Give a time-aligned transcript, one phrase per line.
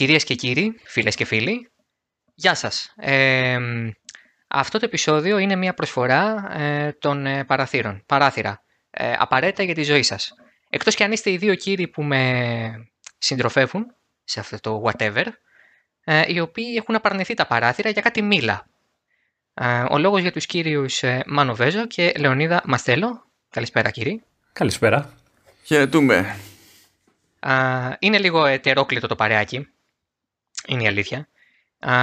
[0.00, 1.70] Κυρίες και κύριοι, φίλες και φίλοι,
[2.34, 2.92] γεια σας.
[2.96, 3.58] Ε,
[4.48, 9.82] αυτό το επεισόδιο είναι μια προσφορά ε, των ε, παραθύρων, παράθυρα, ε, απαραίτητα για τη
[9.82, 10.32] ζωή σας.
[10.70, 13.86] Εκτός και αν είστε οι δύο κύριοι που με συντροφεύουν
[14.24, 15.26] σε αυτό το whatever,
[16.04, 18.66] ε, οι οποίοι έχουν απαρνηθεί τα παράθυρα για κάτι μίλα.
[19.54, 23.24] Ε, ο λόγος για τους κύριους ε, Μάνο Βέζο και Λεωνίδα Μαστέλο.
[23.50, 24.22] Καλησπέρα κύριοι.
[24.52, 25.14] Καλησπέρα.
[25.64, 26.36] Χαιρετούμε.
[27.40, 29.68] Α, είναι λίγο ετερόκλητο το παρεάκι.
[30.66, 31.28] Είναι η αλήθεια.
[31.78, 31.94] Α,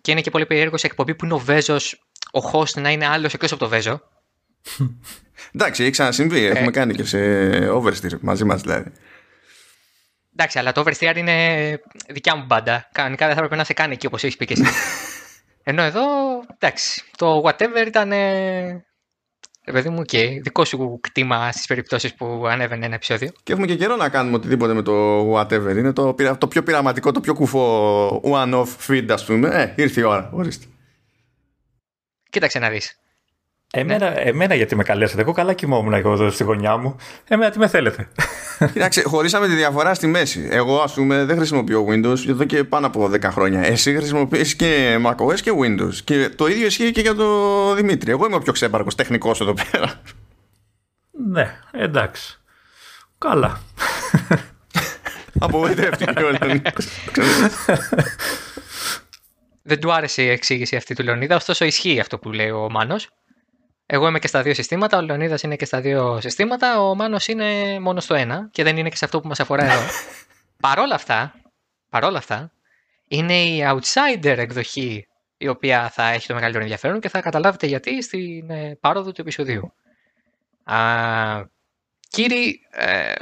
[0.00, 3.06] και είναι και πολύ περίεργος σε εκπομπή που είναι ο Βέζος, ο host να είναι
[3.06, 4.00] άλλος εκτός από το Βέζο.
[5.54, 6.44] Εντάξει, έχει ξανασυμβεί.
[6.44, 7.18] Έχουμε κάνει και σε
[7.70, 8.92] oversteer μαζί μας δηλαδή.
[10.32, 12.88] Εντάξει, αλλά το oversteer είναι δικιά μου μπάντα.
[12.92, 14.64] Κανονικά δεν θα έπρεπε να σε κάνει εκεί όπως έχεις πει και εσύ.
[15.64, 16.02] Ενώ εδώ,
[16.58, 18.12] εντάξει, το whatever ήταν.
[19.64, 23.30] Ε, Ρε παιδί μου, και δικό σου κτήμα στις περιπτώσεις που ανέβαινε ένα επεισόδιο.
[23.42, 25.76] Και έχουμε και καιρό να κάνουμε οτιδήποτε με το whatever.
[25.76, 29.48] Είναι το, πειρα- το πιο πειραματικό, το πιο κουφό one-off feed, ας πούμε.
[29.76, 30.30] Ε, ήρθε η ώρα.
[30.32, 30.66] Ορίστε.
[32.30, 32.96] Κοίταξε να δεις.
[33.74, 35.20] Εμένα, εμένα γιατί με καλέσατε.
[35.20, 36.96] Εγώ καλά κοιμόμουν εγώ εδώ στη γωνιά μου.
[37.28, 38.08] Εμένα τι με θέλετε.
[38.72, 40.48] Κοίταξε, χωρίσαμε τη διαφορά στη μέση.
[40.50, 43.60] Εγώ, ας πούμε, δεν χρησιμοποιώ Windows εδώ και πάνω από 10 χρόνια.
[43.60, 45.94] Εσύ χρησιμοποιείς και macOS και Windows.
[46.04, 48.10] Και το ίδιο ισχύει και για τον Δημήτρη.
[48.10, 50.00] Εγώ είμαι ο πιο ξέμπαρκος τεχνικός εδώ πέρα.
[51.30, 52.40] ναι, εντάξει.
[53.18, 53.60] Καλά.
[55.38, 56.88] Απογοητεύτηκε ο Λεωνίδας.
[59.62, 63.08] Δεν του άρεσε η εξήγηση αυτή του Λεωνίδα, ωστόσο ισχύει αυτό που λέει ο Μάνος.
[63.94, 67.28] Εγώ είμαι και στα δύο συστήματα, ο Λεωνίδας είναι και στα δύο συστήματα, ο Μάνος
[67.28, 69.80] είναι μόνο στο ένα και δεν είναι και σε αυτό που μας αφορά εδώ.
[70.66, 71.34] παρόλα αυτά,
[71.88, 72.52] παρόλα αυτά,
[73.08, 75.06] είναι η outsider εκδοχή
[75.36, 79.20] η οποία θα έχει το μεγαλύτερο ενδιαφέρον και θα καταλάβετε γιατί στην ε, πάροδο του
[79.20, 79.72] επεισοδίου.
[80.64, 80.78] Α,
[82.08, 83.12] κύριοι, ε,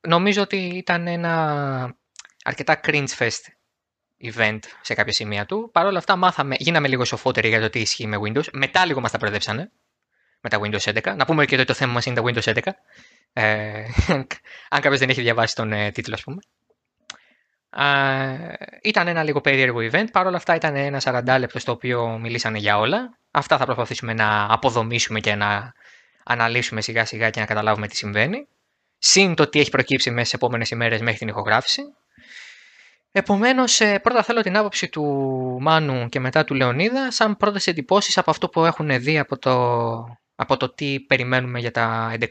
[0.00, 1.96] νομίζω ότι ήταν ένα
[2.44, 3.42] αρκετά cringe fest
[4.34, 5.70] event σε κάποια σημεία του.
[5.72, 8.50] Παρ' όλα αυτά μάθαμε, γίναμε λίγο σοφότεροι για το τι ισχύει με Windows.
[8.52, 9.72] Μετά λίγο μας τα μπερδέψανε
[10.40, 11.16] με τα Windows 11.
[11.16, 12.60] Να πούμε και ότι το θέμα μας είναι τα Windows 11.
[13.32, 13.84] Ε,
[14.70, 16.40] αν κάποιος δεν έχει διαβάσει τον ε, τίτλο ας πούμε.
[17.76, 20.06] Ε, ήταν ένα λίγο περίεργο event.
[20.12, 23.18] Παρ' όλα αυτά ήταν ένα 40 λεπτό στο οποίο μιλήσανε για όλα.
[23.30, 25.72] Αυτά θα προσπαθήσουμε να αποδομήσουμε και να
[26.24, 28.46] αναλύσουμε σιγά σιγά και να καταλάβουμε τι συμβαίνει.
[28.98, 31.82] Συν το τι έχει προκύψει μέσα στις επόμενες ημέρες μέχρι την ηχογράφηση.
[33.12, 35.04] Επομένως, πρώτα θέλω την άποψη του
[35.60, 39.54] Μάνου και μετά του Λεωνίδα, σαν πρώτες εντυπώσεις από αυτό που έχουν δει από το,
[40.40, 42.26] από το τι περιμένουμε για τα 11.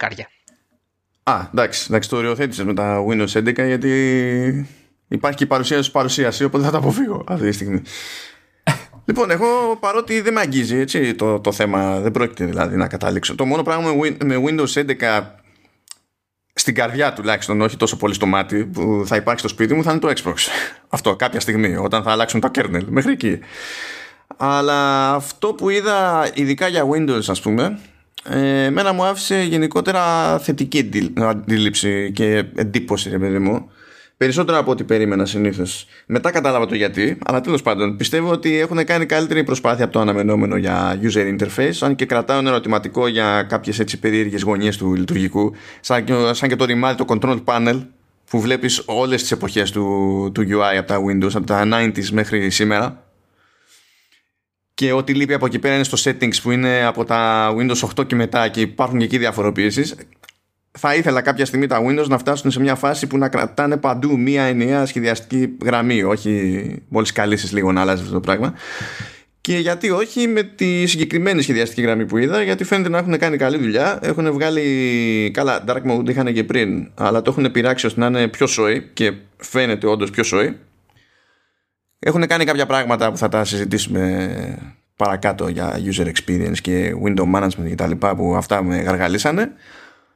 [1.23, 4.67] Α, εντάξει, εντάξει, το οριοθέτησες με τα Windows 11 γιατί
[5.07, 7.81] υπάρχει και η παρουσίαση σου παρουσίαση, οπότε θα τα αποφύγω αυτή τη στιγμή.
[9.07, 13.35] λοιπόν, εγώ παρότι δεν με αγγίζει έτσι, το, το θέμα, δεν πρόκειται δηλαδή να καταλήξω.
[13.35, 15.23] Το μόνο πράγμα με, Win- με Windows 11
[16.53, 19.91] στην καρδιά τουλάχιστον, όχι τόσο πολύ στο μάτι που θα υπάρχει στο σπίτι μου, θα
[19.91, 20.35] είναι το Xbox.
[20.95, 22.83] Αυτό κάποια στιγμή, όταν θα αλλάξουν το kernel.
[22.87, 23.39] Μέχρι εκεί.
[24.37, 27.79] Αλλά αυτό που είδα ειδικά για Windows ας πούμε ε,
[28.29, 33.69] εμένα μου άφησε γενικότερα θετική αντί- αντίληψη και εντύπωση ρε παιδί μου
[34.17, 35.87] περισσότερο από ό,τι περίμενα συνήθως.
[36.05, 39.99] Μετά κατάλαβα το γιατί, αλλά τέλος πάντων πιστεύω ότι έχουν κάνει καλύτερη προσπάθεια από το
[39.99, 44.95] αναμενόμενο για user interface, αν και κρατάω ένα ερωτηματικό για κάποιες έτσι περίεργες γωνίες του
[44.95, 47.81] λειτουργικού, σαν και, σαν και το ρημάδι, το control panel,
[48.29, 49.83] που βλέπεις όλες τις εποχές του,
[50.33, 53.06] του UI από τα Windows, από τα 90s μέχρι σήμερα.
[54.77, 58.07] Και ό,τι λείπει από εκεί πέρα είναι στο settings που είναι από τα Windows 8
[58.07, 59.95] και μετά και υπάρχουν και εκεί διαφοροποιήσεις
[60.77, 64.19] θα ήθελα κάποια στιγμή τα Windows να φτάσουν σε μια φάση που να κρατάνε παντού
[64.19, 68.53] μία ενιαία σχεδιαστική γραμμή, όχι μόλις καλήσεις λίγο να αλλάζεις αυτό το πράγμα.
[69.41, 73.37] Και γιατί όχι με τη συγκεκριμένη σχεδιαστική γραμμή που είδα, γιατί φαίνεται να έχουν κάνει
[73.37, 73.99] καλή δουλειά.
[74.01, 75.31] Έχουν βγάλει.
[75.33, 78.89] Καλά, Dark Mode είχαν και πριν, αλλά το έχουν πειράξει ώστε να είναι πιο σόι
[78.93, 80.55] και φαίνεται όντως πιο σόι.
[81.99, 87.71] Έχουν κάνει κάποια πράγματα που θα τα συζητήσουμε παρακάτω για user experience και window management
[87.71, 87.91] κτλ.
[87.91, 89.51] που αυτά με γαργαλίσανε.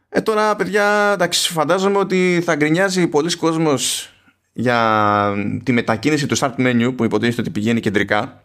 [0.10, 4.14] Ε, τώρα, παιδιά, εντάξει, φαντάζομαι ότι θα γκρινιάζει πολλοί κόσμος
[4.54, 5.34] για
[5.64, 8.44] τη μετακίνηση του start menu που υποτίθεται ότι πηγαίνει κεντρικά.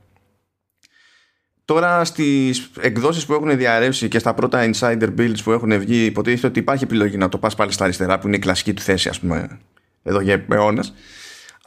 [1.65, 6.47] Τώρα στις εκδόσεις που έχουν διαρρεύσει και στα πρώτα insider builds που έχουν βγει υποτίθεται
[6.47, 9.09] ότι υπάρχει επιλογή να το πας πάλι στα αριστερά που είναι η κλασική του θέση
[9.09, 9.59] ας πούμε
[10.03, 10.95] εδώ για αιώνες.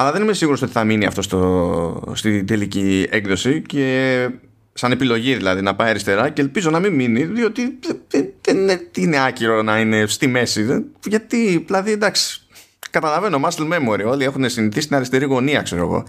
[0.02, 4.30] Αλλά δεν είμαι σίγουρος ότι θα μείνει αυτό στο, στη τελική έκδοση και
[4.74, 8.90] σαν επιλογή δηλαδή να πάει αριστερά και ελπίζω να μην μείνει διότι δεν, δεν είναι,
[8.96, 12.42] είναι άκυρο να είναι στη μέση δεν, γιατί δηλαδή εντάξει
[12.90, 16.04] καταλαβαίνω muscle memory όλοι έχουν συνηθίσει στην αριστερή γωνία ξέρω εγώ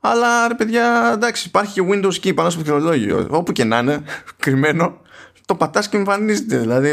[0.00, 4.02] αλλά ρε παιδιά εντάξει υπάρχει και Windows key πάνω στο πληκτρολόγιο όπου και να είναι
[4.42, 5.00] κρυμμένο
[5.46, 6.88] το πατάς και εμφανίζεται δηλαδή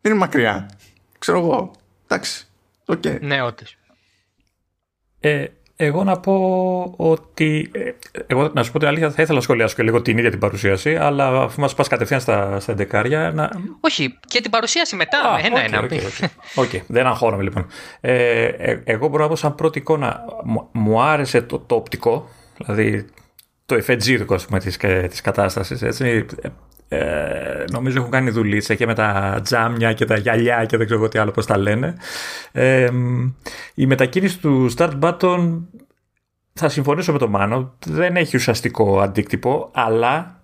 [0.00, 0.70] δεν είναι μακριά
[1.18, 1.70] ξέρω εγώ
[2.06, 2.46] εντάξει
[2.86, 3.20] okay.
[3.20, 3.79] Ναι, όντως.
[5.20, 5.44] Ε,
[5.82, 7.70] Εγώ να πω ότι.
[7.72, 7.90] Ε,
[8.26, 10.38] εγώ να σου πω την αλήθεια, θα ήθελα να σχολιάσω και λίγο την ίδια την
[10.38, 13.32] παρουσίαση, αλλά αφού μας πας κατευθείαν στα, στα εντεκάρια.
[13.34, 13.50] Να...
[13.80, 15.18] Όχι, και την παρουσίαση μετά.
[15.44, 15.78] ένα-ένα.
[15.78, 16.80] OK, okay, okay.
[16.86, 17.66] δεν αγχώνομαι λοιπόν.
[18.00, 20.24] Ε, ε, εγώ μπορώ να πω σαν πρώτη εικόνα.
[20.72, 23.06] Μου άρεσε το, το οπτικό, δηλαδή
[23.70, 24.76] το εφετζίδικο της,
[25.08, 25.82] της κατάστασης.
[25.82, 26.26] Έτσι.
[26.88, 31.08] Ε, νομίζω έχουν κάνει δουλίτσα και με τα τζάμια και τα γυαλιά και δεν ξέρω
[31.08, 31.94] τι άλλο πώς τα λένε.
[32.52, 32.88] Ε,
[33.74, 35.60] η μετακίνηση του start button
[36.52, 40.40] θα συμφωνήσω με τον Μάνο, δεν έχει ουσιαστικό αντίκτυπο, αλλά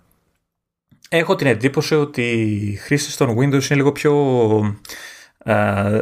[1.09, 4.73] έχω την εντύπωση ότι η χρήση των Windows είναι λίγο πιο ε,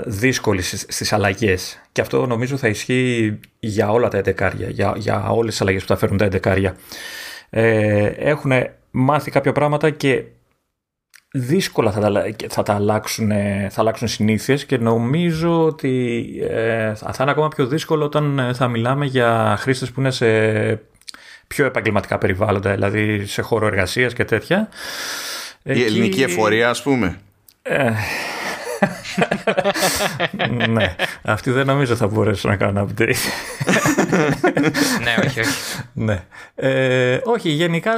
[0.05, 5.51] δύσκολη στις αλλαγές και αυτό νομίζω θα ισχύει για όλα τα 11 για, για όλες
[5.51, 6.71] τις αλλαγές που θα φέρουν τα 11
[7.49, 8.51] ε, έχουν
[8.91, 10.23] μάθει κάποια πράγματα και
[11.31, 13.31] δύσκολα θα τα, θα τα αλλάξουν,
[13.69, 18.67] θα αλλάξουν συνήθειες και νομίζω ότι ε, θα είναι ακόμα πιο δύσκολο όταν ε, θα
[18.67, 20.27] μιλάμε για χρήστες που είναι σε
[21.47, 24.69] πιο επαγγελματικά περιβάλλοντα, δηλαδή σε χώρο εργασίας και τέτοια.
[25.63, 27.19] Η ελληνική εφορία ας πούμε.
[27.61, 27.91] Ε,
[30.69, 33.15] ναι, αυτή δεν νομίζω θα μπορέσω να κάνω update.
[35.03, 35.81] ναι, όχι, όχι.
[35.93, 36.23] Ναι.
[36.55, 37.91] Ε, όχι, γενικά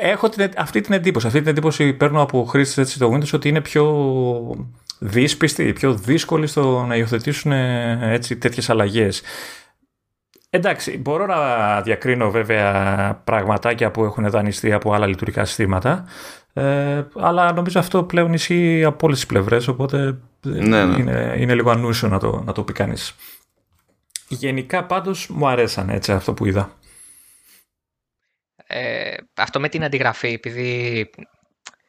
[0.00, 1.26] έχω την, αυτή την εντύπωση.
[1.26, 6.46] Αυτή την εντύπωση παίρνω από χρήστες έτσι το Windows ότι είναι πιο δύσπιστοι, πιο δύσκολοι
[6.46, 9.22] στο να υιοθετήσουν έτσι τέτοιες αλλαγές.
[10.54, 16.08] Εντάξει, μπορώ να διακρίνω βέβαια πραγματάκια που έχουν δανειστεί από άλλα λειτουργικά συστήματα.
[16.52, 20.98] Ε, αλλά νομίζω αυτό πλέον ισχύει από όλες τις πλευρές, οπότε ναι, ναι.
[20.98, 23.14] Είναι, είναι λίγο ανούσιο να το, να το πει κανείς.
[24.28, 26.72] Γενικά πάντως μου αρέσαν έτσι αυτό που είδα.
[28.66, 31.10] Ε, αυτό με την αντιγραφή, επειδή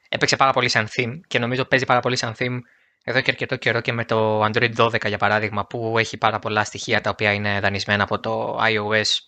[0.09, 2.59] έπαιξε πάρα πολύ σαν theme και νομίζω παίζει πάρα πολύ σαν theme
[3.07, 6.63] εδώ και αρκετό καιρό και με το Android 12 για παράδειγμα που έχει πάρα πολλά
[6.63, 9.19] στοιχεία τα οποία είναι δανεισμένα από το iOS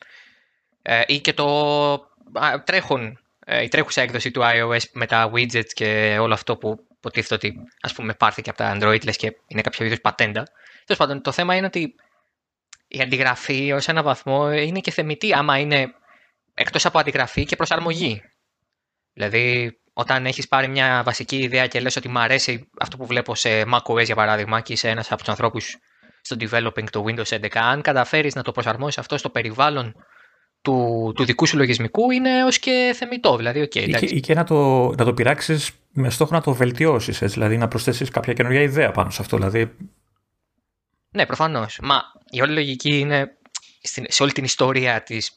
[0.81, 2.09] ε, ή και το
[2.63, 7.33] τρέχουν ε, η τρέχουσα έκδοση του iOS με τα widgets και όλο αυτό που υποτίθεται
[7.35, 10.43] ότι ας πούμε πάρθηκε από τα Android λες και είναι κάποιο είδους πατέντα.
[10.85, 11.95] Τέλος πάντων, το θέμα είναι ότι
[12.87, 15.93] η αντιγραφή ως ένα βαθμό είναι και θεμητή άμα είναι
[16.53, 18.21] εκτός από αντιγραφή και προσαρμογή.
[19.13, 23.35] Δηλαδή, όταν έχεις πάρει μια βασική ιδέα και λες ότι μου αρέσει αυτό που βλέπω
[23.35, 25.77] σε macOS για παράδειγμα και είσαι ένας από τους ανθρώπους
[26.21, 29.95] στο developing του Windows 11, αν καταφέρεις να το προσαρμόσεις αυτό στο περιβάλλον
[30.61, 33.35] του, του δικού σου λογισμικού είναι ως και θεμητό.
[33.37, 36.53] Δηλαδή, okay, ή, και, ή και να το, να το πειράξεις με στόχο να το
[36.53, 39.37] βελτιώσεις, δηλαδή να προσθέσεις κάποια καινούργια ιδέα πάνω σε αυτό.
[39.37, 39.75] Δηλαδή...
[41.11, 41.79] Ναι, προφανώς.
[41.81, 43.37] Μα η όλη λογική είναι
[44.07, 45.36] σε όλη την ιστορία της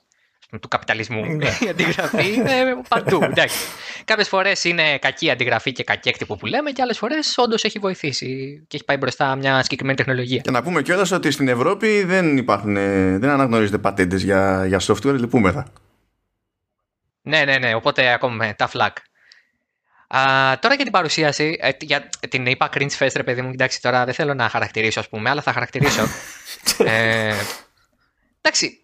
[0.61, 1.25] του καπιταλισμού.
[1.25, 1.49] Ναι.
[1.61, 3.20] η αντιγραφή είναι παντού.
[4.05, 7.79] Κάποιες φορές είναι κακή αντιγραφή και κακή έκτυπο που λέμε, και άλλες φορές όντως έχει
[7.79, 10.41] βοηθήσει και έχει πάει μπροστά μια συγκεκριμένη τεχνολογία.
[10.41, 12.75] Και να πούμε κιόλας ότι στην Ευρώπη δεν υπάρχουν,
[13.20, 15.67] δεν αναγνωρίζονται πατέντες για, για software, λυπούμεθα.
[17.23, 18.93] Ναι, ναι, ναι, οπότε ακόμα τα flag.
[20.17, 23.82] Α, τώρα για την παρουσίαση, ε, για την είπα cringe fest, ρε παιδί μου, εντάξει,
[23.82, 26.03] τώρα δεν θέλω να χαρακτηρίσω, ας πούμε, αλλά θα χαρακτηρίσω.
[26.85, 27.35] ε,
[28.41, 28.81] εντάξει,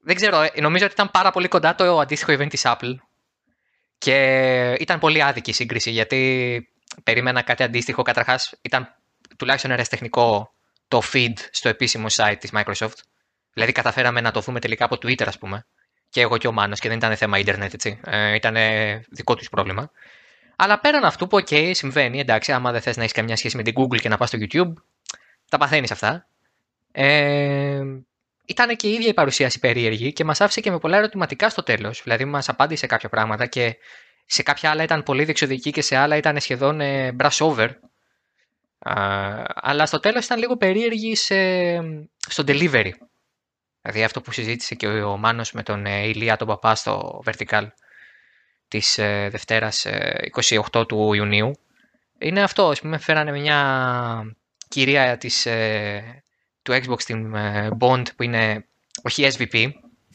[0.00, 2.94] δεν ξέρω, ε, νομίζω ότι ήταν πάρα πολύ κοντά το αντίστοιχο event της Apple
[3.98, 6.68] και ήταν πολύ άδικη η σύγκριση γιατί
[7.02, 8.02] περίμενα κάτι αντίστοιχο.
[8.02, 8.94] Καταρχάς ήταν
[9.36, 10.52] τουλάχιστον ερασιτεχνικό
[10.88, 12.96] το feed στο επίσημο site της Microsoft.
[13.52, 15.66] Δηλαδή καταφέραμε να το δούμε τελικά από Twitter ας πούμε
[16.10, 18.00] και εγώ και ο Μάνος και δεν ήταν θέμα ίντερνετ έτσι.
[18.04, 18.56] Ε, ήταν
[19.10, 19.90] δικό τους πρόβλημα.
[20.56, 23.62] Αλλά πέραν αυτού που ok συμβαίνει εντάξει άμα δεν θες να έχεις καμιά σχέση με
[23.62, 24.72] την Google και να πας στο YouTube
[25.48, 26.26] τα παθαίνεις αυτά.
[26.92, 27.82] Ε,
[28.50, 31.62] ήταν και η ίδια η παρουσίαση περίεργη και μας άφησε και με πολλά ερωτηματικά στο
[31.62, 32.00] τέλος.
[32.02, 33.76] Δηλαδή, μας απάντησε κάποια πράγματα και
[34.26, 37.68] σε κάποια άλλα ήταν πολύ διεξοδική και σε άλλα ήταν σχεδόν ε, brush over.
[39.54, 41.34] αλλά στο τέλος ήταν λίγο περίεργη σε,
[42.16, 42.90] στο delivery.
[43.82, 47.66] Δηλαδή αυτό που συζήτησε και ο Μάνος με τον ε, Ηλία τον Παπά στο Vertical
[48.68, 49.86] της ε, Δευτέρας
[50.72, 51.52] 28 του Ιουνίου.
[52.18, 54.36] Είναι αυτό, ας πούμε, φέρανε μια
[54.68, 55.46] κυρία της
[56.70, 58.64] του Xbox την ε, Bond που είναι
[59.02, 59.70] όχι SVP.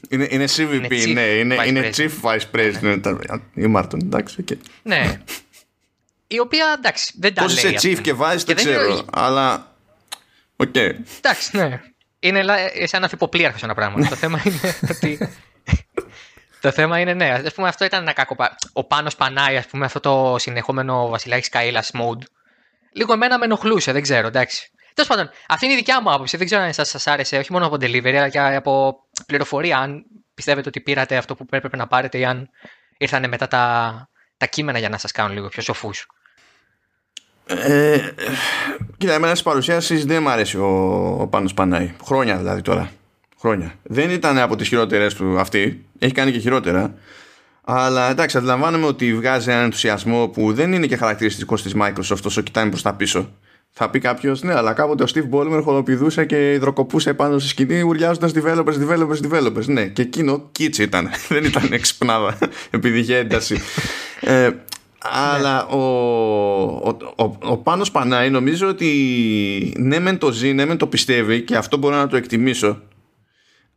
[0.09, 3.17] Είναι, είναι CVP, είναι ναι, είναι, είναι Chief Vice President
[3.53, 4.43] η Μάρτον, εντάξει.
[4.47, 4.57] Okay.
[4.83, 5.21] Ναι.
[6.27, 7.73] Η οποία εντάξει, δεν τα Πώς λέει.
[7.73, 9.75] Πώς είσαι Chief και Vice δεν ξέρω, αλλά...
[10.55, 10.69] OK.
[10.73, 10.91] Okay.
[11.17, 11.81] Εντάξει, ναι.
[12.19, 12.43] Είναι
[12.83, 14.07] σαν ανθυποπλοίαρχος ένα πράγμα.
[14.09, 14.59] το θέμα είναι
[14.95, 15.29] ότι...
[16.61, 18.35] Το θέμα είναι ναι, ας πούμε αυτό ήταν ένα κακό.
[18.73, 22.23] Ο πάνω πανάει, ας πούμε, αυτό το συνεχόμενο βασιλάκι Σκάιλα mode.
[22.91, 24.71] Λίγο εμένα με ενοχλούσε, δεν ξέρω, εντάξει.
[24.95, 26.37] Τέλος πάντων, αυτή είναι η δικιά μου άποψη.
[26.37, 29.77] Δεν ξέρω αν σας άρεσε, όχι μόνο από delivery, αλλά και από πληροφορία.
[29.77, 32.49] Αν πιστεύετε ότι πήρατε αυτό που έπρεπε να πάρετε ή αν
[32.97, 36.07] ήρθαν μετά τα, τα κείμενα για να σας κάνουν λίγο πιο σοφούς.
[37.45, 38.09] Ε,
[38.97, 40.67] κοίτα, εμένα στις παρουσιάσεις δεν μου αρέσει ο,
[41.21, 41.93] ο Πάνος Πανάη.
[42.03, 42.91] Χρόνια δηλαδή τώρα.
[43.39, 43.73] χρόνια.
[43.83, 46.93] Δεν ήταν από τις χειρότερες του αυτή, έχει κάνει και χειρότερα.
[47.61, 52.41] Αλλά εντάξει, αντιλαμβάνομαι ότι βγάζει έναν ενθουσιασμό που δεν είναι και χαρακτηριστικό της Microsoft όσο
[52.41, 53.31] κοιτάμε προς τα πίσω.
[53.77, 57.81] Θα πει κάποιος, ναι, αλλά κάποτε ο Steve Ballmer χολοπηδούσε και υδροκοπούσε πάνω στη σκηνή
[57.81, 59.65] ουρλιάζοντας developers, developers, developers.
[59.65, 61.09] Ναι, και εκείνο κίτσι ήταν.
[61.29, 62.37] δεν ήταν εξυπνάδα,
[62.69, 63.61] επειδή είχε ένταση.
[64.19, 64.49] ε,
[64.97, 65.79] αλλά ο,
[66.83, 71.41] ο, ο, ο Πάνος Πανάη νομίζω ότι ναι μεν το ζει, ναι μεν το πιστεύει
[71.41, 72.81] και αυτό μπορώ να το εκτιμήσω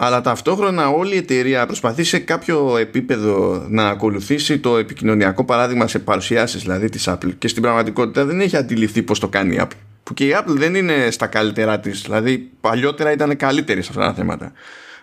[0.00, 5.99] αλλά ταυτόχρονα όλη η εταιρεία προσπαθεί σε κάποιο επίπεδο να ακολουθήσει το επικοινωνιακό παράδειγμα σε
[5.99, 9.76] παρουσιάσεις δηλαδή της Apple και στην πραγματικότητα δεν έχει αντιληφθεί πώς το κάνει η Apple
[10.02, 14.05] που και η Apple δεν είναι στα καλύτερά της δηλαδή παλιότερα ήταν καλύτερη σε αυτά
[14.05, 14.52] τα θέματα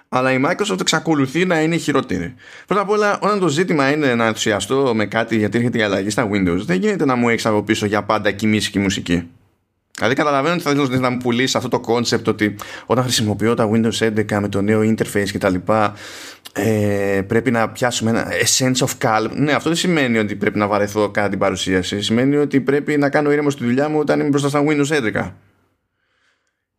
[0.10, 2.34] αλλά η Microsoft εξακολουθεί να είναι χειρότερη.
[2.66, 6.10] Πρώτα απ' όλα, όταν το ζήτημα είναι να ενθουσιαστώ με κάτι γιατί έρχεται η αλλαγή
[6.10, 9.30] στα Windows, δεν γίνεται να μου έχεις από πίσω για πάντα κοιμήσει και μουσική.
[9.98, 13.70] Δηλαδή καταλαβαίνω ότι θα θέλω να μου πουλήσεις αυτό το concept ότι όταν χρησιμοποιώ τα
[13.72, 15.94] Windows 11 με το νέο interface και τα λοιπά
[16.54, 19.30] ε, πρέπει να πιάσουμε ένα sense of calm.
[19.36, 22.02] Ναι, αυτό δεν σημαίνει ότι πρέπει να βαρεθώ κατά την παρουσίαση.
[22.02, 25.32] Σημαίνει ότι πρέπει να κάνω ήρεμο στη δουλειά μου όταν είμαι μπροστά στα Windows 11.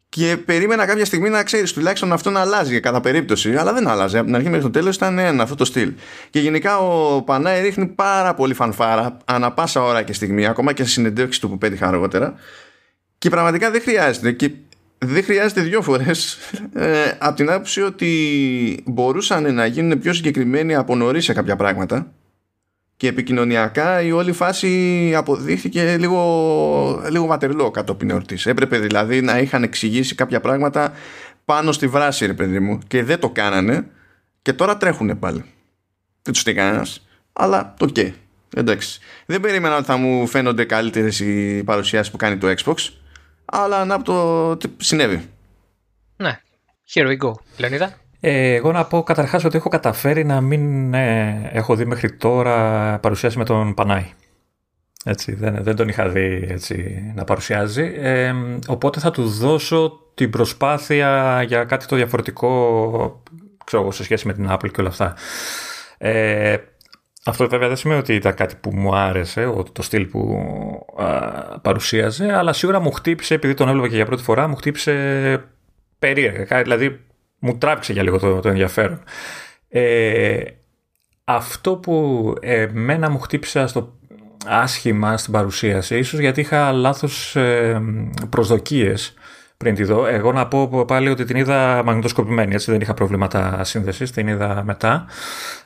[0.08, 3.56] Και περίμενα κάποια στιγμή να ξέρεις τουλάχιστον αυτό να αλλάζει για κατά περίπτωση.
[3.56, 4.18] Αλλά δεν άλλαζε.
[4.18, 5.92] Από την αρχή μέχρι το τέλος ήταν ένα αυτό το στυλ.
[6.30, 10.85] Και γενικά ο Πανάη ρίχνει πάρα πολύ φανφάρα ανά πάσα ώρα και στιγμή, ακόμα και
[10.85, 12.35] σε συνεντεύξεις του που πέτυχα αργότερα.
[13.18, 14.32] Και πραγματικά δεν χρειάζεται.
[14.32, 14.50] Και
[14.99, 16.38] δεν χρειάζεται δύο φορές.
[16.75, 22.12] Ε, από την άποψη ότι μπορούσαν να γίνουν πιο συγκεκριμένοι από νωρίς σε κάποια πράγματα
[22.96, 28.46] και επικοινωνιακά η όλη φάση αποδείχθηκε λίγο, λίγο βατερλό κατόπιν εορτής.
[28.46, 30.92] Έπρεπε δηλαδή να είχαν εξηγήσει κάποια πράγματα
[31.44, 33.87] πάνω στη βράση ρε παιδί μου και δεν το κάνανε
[34.42, 35.44] και τώρα τρέχουνε πάλι.
[36.23, 37.06] Δεν τους φταίει κανένας.
[37.32, 37.88] Αλλά OK.
[37.96, 38.12] Okay.
[38.56, 39.00] Εντάξει.
[39.26, 42.75] Δεν περίμενα ότι θα μου φαίνονται καλύτερες οι παρουσιάσεις που κάνει το Xbox.
[43.58, 45.28] Αλλά να το συνέβη.
[46.16, 46.40] Ναι.
[46.94, 47.32] Here we go.
[47.58, 47.94] Λεωνίδα.
[48.20, 52.98] Ε, εγώ να πω καταρχάς ότι έχω καταφέρει να μην ε, έχω δει μέχρι τώρα
[52.98, 54.12] παρουσιάσει με τον Πανάη.
[55.04, 57.92] Έτσι, δεν, δεν τον είχα δει έτσι, να παρουσιάζει.
[57.96, 58.34] Ε,
[58.66, 63.22] οπότε θα του δώσω την προσπάθεια για κάτι το διαφορετικό
[63.64, 65.16] ξέρω, σε σχέση με την Apple και όλα αυτά.
[65.98, 66.56] Ε,
[67.26, 70.38] αυτό βέβαια δεν σημαίνει ότι ήταν κάτι που μου άρεσε, το στυλ που
[71.62, 75.45] παρουσίαζε, αλλά σίγουρα μου χτύπησε, επειδή τον έβλεπα και για πρώτη φορά, μου χτύπησε
[75.99, 76.62] περίεργα.
[76.62, 77.00] Δηλαδή
[77.38, 79.02] μου τράβηξε για λίγο το, το ενδιαφέρον.
[79.68, 80.40] Ε,
[81.25, 83.97] αυτό που εμένα μου χτύπησε στο
[84.47, 87.83] άσχημα στην παρουσίαση, ίσως γιατί είχα λάθος ε,
[88.30, 89.14] προσδοκίες
[89.56, 90.06] πριν τη δω.
[90.06, 94.62] Εγώ να πω πάλι ότι την είδα μαγνητοσκοπημένη, έτσι δεν είχα προβλήματα σύνδεσης, την είδα
[94.64, 95.06] μετά.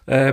[0.05, 0.33] Ε,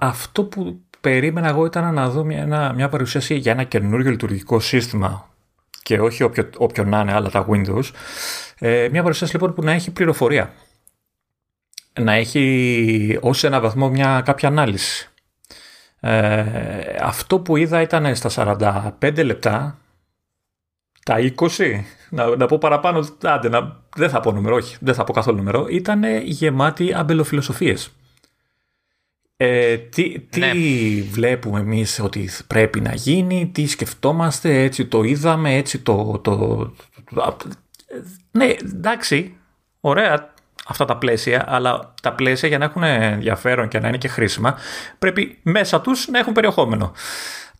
[0.00, 5.28] αυτό που περίμενα εγώ ήταν να δω μια, μια παρουσίαση για ένα καινούργιο λειτουργικό σύστημα
[5.82, 7.84] και όχι όποιο, όποιο να είναι άλλα τα Windows.
[8.58, 10.52] Ε, μια παρουσίαση λοιπόν που να έχει πληροφορία.
[12.00, 15.08] Να έχει ως ένα βαθμό μια κάποια ανάλυση.
[16.00, 18.30] Ε, αυτό που είδα ήταν στα
[19.00, 19.78] 45 λεπτά,
[21.04, 21.80] τα 20,
[22.10, 25.36] να, να πω παραπάνω, άντε, να, δεν θα πω νούμερο, όχι, δεν θα πω καθόλου
[25.36, 27.90] νούμερο, ήταν γεμάτη αμπελοφιλοσοφίες.
[29.40, 30.52] Ε, τι τι ναι.
[31.10, 36.20] βλέπουμε εμείς ότι πρέπει να γίνει, τι σκεφτόμαστε, έτσι το είδαμε, έτσι το...
[36.22, 36.36] το,
[37.14, 37.36] το
[38.30, 39.36] ναι, εντάξει,
[39.80, 40.32] ωραία
[40.66, 44.56] αυτά τα πλαίσια, αλλά τα πλαίσια για να έχουν ενδιαφέρον και να είναι και χρήσιμα,
[44.98, 46.92] πρέπει μέσα τους να έχουν περιεχόμενο.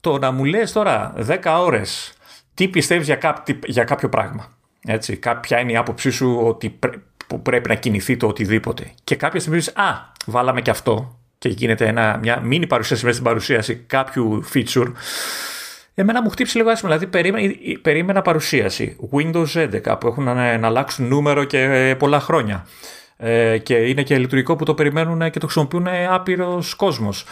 [0.00, 2.12] Το να μου λες τώρα 10 ώρες
[2.54, 4.48] τι πιστεύεις για, για κάποιο πράγμα,
[4.80, 6.78] έτσι, κάποια είναι η άποψή σου ότι
[7.26, 11.86] που πρέπει να κινηθεί το οτιδήποτε και κάποια στιγμή α, βάλαμε και αυτό και γίνεται
[11.86, 14.92] ένα, μια μίνι παρουσίαση μέσα στην παρουσίαση κάποιου feature,
[15.94, 16.90] εμένα μου χτύψει λίγο άσχημα.
[16.90, 22.66] Δηλαδή, περίμενα, περίμενα παρουσίαση Windows 11 που έχουν να, να αλλάξουν νούμερο και πολλά χρόνια.
[23.16, 27.24] Ε, και είναι και λειτουργικό που το περιμένουν και το χρησιμοποιούν άπειρος κόσμος.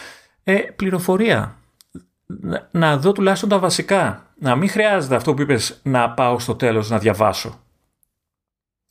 [0.43, 1.55] Ε, πληροφορία.
[2.25, 4.25] Να, να δω τουλάχιστον τα βασικά.
[4.39, 7.66] Να μην χρειάζεται αυτό που είπες να πάω στο τέλος να διαβάσω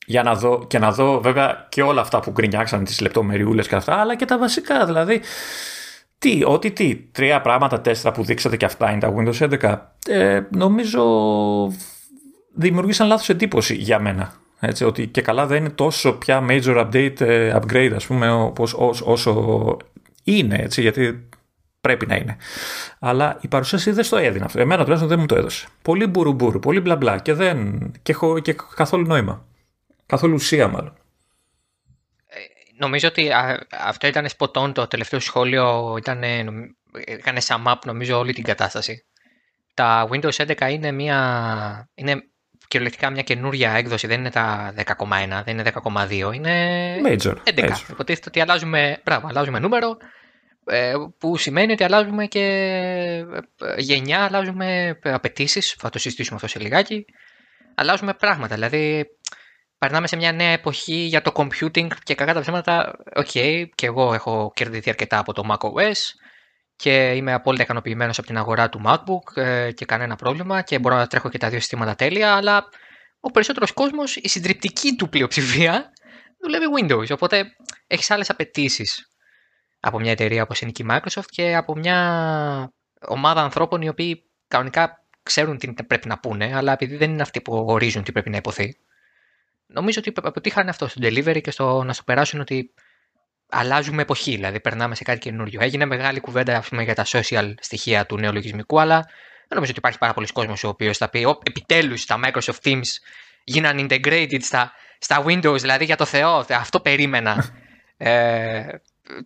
[0.07, 3.75] για να δω και να δω βέβαια και όλα αυτά που γκρινιάξαν τις λεπτομεριούλες και
[3.75, 5.21] αυτά αλλά και τα βασικά δηλαδή
[6.19, 10.41] τι, ό,τι τι, τρία πράγματα, τέσσερα που δείξατε και αυτά είναι τα Windows 11 ε,
[10.51, 11.03] νομίζω
[12.55, 17.21] δημιουργήσαν λάθος εντύπωση για μένα έτσι, ότι και καλά δεν είναι τόσο πια major update,
[17.21, 19.77] ε, upgrade ας πούμε όπως, όσο
[20.25, 21.29] είναι έτσι γιατί
[21.81, 22.37] πρέπει να είναι.
[22.99, 24.61] Αλλά η παρουσίαση δεν στο έδινε αυτό.
[24.61, 25.67] Εμένα τουλάχιστον δεν μου το έδωσε.
[25.83, 29.46] Πολύ μπουρουμπουρου, πολύ μπλα μπλα και, δεν, και, και καθόλου νόημα.
[30.07, 30.99] Καθόλου ουσία μάλλον.
[32.27, 32.39] Ε,
[32.79, 33.31] νομίζω ότι
[33.71, 36.23] αυτό ήταν σποτών το τελευταίο σχόλιο, ήταν,
[37.05, 39.05] έκανε sum up νομίζω όλη την κατάσταση.
[39.75, 42.23] Τα Windows 11 είναι, μια, είναι
[42.69, 47.35] κυριολεκτικά μια καινούρια έκδοση, δεν είναι τα 10,1, δεν είναι 10,2, είναι Major.
[47.45, 47.59] 11.
[47.59, 47.91] major.
[47.91, 49.97] Υποτίθεται ότι αλλάζουμε, μπράβο, αλλάζουμε νούμερο,
[50.67, 52.41] ε, που σημαίνει ότι αλλάζουμε και
[53.61, 55.75] ε, γενιά, αλλάζουμε απαιτήσεις.
[55.79, 57.05] Θα το συζητήσουμε αυτό σε λιγάκι.
[57.75, 58.55] Αλλάζουμε πράγματα.
[58.55, 59.07] Δηλαδή,
[59.78, 62.97] περνάμε σε μια νέα εποχή για το computing και κακά τα ψέματα.
[63.15, 65.97] OK, okay, και εγώ έχω κερδηθεί αρκετά από το macOS
[66.76, 70.97] και είμαι απόλυτα ικανοποιημένος από την αγορά του MacBook ε, και κανένα πρόβλημα και μπορώ
[70.97, 72.35] να τρέχω και τα δύο συστήματα τέλεια.
[72.35, 72.68] Αλλά
[73.21, 75.92] ο περισσότερος κόσμος, η συντριπτική του πλειοψηφία,
[76.42, 77.11] δουλεύει Windows.
[77.14, 77.45] Οπότε
[77.87, 79.11] έχεις άλλες απαιτήσεις
[79.80, 82.73] από μια εταιρεία όπως είναι και η Microsoft και από μια
[83.09, 87.40] ομάδα ανθρώπων οι οποίοι κανονικά ξέρουν τι πρέπει να πούνε, αλλά επειδή δεν είναι αυτοί
[87.40, 88.76] που ορίζουν τι πρέπει να υποθεί.
[89.67, 92.75] Νομίζω ότι αποτύχανε αυτό στο delivery και στο να σου περάσουν ότι
[93.49, 95.61] αλλάζουμε εποχή, δηλαδή περνάμε σε κάτι καινούριο.
[95.63, 99.01] Έγινε μεγάλη κουβέντα πούμε, για τα social στοιχεία του νέου λογισμικού, αλλά
[99.49, 102.89] δεν νομίζω ότι υπάρχει πάρα πολλοί κόσμος ο οποίος θα πει: Επιτέλους τα Microsoft Teams
[103.45, 107.45] γίνανε integrated στα, στα Windows, δηλαδή για το Θεό, αυτό περίμενα.
[107.97, 108.67] ε,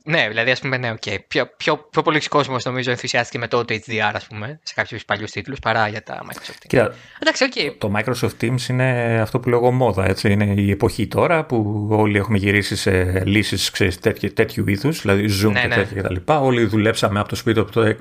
[0.05, 1.17] ναι, δηλαδή, ας πούμε, ναι, okay.
[1.29, 5.31] πιο, πιο, πιο πολλοί κόσμος νομίζω ενθουσιάστηκε με το HDR, ας πούμε, σε κάποιους παλιούς
[5.31, 6.67] τίτλους παρά για τα Microsoft Teams.
[6.67, 7.75] Κοίτα, Εντάξει, okay.
[7.79, 10.31] Το Microsoft Teams είναι αυτό που λέγω μόδα, έτσι.
[10.33, 13.71] Είναι η εποχή τώρα που όλοι έχουμε γυρίσει σε λύσεις
[14.01, 15.75] τέτοιου, τέτοιου είδους, δηλαδή Zoom Ναι, και ναι.
[15.75, 16.17] τέτοια κτλ.
[16.27, 17.99] Όλοι δουλέψαμε από το σπίτι, οπότε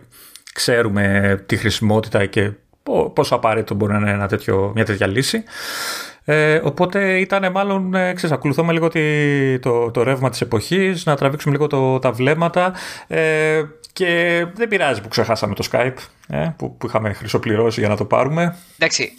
[0.54, 2.52] ξέρουμε τη χρησιμότητα και
[2.84, 5.44] πο- πόσο απαραίτητο μπορεί να είναι ένα τέτοιο, μια τέτοια λύση.
[6.32, 11.16] Ε, οπότε ήταν μάλλον, ε, ξέρεις, ακολουθούμε λίγο τη- το, το ρεύμα της εποχής, να
[11.16, 12.74] τραβήξουμε λίγο το, τα βλέμματα
[13.08, 13.62] ε,
[13.94, 15.94] και δεν πειράζει που ξεχάσαμε το Skype,
[16.28, 18.58] ε, που, που είχαμε χρυσοπληρώσει για να το πάρουμε.
[18.78, 19.12] Εντάξει,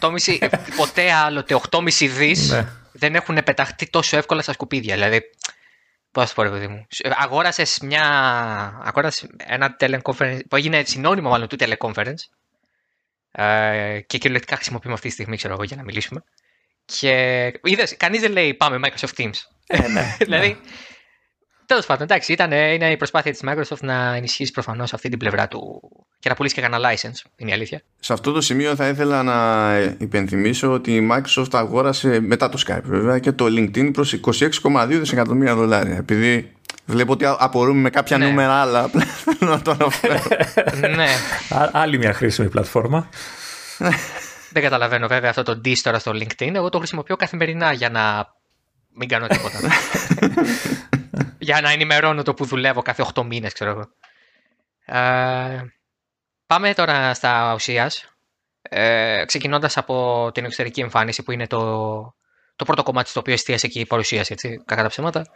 [0.00, 1.80] 8,5, ποτέ άλλοτε 8,5
[2.18, 2.66] δις Ναι.
[2.92, 4.94] δεν έχουν πεταχτεί τόσο εύκολα στα σκουπίδια.
[4.94, 5.20] Δηλαδή,
[6.12, 6.86] πώς θα σου πω, ρε παιδί μου.
[7.22, 8.02] Αγόρασες μια.
[8.84, 12.22] Αγόρασες ένα teleconference που έγινε συνώνυμο μάλλον του teleconference.
[13.32, 16.24] Ε, και κυριολεκτικά χρησιμοποιούμε αυτή τη στιγμή, ξέρω εγώ, για να μιλήσουμε.
[16.84, 19.38] Και είδες, κανείς δεν λέει πάμε Microsoft Teams.
[19.66, 20.56] Ε, ναι, δηλαδή,
[21.66, 25.48] τέλος πάντων, εντάξει, ήταν, είναι η προσπάθεια της Microsoft να ενισχύσει προφανώς αυτή την πλευρά
[25.48, 25.80] του
[26.18, 27.82] και να πουλήσει και κανένα license, είναι η αλήθεια.
[28.00, 32.82] Σε αυτό το σημείο θα ήθελα να υπενθυμίσω ότι η Microsoft αγόρασε μετά το Skype
[32.82, 34.20] βέβαια και το LinkedIn προς
[34.62, 36.52] 26,2 δισεκατομμύρια δολάρια επειδή
[36.84, 38.26] βλέπω ότι απορούμε με κάποια Ναι.
[38.26, 38.88] νούμερα αλλά
[39.24, 40.22] θέλω να το αναφέρω.
[40.94, 41.08] ναι.
[41.48, 43.08] Α- άλλη μια χρήσιμη πλατφόρμα.
[44.50, 46.54] Δεν καταλαβαίνω βέβαια αυτό το diss τώρα στο LinkedIn.
[46.54, 48.34] Εγώ το χρησιμοποιώ καθημερινά για να
[48.94, 49.58] μην κάνω τίποτα.
[51.38, 53.88] για να ενημερώνω το που δουλεύω κάθε 8 μήνες, ξέρω εγώ.
[54.98, 55.62] Ε,
[56.46, 58.06] πάμε τώρα στα ουσίας.
[58.62, 61.58] Ε, ξεκινώντας από την εξωτερική εμφάνιση που είναι το,
[62.56, 65.26] το πρώτο κομμάτι στο οποίο εστίασε και η παρουσίαση, έτσι, κακά τα ψέματα.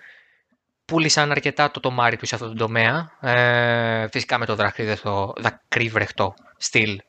[0.87, 3.19] Πούλησαν αρκετά το τομάρι τους σε αυτό το τομέα.
[3.21, 7.01] Ε, φυσικά με το δακρύβρεχτο, δακρύβρεχτο στυλ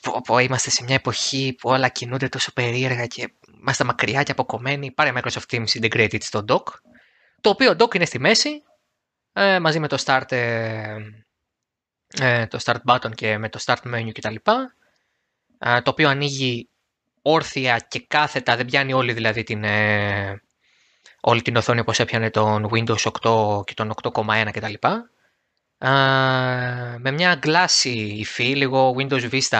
[0.00, 4.32] πω, πω, είμαστε σε μια εποχή που όλα κινούνται τόσο περίεργα και είμαστε μακριά και
[4.32, 4.92] αποκομμένοι.
[4.92, 6.64] Πάρε Microsoft Teams Integrated στο dock,
[7.40, 8.62] το οποίο dock είναι στη μέση,
[9.32, 10.96] ε, μαζί με το start, ε,
[12.08, 14.34] ε, το start button και με το start menu κτλ.
[15.58, 16.68] Ε, το οποίο ανοίγει
[17.22, 20.42] όρθια και κάθετα, δεν πιάνει όλη δηλαδή την, ε,
[21.20, 24.86] όλη την οθόνη όπως έπιανε τον Windows 8 και τον 8,1 κτλ.
[24.86, 25.90] Α,
[26.98, 29.58] με μια glassy υφή, λίγο Windows Vista,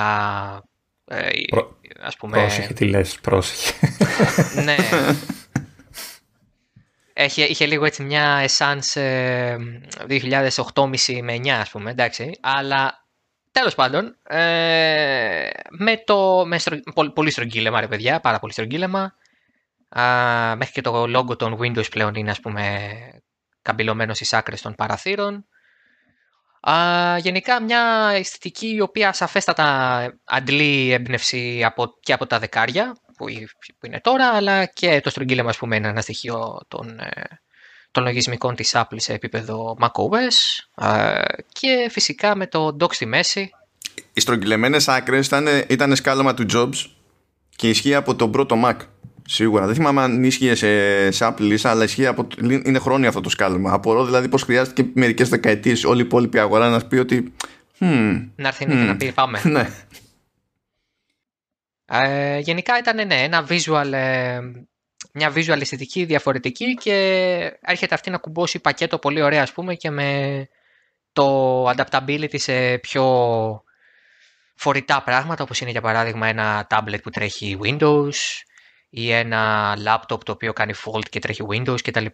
[1.05, 2.39] ε, Προ- ας πούμε.
[2.39, 3.73] Πρόσεχε τι λες, πρόσεχε.
[4.65, 4.77] ναι.
[7.15, 9.57] Είχε, είχε λίγο έτσι μια essence ε,
[10.09, 12.31] 2008,5 με 9 ας πούμε, εντάξει.
[12.41, 13.05] Αλλά
[13.53, 19.15] τέλος πάντων, ε, με το, με στρο, πο- πολύ στρογγύλεμα ρε παιδιά, πάρα πολύ στρογγύλεμα.
[19.91, 22.89] Α, μέχρι και το logo των Windows πλέον είναι ας πούμε
[23.63, 25.47] καμπυλωμένος στις άκρες των παραθύρων.
[26.61, 26.75] Α,
[27.19, 33.27] γενικά μια αισθητική η οποία σαφέστατα αντλεί έμπνευση από, και από τα δεκάρια που,
[33.79, 37.41] που είναι τώρα, αλλά και το στρογγύλεμα ας πούμε είναι ένα στοιχείο των, ε,
[37.91, 41.23] των λογισμικών της Apple σε επίπεδο macOS ε,
[41.53, 43.51] και φυσικά με το dock στη μέση.
[44.13, 46.91] Οι στρογγυλεμένες άκρες ήταν, ήταν σκάλωμα του Jobs
[47.57, 48.77] και ισχύει από τον πρώτο Mac.
[49.33, 49.67] Σίγουρα.
[49.67, 53.29] Δεν θυμάμαι αν ίσχυε σε, σε Apple Lisa, αλλά ισχύει από, είναι χρόνια αυτό το
[53.29, 53.73] σκάλωμα.
[53.73, 57.33] Απορώ δηλαδή πώ χρειάστηκε μερικές δεκαετίες όλη η υπόλοιπη αγορά να πει ότι.
[57.79, 59.41] «Hm, Να έρθει η νύχτα να πει πάμε.
[59.55, 59.71] ναι.
[61.87, 64.41] Ε, γενικά ήταν ναι, ένα visual, ε,
[65.13, 66.95] μια visual αισθητική διαφορετική και
[67.61, 70.49] έρχεται αυτή να κουμπώσει πακέτο πολύ ωραία ας πούμε και με
[71.13, 73.05] το adaptability σε πιο
[74.55, 78.15] φορητά πράγματα όπως είναι για παράδειγμα ένα tablet που τρέχει Windows
[78.91, 82.07] ή ένα laptop το οποίο κάνει fold και τρέχει Windows κτλ.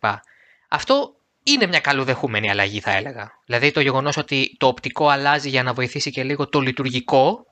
[0.69, 3.31] Αυτό είναι μια καλοδεχούμενη αλλαγή θα έλεγα.
[3.47, 7.47] Δηλαδή το γεγονός ότι το οπτικό αλλάζει για να βοηθήσει και λίγο το λειτουργικό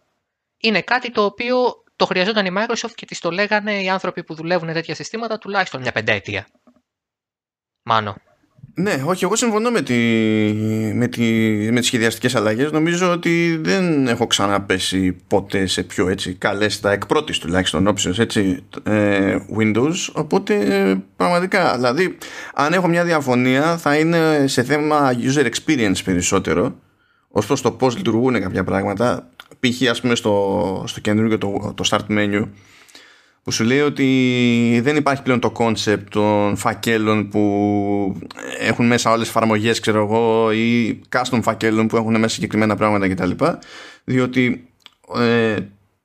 [0.59, 4.35] είναι κάτι το οποίο το χρειαζόταν η Microsoft και της το λέγανε οι άνθρωποι που
[4.35, 6.47] δουλεύουν τέτοια συστήματα τουλάχιστον μια πενταετία.
[7.83, 8.17] Μάνο.
[8.77, 9.95] Ναι, όχι, εγώ συμφωνώ με, τη,
[10.95, 11.23] με, τη,
[11.73, 12.73] με τις σχεδιαστικές αλλαγές.
[12.73, 18.19] Νομίζω ότι δεν έχω ξαναπέσει ποτέ σε πιο έτσι καλές τα εκ πρώτης τουλάχιστον όψεως
[18.19, 19.95] έτσι ε, Windows.
[20.13, 20.57] Οπότε
[21.17, 22.17] πραγματικά, δηλαδή
[22.55, 26.79] αν έχω μια διαφωνία θα είναι σε θέμα user experience περισσότερο
[27.29, 29.29] ως προς το πώς λειτουργούν κάποια πράγματα.
[29.61, 29.91] Π.χ.
[29.91, 32.45] ας πούμε στο, στο καινούργιο το, το start menu
[33.45, 38.17] που σου λέει ότι δεν υπάρχει πλέον το concept των φακέλων που
[38.61, 43.09] έχουν μέσα όλες τις εφαρμογές ξέρω εγώ ή custom φακέλων που έχουν μέσα συγκεκριμένα πράγματα
[43.09, 43.31] κτλ.
[44.05, 44.69] Διότι
[45.19, 45.57] ε,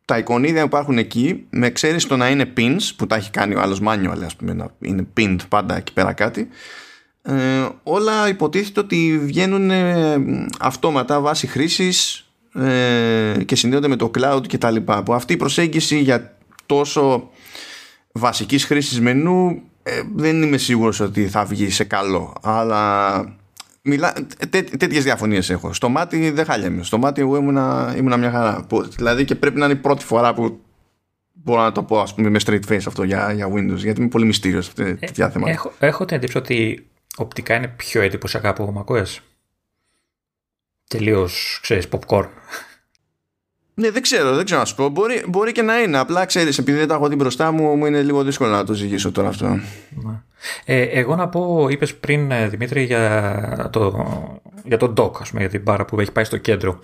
[0.05, 3.55] τα εικονίδια που υπάρχουν εκεί με εξαίρεση το να είναι pins που τα έχει κάνει
[3.55, 6.47] ο άλλος manual ας πούμε να είναι pinned πάντα εκεί πέρα κάτι
[7.21, 10.15] ε, όλα υποτίθεται ότι βγαίνουν ε,
[10.59, 15.37] αυτόματα βάσει χρήσης ε, και συνδέονται με το cloud και τα λοιπά που αυτή η
[15.37, 16.37] προσέγγιση για
[16.69, 17.29] τόσο
[18.11, 22.35] βασικής χρήσης μενού ε, δεν είμαι σίγουρος ότι θα βγει σε καλό.
[22.41, 23.21] Αλλά
[23.81, 24.13] μιλά,
[24.49, 25.73] τέ, τέτοιες διαφωνίες έχω.
[25.73, 28.65] Στο μάτι δεν χάλιαμε στο μάτι εγώ ήμουνα, ήμουνα μια χαρά.
[28.69, 30.59] Που, δηλαδή και πρέπει να είναι η πρώτη φορά που
[31.31, 34.09] μπορώ να το πω ας πούμε με straight face αυτό για, για Windows γιατί είμαι
[34.09, 35.51] πολύ μυστήριος σε ε, τέτοια θέματα.
[35.51, 39.17] έχω, έχω την εντύπωση ότι οπτικά είναι πιο εντυπωσιακά από macOS
[40.87, 42.27] τελείως ξέρεις popcorn
[43.79, 44.89] ναι, δεν ξέρω, δεν ξέρω να σου πω.
[44.89, 45.97] Μπορεί, μπορεί και να είναι.
[45.97, 48.73] Απλά ξέρεις, επειδή δεν τα έχω δει μπροστά μου, μου είναι λίγο δύσκολο να το
[48.73, 49.47] ζυγίσω τώρα αυτό.
[49.47, 50.21] Ναι.
[50.65, 54.05] Ε, εγώ να πω, είπες πριν ε, Δημήτρη για το,
[54.63, 56.79] για το dock, ας πούμε, για την μπάρα που έχει πάει στο κέντρο.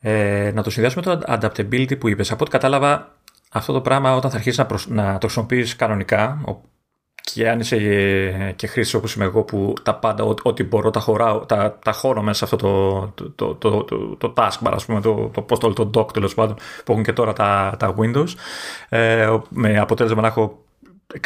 [0.00, 2.30] Ε, να το συνδυάσουμε με το adaptability που είπες.
[2.30, 3.16] Από ό,τι κατάλαβα,
[3.52, 6.40] αυτό το πράγμα όταν θα αρχίσεις να, να το χρησιμοποιείς κανονικά,
[7.34, 7.76] και αν είσαι
[8.56, 12.22] και χρήστη όπως είμαι εγώ που τα πάντα, ό,τι μπορώ, τα, χωράω, τα, τα χώρω
[12.22, 12.56] μέσα σε αυτό
[13.14, 16.34] το, το, το, το, το taskbar, ας πούμε, το, το, πώς το, το dock τέλος
[16.34, 18.28] πάντων, που έχουν και τώρα τα, τα Windows,
[18.88, 20.58] ε, με αποτέλεσμα να έχω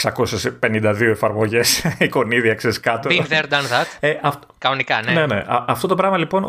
[0.02, 3.10] 652 εφαρμογές, εικονίδια, ξέρεις κάτω.
[3.12, 3.86] Been there, done that.
[4.00, 4.34] Ε, αυ...
[4.58, 5.12] Κανονικά, ναι.
[5.12, 5.44] ναι, ναι.
[5.46, 6.44] αυτό το πράγμα λοιπόν,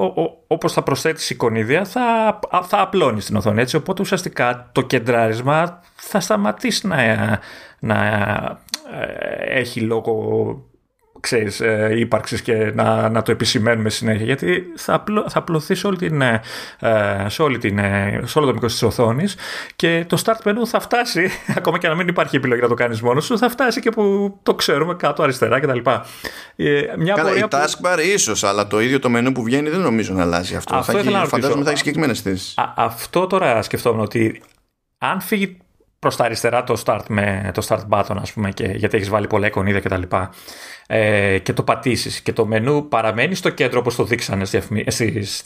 [0.48, 3.62] όπως θα προσθέτεις εικονίδια, θα, θα απλώνεις την οθόνη.
[3.62, 6.96] Έτσι, οπότε ουσιαστικά το κεντράρισμα θα σταματήσει να,
[7.80, 8.58] να ε,
[9.48, 10.74] έχει λόγο
[11.24, 14.26] ξέρεις, ε, ύπαρξης και να, να το επισημαίνουμε συνέχεια.
[14.26, 16.42] Γιατί θα, απλω, θα απλωθεί σε, όλη την, ε,
[17.28, 17.80] σε, όλη την,
[18.24, 19.36] σε όλο το μικρό της οθόνης
[19.76, 23.02] και το start menu θα φτάσει ακόμα και να μην υπάρχει επιλογή να το κάνεις
[23.02, 25.80] μόνος σου θα φτάσει και που το ξέρουμε κάτω αριστερά κτλ.
[26.98, 27.48] Μια Καλά, η που...
[27.52, 30.92] taskbar ίσως αλλά το ίδιο το μενού που βγαίνει δεν νομίζω να αλλάζει αυτό, αυτό
[30.92, 32.54] θα έχει, φαντάζομαι θα έχει συγκεκριμένες θέσεις.
[32.76, 34.42] Αυτό τώρα σκεφτόμουν ότι
[34.98, 35.58] αν φύγει
[36.04, 39.28] προς τα αριστερά το start με το start button, ας πούμε, και, γιατί έχεις βάλει
[39.28, 40.02] πολλά εικονίδια κτλ.
[40.88, 44.46] Ε, και το πατήσεις και το μενού παραμένει στο κέντρο όπως το δείξανε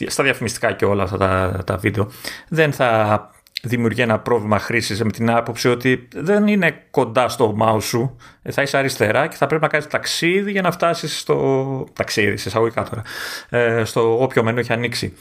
[0.08, 2.12] στα διαφημιστικά και όλα αυτά τα, τα βίντεο.
[2.48, 7.84] Δεν θα δημιουργεί ένα πρόβλημα χρήσης με την άποψη ότι δεν είναι κοντά στο mouse
[7.84, 8.17] σου.
[8.41, 11.88] Ε, θα είσαι αριστερά και θα πρέπει να κάνεις ταξίδι για να φτάσεις στο.
[11.93, 13.02] ταξίδι, σε εισαγωγικά τώρα.
[13.50, 15.13] Ε, στο όποιο μενού έχει ανοίξει.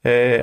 [0.00, 0.42] Ε,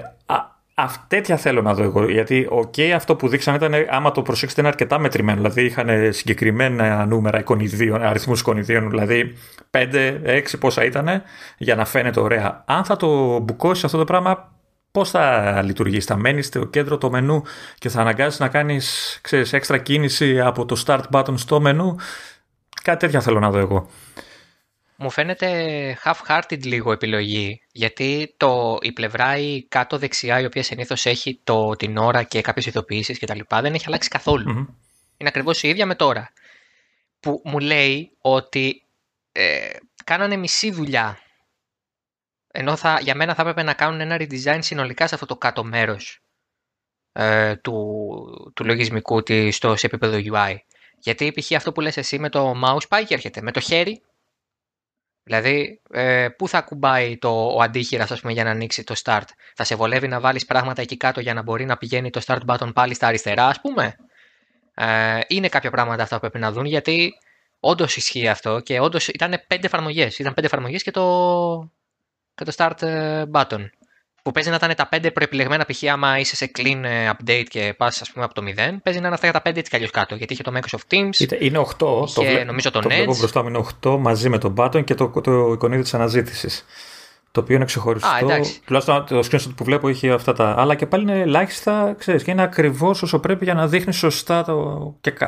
[1.08, 2.10] τέτοια θέλω να δω εγώ.
[2.10, 5.38] Γιατί okay, αυτό που δείξαν ήταν, άμα το προσέξετε, είναι αρκετά μετρημένο.
[5.38, 9.38] Δηλαδή είχαν συγκεκριμένα νούμερα εικονιδίων, αριθμούς εικονιδίων, δηλαδή
[9.72, 11.22] 5, 6 πόσα ήταν,
[11.58, 12.64] για να φαίνεται ωραία.
[12.68, 14.54] Αν θα το μπουκώσει αυτό το πράγμα,
[14.92, 17.44] πώς θα λειτουργήσει; Θα μένεις στο κέντρο το μενού
[17.78, 21.96] και θα αναγκάζει να κάνεις έξτρα κίνηση από το start button στο μενού;
[22.84, 23.90] Κάτι τέτοια θέλω να δω εγώ.
[24.98, 31.06] Μου φαίνεται half-hearted λίγο επιλογή, γιατί το, η πλευρά η κάτω δεξιά, η οποία συνήθως
[31.06, 33.40] έχει το, την ώρα και κάποιες ειδοποιήσεις κτλ.
[33.50, 34.10] δεν έχει αλλάξει
[35.18, 36.32] Είναι ακριβώς η ίδια με τώρα.
[37.20, 38.84] Που μου λέει ότι
[39.32, 39.70] ε,
[40.04, 41.20] κάνανε μισή δουλειά.
[42.52, 45.64] Ενώ θα, για μένα θα έπρεπε να κάνουν ένα redesign συνολικά σε αυτό το κάτω
[45.64, 46.22] μέρος
[47.12, 50.56] ε, του, του λογισμικού της, στο, σε επίπεδο UI.
[51.00, 51.52] Γιατί π.χ.
[51.52, 53.42] αυτό που λες εσύ με το mouse πάει και έρχεται.
[53.42, 54.02] Με το χέρι
[55.28, 59.76] Δηλαδή, ε, πού θα κουμπάει το, ο αντίχειρας για να ανοίξει το start; Θα σε
[59.76, 62.94] βολεύει να βάλεις πράγματα εκεί κάτω για να μπορεί να πηγαίνει το start button πάλι
[62.94, 63.96] στα αριστερά, ας πούμε;
[64.74, 67.14] Ε, είναι κάποια πράγματα αυτά που πρέπει να δουν γιατί
[67.60, 70.20] όντως ισχύει αυτό και όντως ήταν πέντε εφαρμογές.
[70.20, 71.72] Ήταν πέντε εφαρμογές και το,
[72.36, 73.66] και το start ε, button
[74.26, 75.84] που παίζει να ήταν τα 5 προεπιλεγμένα π.χ.
[75.92, 79.28] άμα είσαι σε clean ε, update και πας από το 0, παίζει να είναι αυτά
[79.30, 80.16] για τα 5 έτσι κι αλλιώς κάτω.
[80.16, 81.40] Γιατί είχε το Microsoft Teams.
[81.40, 82.08] Είναι 8.
[82.08, 84.96] Είχε, το, νομίζω το, το βλέπω μπροστά μου είναι 8 μαζί με τον button και
[84.96, 86.66] το, το εικονίδιο της αναζήτησης.
[87.32, 88.08] Το οποίο είναι ξεχωριστό.
[88.08, 90.56] Α, Τουλάχιστον το screenshot που βλέπω είχε αυτά τα.
[90.58, 94.44] Αλλά και πάλι είναι ελάχιστα, ξέρεις, και είναι ακριβώς όσο πρέπει για να δείχνεις σωστά
[94.44, 94.96] το.
[95.02, 95.26] Και, και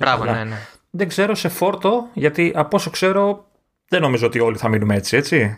[0.00, 0.56] Μπράβο, ναι, ναι.
[0.90, 3.49] Δεν ξέρω σε φόρτο, γιατί από όσο ξέρω
[3.92, 5.56] δεν νομίζω ότι όλοι θα μείνουμε έτσι, έτσι.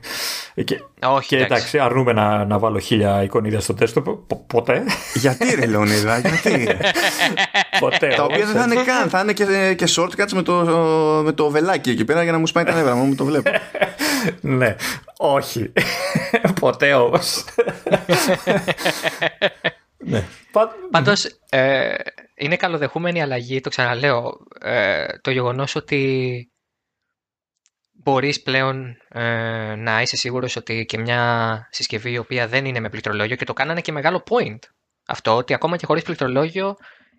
[0.65, 3.99] Και, Όχι, και εντάξει, αρνούμε να, να βάλω χίλια εικονίδια στο τεστ
[4.47, 4.83] ποτέ.
[5.15, 6.69] γιατί ρε Λεωνίδα, γιατί;
[7.81, 8.09] ποτέ.
[8.17, 10.55] Τα οποία δεν θα είναι καν, θα είναι και, και shortcuts με το,
[11.25, 13.51] με το βελάκι εκεί πέρα για να μου σπάει τα νεύρα μου, το βλέπω.
[14.41, 14.77] ναι,
[15.17, 15.73] όχι.
[16.61, 17.45] ποτέ όμως.
[19.99, 20.25] ναι.
[20.91, 21.95] Πάντως, ε,
[22.35, 26.47] είναι καλοδεχούμενη η αλλαγή, το ξαναλέω, ε, το γεγονός ότι
[28.03, 32.89] μπορείς πλέον ε, να είσαι σίγουρος ότι και μια συσκευή η οποία δεν είναι με
[32.89, 34.59] πληκτρολόγιο και το κάνανε και μεγάλο point
[35.07, 36.77] αυτό, ότι ακόμα και χωρίς πληκτρολόγιο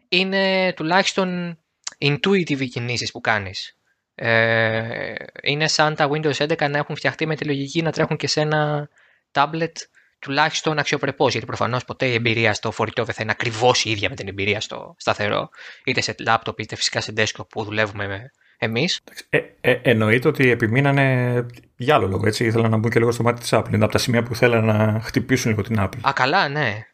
[0.10, 1.58] είναι τουλάχιστον
[1.98, 3.78] intuitive οι κινήσεις που κάνεις.
[4.16, 8.28] Ε, είναι σαν τα Windows 11 να έχουν φτιαχτεί με τη λογική να τρέχουν και
[8.28, 8.90] σε ένα
[9.32, 9.72] tablet
[10.20, 11.32] τουλάχιστον αξιοπρεπώς.
[11.32, 14.28] Γιατί προφανώς ποτέ η εμπειρία στο φορητό δεν θα είναι ακριβώς η ίδια με την
[14.28, 15.50] εμπειρία στο σταθερό,
[15.84, 18.32] είτε σε laptop είτε φυσικά σε desktop που δουλεύουμε με
[18.64, 19.02] εμείς.
[19.30, 21.46] Ε, ε, εννοείται ότι επιμείνανε
[21.76, 22.28] για άλλο λόγο.
[22.28, 22.46] Έτσι.
[22.46, 23.74] Ήθελαν να μπουν και λίγο στο μάτι της Apple.
[23.74, 26.00] Είναι από τα σημεία που θέλαν να χτυπήσουν λίγο την Apple.
[26.02, 26.88] Α, καλά, ναι.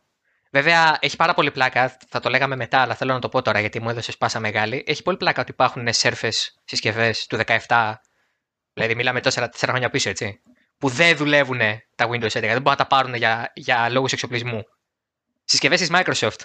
[0.52, 1.98] Βέβαια, έχει πάρα πολύ πλάκα.
[2.10, 4.84] Θα το λέγαμε μετά, αλλά θέλω να το πω τώρα γιατί μου έδωσε πάσα μεγάλη.
[4.88, 7.94] Έχει πολύ πλάκα ότι υπάρχουν Surface συσκευές του 17.
[8.74, 10.42] Δηλαδή, μιλάμε 4, 4 χρόνια πίσω, έτσι
[10.80, 11.60] που δεν δουλεύουν
[11.96, 12.32] τα Windows 11.
[12.32, 14.64] Δεν μπορούν να τα πάρουν για, για λόγους εξοπλισμού.
[15.44, 16.40] Συσκευές της Microsoft.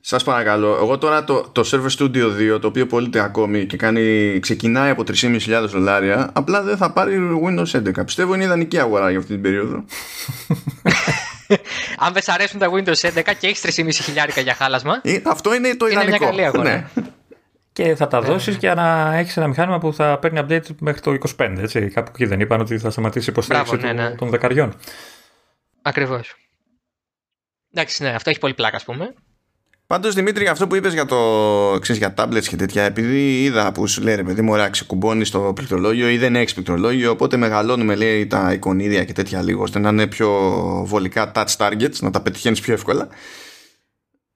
[0.00, 4.38] Σας παρακαλώ, εγώ τώρα το, το Server Studio 2, το οποίο πωλείται ακόμη και κάνει,
[4.40, 8.04] ξεκινάει από 3.500 δολάρια, απλά δεν θα πάρει Windows 11.
[8.04, 9.84] Πιστεύω είναι ιδανική αγορά για αυτή την περίοδο.
[12.04, 15.00] Αν δεν σ' αρέσουν τα Windows 11 και έχεις 3.500 για χάλασμα.
[15.02, 16.14] Ε, αυτό είναι το ιδανικό.
[16.14, 16.70] Είναι μια καλή αγορά.
[16.70, 16.86] Ναι
[17.78, 21.16] και θα τα δώσεις για να έχεις ένα μηχάνημα που θα παίρνει update μέχρι το
[21.38, 21.56] 25.
[21.58, 21.88] Έτσι.
[21.88, 24.10] Κάπου εκεί δεν είπαν ότι θα σταματήσει η υποστήριξη ναι, ναι.
[24.10, 24.74] των δεκαριών.
[25.82, 26.34] Ακριβώς.
[27.72, 29.14] Εντάξει, ναι, αυτό έχει πολύ πλάκα, ας πούμε.
[29.88, 31.16] Πάντως Δημήτρη, αυτό που είπες για, το,
[31.80, 35.30] ξέρεις, για tablets και τέτοια, επειδή είδα που σου λέει ρε παιδί μου, ωραία, ξεκουμπώνεις
[35.30, 39.78] το πληκτρολόγιο ή δεν έχεις πληκτρολόγιο, οπότε μεγαλώνουμε λέει τα εικονίδια και τέτοια λίγο, ώστε
[39.78, 40.30] να είναι πιο
[40.86, 43.08] βολικά touch targets, να τα πετυχαίνεις πιο εύκολα.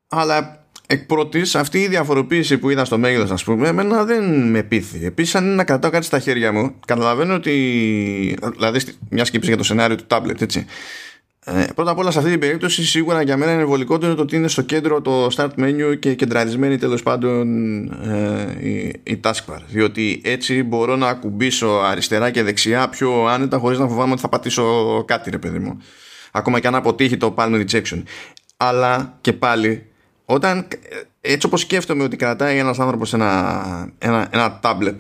[0.08, 4.62] Αλλά εκ πρώτης, αυτή η διαφοροποίηση που είδα στο μέγεθος, ας πούμε, εμένα δεν με
[4.62, 5.04] πείθει.
[5.04, 8.38] Επίσης, αν είναι να κρατάω κάτι στα χέρια μου, καταλαβαίνω ότι.
[8.56, 10.66] Δηλαδή, μια σκέψη για το σενάριο του tablet, έτσι.
[11.44, 14.36] Ε, πρώτα απ' όλα, σε αυτή την περίπτωση, σίγουρα για μένα είναι βολικότερο το ότι
[14.36, 17.46] είναι στο κέντρο το start menu και κεντραρισμένη τέλος πάντων
[17.86, 19.58] ε, η, η taskbar.
[19.68, 24.28] Διότι έτσι μπορώ να ακουμπήσω αριστερά και δεξιά πιο άνετα, χωρίς να φοβάμαι ότι θα
[24.28, 25.78] πατήσω κάτι, ρε παιδί μου.
[26.32, 28.02] Ακόμα και αν αποτύχει το palm rejection.
[28.56, 29.86] Αλλά και πάλι
[30.24, 30.66] όταν
[31.20, 34.96] έτσι όπως σκέφτομαι ότι κρατάει ένας άνθρωπος ένα, ένα, ένα tablet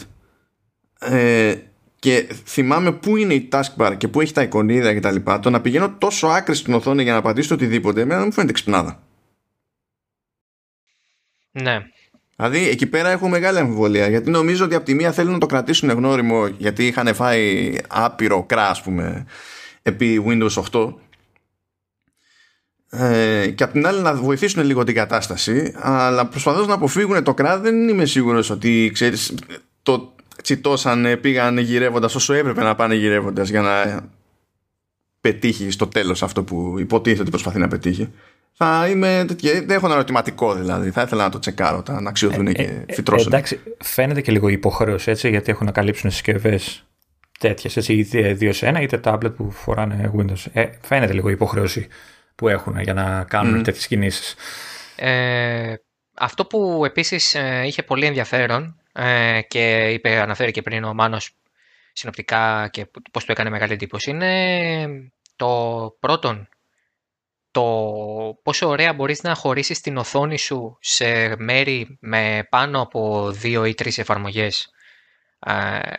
[0.98, 1.54] ε,
[2.02, 5.50] και θυμάμαι πού είναι η taskbar και πού έχει τα εικονίδια και τα λοιπά το
[5.50, 9.02] να πηγαίνω τόσο άκρη στην οθόνη για να πατήσω οτιδήποτε εμένα δεν μου φαίνεται ξυπνάδα.
[11.50, 11.78] Ναι.
[12.36, 15.46] Δηλαδή εκεί πέρα έχω μεγάλη αμφιβολία γιατί νομίζω ότι από τη μία θέλουν να το
[15.46, 19.26] κρατήσουν γνώριμο γιατί είχαν φάει άπειρο κρά ας πούμε
[19.82, 20.94] επί Windows 8
[22.90, 27.34] ε, και απ' την άλλη να βοηθήσουν λίγο την κατάσταση αλλά προσπαθώντας να αποφύγουν το
[27.34, 29.34] κράτ δεν είμαι σίγουρος ότι ξέρεις
[29.82, 34.04] το τσιτώσαν πήγαν γυρεύοντας όσο έπρεπε να πάνε γυρεύοντας για να
[35.20, 38.08] πετύχει στο τέλος αυτό που υποτίθεται ότι προσπαθεί να πετύχει
[38.52, 42.52] θα είμαι δεν έχω ένα ερωτηματικό δηλαδή θα ήθελα να το τσεκάρω όταν αξιοθούν ε,
[42.52, 46.84] και ε, φυτρώσουν εντάξει φαίνεται και λίγο υποχρέωση έτσι γιατί έχουν να καλύψουν συσκευές
[47.42, 50.44] τέτοιες, έτσι, είτε 2 σε 1 είτε tablet που φοράνε Windows.
[50.52, 51.88] Ε, φαίνεται λίγο υποχρέωση
[52.34, 53.64] που έχουν για να κάνουν mm.
[53.64, 54.34] τέτοιες κινήσεις.
[54.96, 55.74] Ε,
[56.14, 61.30] αυτό που επίσης ε, είχε πολύ ενδιαφέρον ε, και είπε, αναφέρει και πριν ο Μάνος
[61.92, 64.10] συνοπτικά και πώς του έκανε μεγάλη εντύπωση.
[64.10, 66.48] Είναι το πρώτον
[67.50, 67.62] το
[68.42, 73.74] πόσο ωραία μπορείς να χωρίσεις την οθόνη σου σε μέρη με πάνω από δύο ή
[73.74, 74.70] τρεις εφαρμογές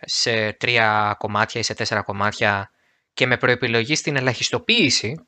[0.02, 2.72] σε τρία κομμάτια ή σε τέσσερα κομμάτια
[3.14, 5.28] και με προεπιλογή στην ελαχιστοποίηση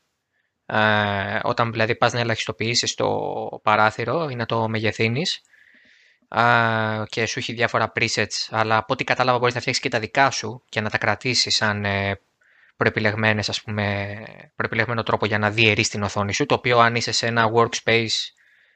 [0.66, 3.10] ε, όταν δηλαδή πας να ελαχιστοποιήσεις το
[3.64, 5.42] παράθυρο ή να το μεγεθύνεις
[6.28, 10.00] ε, και σου έχει διάφορα presets, αλλά από ό,τι κατάλαβα μπορείς να φτιάξεις και τα
[10.00, 12.20] δικά σου και να τα κρατήσεις σαν ε,
[12.78, 14.16] προεπιλεγμένες, ας πούμε,
[14.56, 18.16] προεπιλεγμένο τρόπο για να διαιρείς την οθόνη σου, το οποίο αν είσαι σε ένα workspace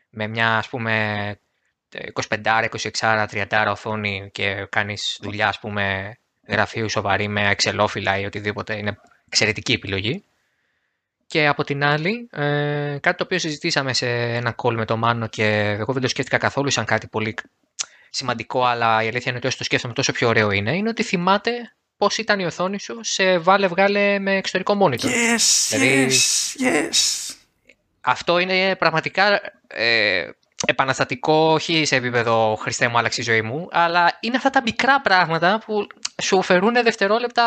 [0.10, 1.36] με μια, ας πούμε,
[2.14, 6.16] 25, 26, 30 οθόνη και κάνεις δουλειά, ας πούμε,
[6.48, 10.24] γραφείου σοβαρή με εξελόφυλλα ή οτιδήποτε, είναι εξαιρετική επιλογή.
[11.30, 15.28] Και από την άλλη, ε, κάτι το οποίο συζητήσαμε σε ένα call με τον Μάνο
[15.28, 17.36] και εγώ δεν το σκέφτηκα καθόλου σαν κάτι πολύ
[18.10, 21.04] σημαντικό, αλλά η αλήθεια είναι ότι όσο το σκέφτομαι τόσο πιο ωραίο είναι, είναι ότι
[21.04, 21.52] θυμάται
[21.98, 25.06] πώς ήταν η οθόνη σου σε βάλε βγάλε με εξωτερικό monitor.
[25.06, 27.36] Yes, δηλαδή, yes, yes.
[28.02, 30.30] Αυτό είναι πραγματικά ε,
[30.68, 35.02] επαναστατικό, όχι σε επίπεδο Χριστέ μου άλλαξε η ζωή μου, αλλά είναι αυτά τα μικρά
[35.02, 35.88] πράγματα που
[36.22, 37.44] σου φερούν δευτερόλεπτα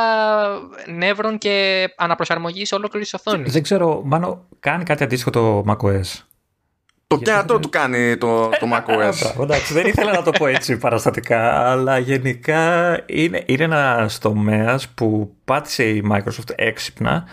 [0.86, 3.52] νεύρων και αναπροσαρμογής σε ολόκληρη οθόνης.
[3.52, 6.22] Δεν ξέρω, μάλλον κάνει κάτι αντίστοιχο το macOS;
[7.06, 9.40] Το κέρατό του κάνει το, το macOS.
[9.40, 15.36] Εντάξει, δεν ήθελα να το πω έτσι παραστατικά, αλλά γενικά είναι, είναι ένα τομέας που
[15.44, 17.24] πάτησε η Microsoft έξυπνα,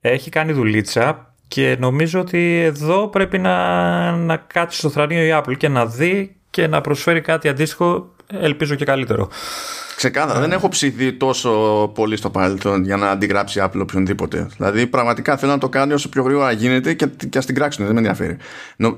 [0.00, 5.56] έχει κάνει δουλίτσα και νομίζω ότι εδώ πρέπει να, να κάτσει στο θρανίο η Apple
[5.56, 9.28] και να δει και να προσφέρει κάτι αντίστοιχο, ελπίζω και καλύτερο.
[9.96, 11.50] Ξεκάθαρα, δεν έχω ψηθεί τόσο
[11.94, 14.46] πολύ στο παρελθόν για να αντιγράψει Apple οποιονδήποτε.
[14.56, 17.84] Δηλαδή, πραγματικά θέλω να το κάνει όσο πιο γρήγορα γίνεται και, και ας την κράξουν,
[17.84, 18.36] δεν με ενδιαφέρει.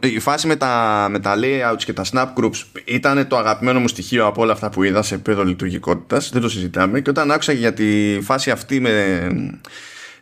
[0.01, 3.89] Η φάση με τα, με τα layouts και τα snap groups ήταν το αγαπημένο μου
[3.89, 6.31] στοιχείο από όλα αυτά που είδα σε επίπεδο λειτουργικότητας.
[6.33, 7.01] Δεν το συζητάμε.
[7.01, 9.27] Και όταν άκουσα για τη φάση αυτή με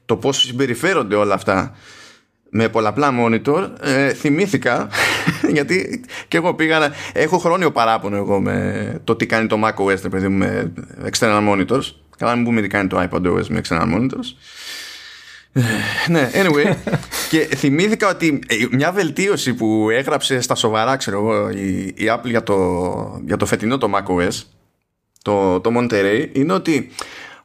[0.07, 1.75] το πώς συμπεριφέρονται όλα αυτά
[2.57, 4.89] με πολλαπλά monitor ε, θυμήθηκα
[5.57, 10.11] γιατί και εγώ πήγα να, έχω χρόνιο παράπονο εγώ με το τι κάνει το macOS
[10.11, 10.73] παιδί με
[11.11, 11.83] external monitors.
[12.19, 14.35] Καλά μην πούμε τι κάνει το iPadOS με external monitors.
[15.53, 15.63] Ε,
[16.09, 16.75] ναι, anyway.
[17.31, 22.29] Και θυμήθηκα ότι ε, μια βελτίωση που έγραψε στα σοβαρά ξέρω εγώ η, η Apple
[22.29, 24.43] για το, για το φετινό το macOS
[25.23, 26.91] το, το Monterey είναι ότι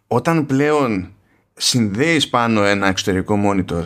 [0.07, 1.11] όταν πλέον
[1.53, 3.83] συνδέεις πάνω ένα εξωτερικό monitor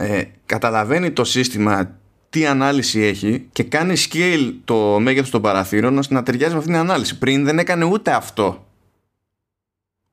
[0.00, 1.98] ε, καταλαβαίνει το σύστημα
[2.30, 6.72] τι ανάλυση έχει και κάνει scale το μέγεθος των παραθύρων ώστε να ταιριάζει με αυτήν
[6.72, 7.18] την ανάλυση.
[7.18, 8.66] Πριν δεν έκανε ούτε αυτό.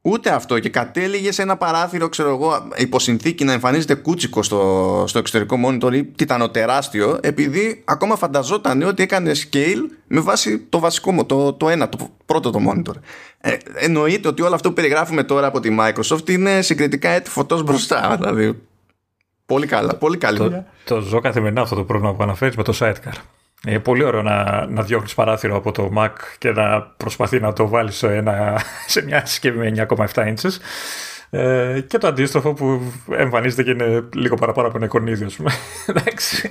[0.02, 5.20] Ούτε αυτό και κατέληγε σε ένα παράθυρο, ξέρω εγώ, υποσυνθήκη να εμφανίζεται κούτσικο στο, στο
[5.20, 11.54] εξωτερικό monitor ή τιτανοτεράστιο, επειδή ακόμα φανταζόταν ότι έκανε scale με βάση το βασικό, το,
[11.54, 12.96] το ένα, το πρώτο το monitor.
[13.42, 17.64] Ε, εννοείται ότι όλο αυτό που περιγράφουμε τώρα από τη Microsoft είναι συγκριτικά έτη φωτός
[17.64, 18.18] μπροστά.
[18.20, 18.62] Δηλαδή,
[19.46, 22.74] Πολύ καλά, πολύ καλή το, το ζω καθημερινά αυτό το πρόβλημα που αναφέρεις με το
[22.80, 23.14] sidecar.
[23.68, 27.68] Είναι πολύ ωραίο να, να διώχνεις παράθυρο από το Mac και να προσπαθεί να το
[27.68, 28.24] βάλεις σε,
[28.88, 30.58] σε μια συσκευή με 9,7 inches.
[31.30, 32.82] Ε, και το αντίστροφο που
[33.12, 35.52] εμφανίζεται και είναι λίγο παραπάνω από ένα εικονίδιο, ας πούμε.
[35.96, 36.48] Εντάξει.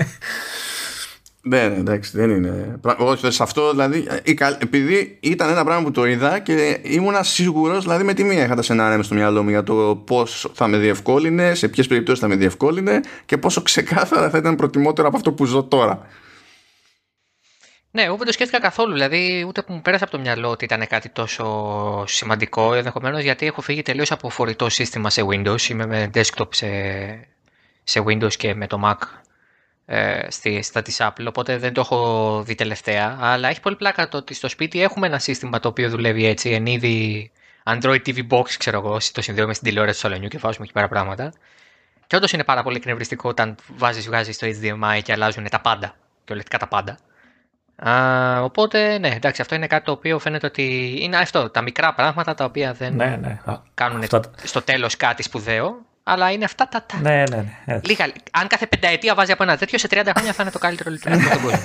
[1.47, 2.81] Ναι, ναι, εντάξει, δεν είναι.
[2.99, 4.09] Όχι, σε αυτό δηλαδή,
[4.59, 8.55] επειδή ήταν ένα πράγμα που το είδα και ήμουνα σίγουρος, δηλαδή με τη μία είχα
[8.55, 12.29] τα σενάρια στο μυαλό μου για το πώς θα με διευκόλυνε, σε ποιες περιπτώσεις θα
[12.29, 16.07] με διευκόλυνε και πόσο ξεκάθαρα θα ήταν προτιμότερο από αυτό που ζω τώρα.
[17.91, 18.93] Ναι, εγώ δεν το σκέφτηκα καθόλου.
[18.93, 22.75] Δηλαδή, ούτε που μου πέρασε από το μυαλό ότι ήταν κάτι τόσο σημαντικό.
[22.75, 25.69] Ενδεχομένως γιατί έχω φύγει τελείως από φορητό σύστημα σε Windows.
[25.69, 26.67] Είμαι με desktop σε,
[27.85, 29.24] σε Windows και με το Mac
[29.87, 33.17] ε, στη, στα της Apple, οπότε δεν το έχω δει τελευταία.
[33.21, 36.51] Αλλά έχει πολύ πλάκα το ότι στο σπίτι έχουμε ένα σύστημα το οποίο δουλεύει έτσι,
[36.51, 37.31] εν είδη
[37.65, 40.89] Android TV Box, ξέρω εγώ, το συνδέουμε στην τηλεόραση του σαλονιού και βάζουμε εκεί πέρα
[40.89, 41.33] πράγματα.
[42.07, 45.95] Και όντως είναι πάρα πολύ εκνευριστικό όταν βάζεις, βγάζεις το HDMI και αλλάζουν τα πάντα,
[46.31, 46.99] ολεκτικά τα πάντα.
[47.77, 51.95] Α, οπότε, ναι, εντάξει, αυτό είναι κάτι το οποίο φαίνεται ότι είναι αυτό, τα μικρά
[51.95, 53.41] πράγματα τα οποία δεν ναι, ναι.
[53.75, 54.21] κάνουν Αυτά...
[54.43, 56.83] στο τέλος κάτι σπουδαίο αλλά είναι αυτά τα.
[56.83, 56.99] τα...
[57.01, 57.81] Ναι, ναι, ναι.
[57.85, 60.91] Λίγα, αν κάθε πενταετία βάζει από ένα τέτοιο, σε 30 χρόνια θα είναι το καλύτερο
[60.91, 61.59] λειτουργικό στον κόσμο.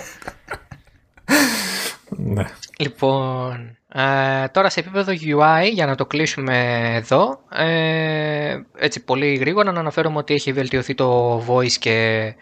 [2.10, 2.45] Ναι.
[2.78, 9.71] Λοιπόν, ε, τώρα σε επίπεδο UI, για να το κλείσουμε εδώ, ε, έτσι πολύ γρήγορα
[9.71, 12.34] να αναφέρουμε ότι έχει βελτιωθεί το voice και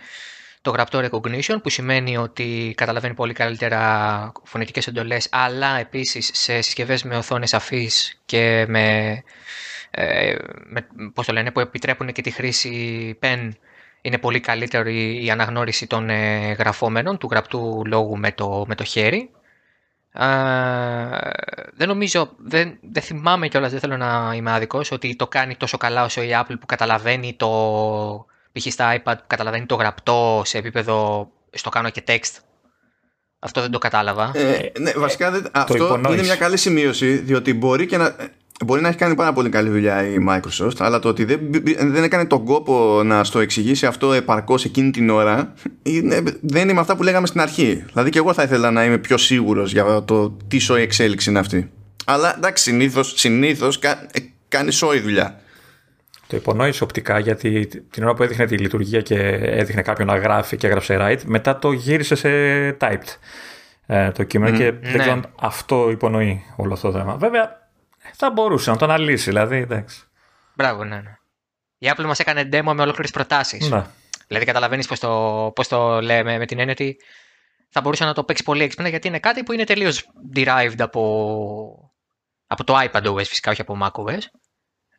[0.62, 7.04] το γραπτό recognition, που σημαίνει ότι καταλαβαίνει πολύ καλύτερα φωνητικές εντολές, αλλά επίσης σε συσκευές
[7.04, 9.24] με οθόνες αφής και με ε,
[10.66, 13.50] με, πώς το λένε, που επιτρέπουν και τη χρήση pen
[14.02, 18.84] είναι πολύ καλύτερη η αναγνώριση των ε, γραφόμενων του γραπτού λόγου με το, με το
[18.84, 19.30] χέρι.
[21.74, 25.78] δεν νομίζω, δεν, δεν θυμάμαι κιόλας, δεν θέλω να είμαι άδικος, ότι το κάνει τόσο
[25.78, 27.50] καλά όσο η Apple που καταλαβαίνει το,
[28.52, 28.72] π.χ.
[28.72, 32.40] στα iPad, που καταλαβαίνει το γραπτό σε επίπεδο, στο κάνω και text.
[33.40, 34.32] Αυτό δεν το κατάλαβα.
[34.34, 38.16] Ε, ναι, βασικά αυτό είναι μια καλή σημείωση, διότι μπορεί και να
[38.66, 41.40] Μπορεί να έχει κάνει πάρα πολύ καλή δουλειά η Microsoft, αλλά το ότι δεν,
[41.82, 46.74] δεν έκανε τον κόπο να στο εξηγήσει αυτό επαρκώς εκείνη την ώρα είναι, δεν είναι
[46.74, 47.84] με αυτά που λέγαμε στην αρχή.
[47.88, 51.40] Δηλαδή και εγώ θα ήθελα να είμαι πιο σίγουρος για το τι σοϊ εξέλιξη είναι
[51.40, 51.72] αυτή.
[52.06, 55.40] Αλλά εντάξει, συνήθως συνήθως, κα, ε, κάνει σοϊ δουλειά.
[56.28, 60.58] Το υπονόησε οπτικά γιατί την ώρα που έδειχνε τη λειτουργία και έδειχνε κάποιον να γράφει
[60.58, 62.30] και έγραψε write, μετά το γύρισε σε
[62.82, 63.18] typed
[63.86, 64.98] ε, το κείμενο και δεν ναι.
[64.98, 67.16] ξέρω αν αυτό υπονοεί όλο αυτό το θέμα.
[67.16, 67.67] Βέβαια,
[68.18, 69.58] θα μπορούσε να το αναλύσει, δηλαδή.
[69.58, 70.04] Εντάξει.
[70.54, 71.18] Μπράβο, ναι, ναι.
[71.78, 73.70] Η Apple μας έκανε demo με ολόκληρες προτάσεις.
[73.70, 73.86] Ναι.
[74.28, 76.98] Δηλαδή, καταλαβαίνεις πώς το, πώς το λέμε με την έννοια ότι
[77.70, 81.92] θα μπορούσε να το παίξει πολύ έξυπνα γιατί είναι κάτι που είναι τελείως derived από,
[82.48, 84.22] από το iPadOS, φυσικά, όχι από macOS.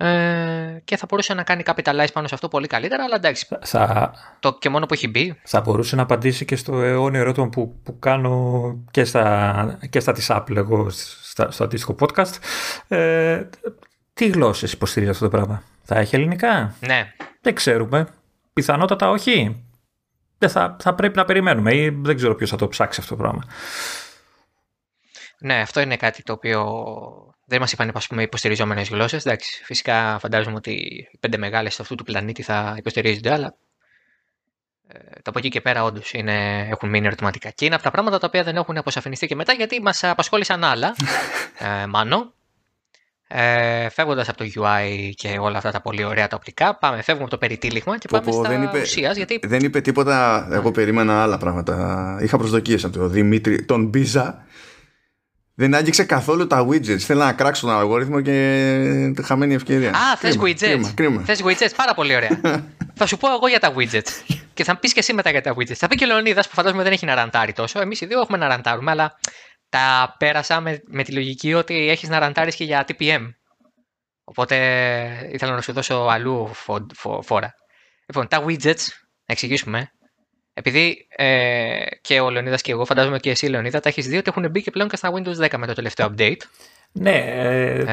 [0.00, 3.46] Ε, και θα μπορούσε να κάνει capitalize πάνω σε αυτό πολύ καλύτερα, αλλά εντάξει.
[3.60, 4.12] Θα...
[4.40, 5.40] Το και μόνο που έχει μπει.
[5.44, 10.12] Θα μπορούσε να απαντήσει και στο αιώνιο ερώτημα που, που κάνω και στα, και στα
[10.12, 10.90] της Apple εγώ
[11.38, 12.34] στα, στο αντίστοιχο podcast.
[12.88, 13.44] Ε,
[14.14, 17.12] τι γλώσσες υποστηρίζει αυτό το πράγμα; Θα έχει ελληνικά; Ναι.
[17.40, 18.08] Δεν ξέρουμε.
[18.52, 19.64] Πιθανότατα όχι.
[20.38, 23.22] Δεν θα, θα πρέπει να περιμένουμε ή δεν ξέρω ποιος θα το ψάξει αυτό το
[23.22, 23.44] πράγμα.
[25.40, 26.64] Ναι, αυτό είναι κάτι το οποίο
[27.44, 29.26] δεν μας είπαν ας πούμε, υποστηριζόμενες γλώσσες.
[29.26, 33.56] Εντάξει, φυσικά φαντάζομαι ότι οι πέντε μεγάλες αυτού του πλανήτη θα υποστηρίζονται, αλλά
[34.92, 36.12] ε, το από εκεί και πέρα όντως
[36.70, 37.50] έχουν μείνει ερωτηματικά.
[37.50, 40.64] Και είναι από τα πράγματα τα οποία δεν έχουν αποσαφινιστεί και μετά γιατί μας απασχόλησαν
[40.64, 40.94] άλλα.
[41.82, 42.32] ε, μάνο.
[43.30, 47.22] Ε, Φεύγοντας από το UI και όλα αυτά τα πολύ ωραία τα οπτικά, πάμε, φεύγουμε
[47.22, 49.40] από το περιτύλιγμα και πάμε πω, στα δεν είπε, ουσίας, γιατί...
[49.42, 52.18] Δεν είπε τίποτα, εγώ περίμενα άλλα πράγματα.
[52.22, 54.46] Είχα προσδοκίες από τον Δημήτρη, τον Μπίζα,
[55.60, 56.98] δεν άγγιξε καθόλου τα widgets.
[56.98, 59.90] Θέλω να κράξω τον αλγόριθμο και χαμένη ευκαιρία.
[59.90, 60.92] Α, θες widgets.
[60.94, 62.40] Κρίμα, Θες widgets, πάρα πολύ ωραία.
[62.98, 64.36] θα σου πω εγώ για τα widgets.
[64.54, 65.74] και θα πεις και εσύ μετά για τα widgets.
[65.74, 67.80] Θα πει και ο Λεωνίδα που φαντάζομαι δεν έχει να ραντάρει τόσο.
[67.80, 69.18] Εμείς οι δύο έχουμε να ραντάρουμε, αλλά
[69.68, 73.30] τα πέρασα με, με τη λογική ότι έχεις να ραντάρεις και για TPM.
[74.24, 74.56] Οπότε
[75.32, 76.50] ήθελα να σου δώσω αλλού
[77.22, 77.54] φόρα.
[78.06, 78.84] Λοιπόν, τα widgets,
[79.24, 79.92] να εξηγήσουμε,
[80.58, 84.30] επειδή ε, και ο Λεωνίδας και εγώ, φαντάζομαι και εσύ Λεωνίδα, τα έχεις δει ότι
[84.36, 86.40] έχουν μπει και πλέον και στα Windows 10 με το τελευταίο update.
[86.92, 87.84] Ναι, ε,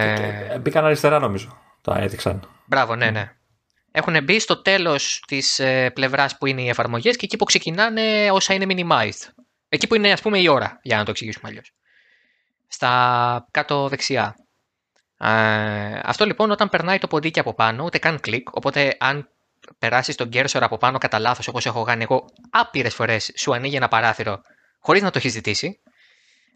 [0.54, 1.58] ε, μπήκαν αριστερά νομίζω.
[1.82, 2.50] Τα έδειξαν.
[2.66, 3.32] Μπράβο, ναι, ναι.
[3.92, 8.32] Έχουν μπει στο τέλος της ε, πλευράς που είναι οι εφαρμογές και εκεί που ξεκινάνε
[8.32, 9.30] όσα είναι minimized.
[9.70, 11.72] Εκεί που είναι, ας πούμε, η ώρα, για να το εξηγήσουμε αλλιώς.
[12.68, 14.36] Στα κάτω δεξιά.
[15.18, 19.30] Ε, αυτό λοιπόν όταν περνάει το ποντίκι από πάνω, ούτε καν κλικ, οπότε αν
[19.80, 23.76] περάσει τον cursor από πάνω κατά λάθος όπως έχω κάνει εγώ άπειρες φορές, σου ανοίγει
[23.76, 24.42] ένα παράθυρο
[24.80, 25.80] χωρίς να το έχεις ζητήσει.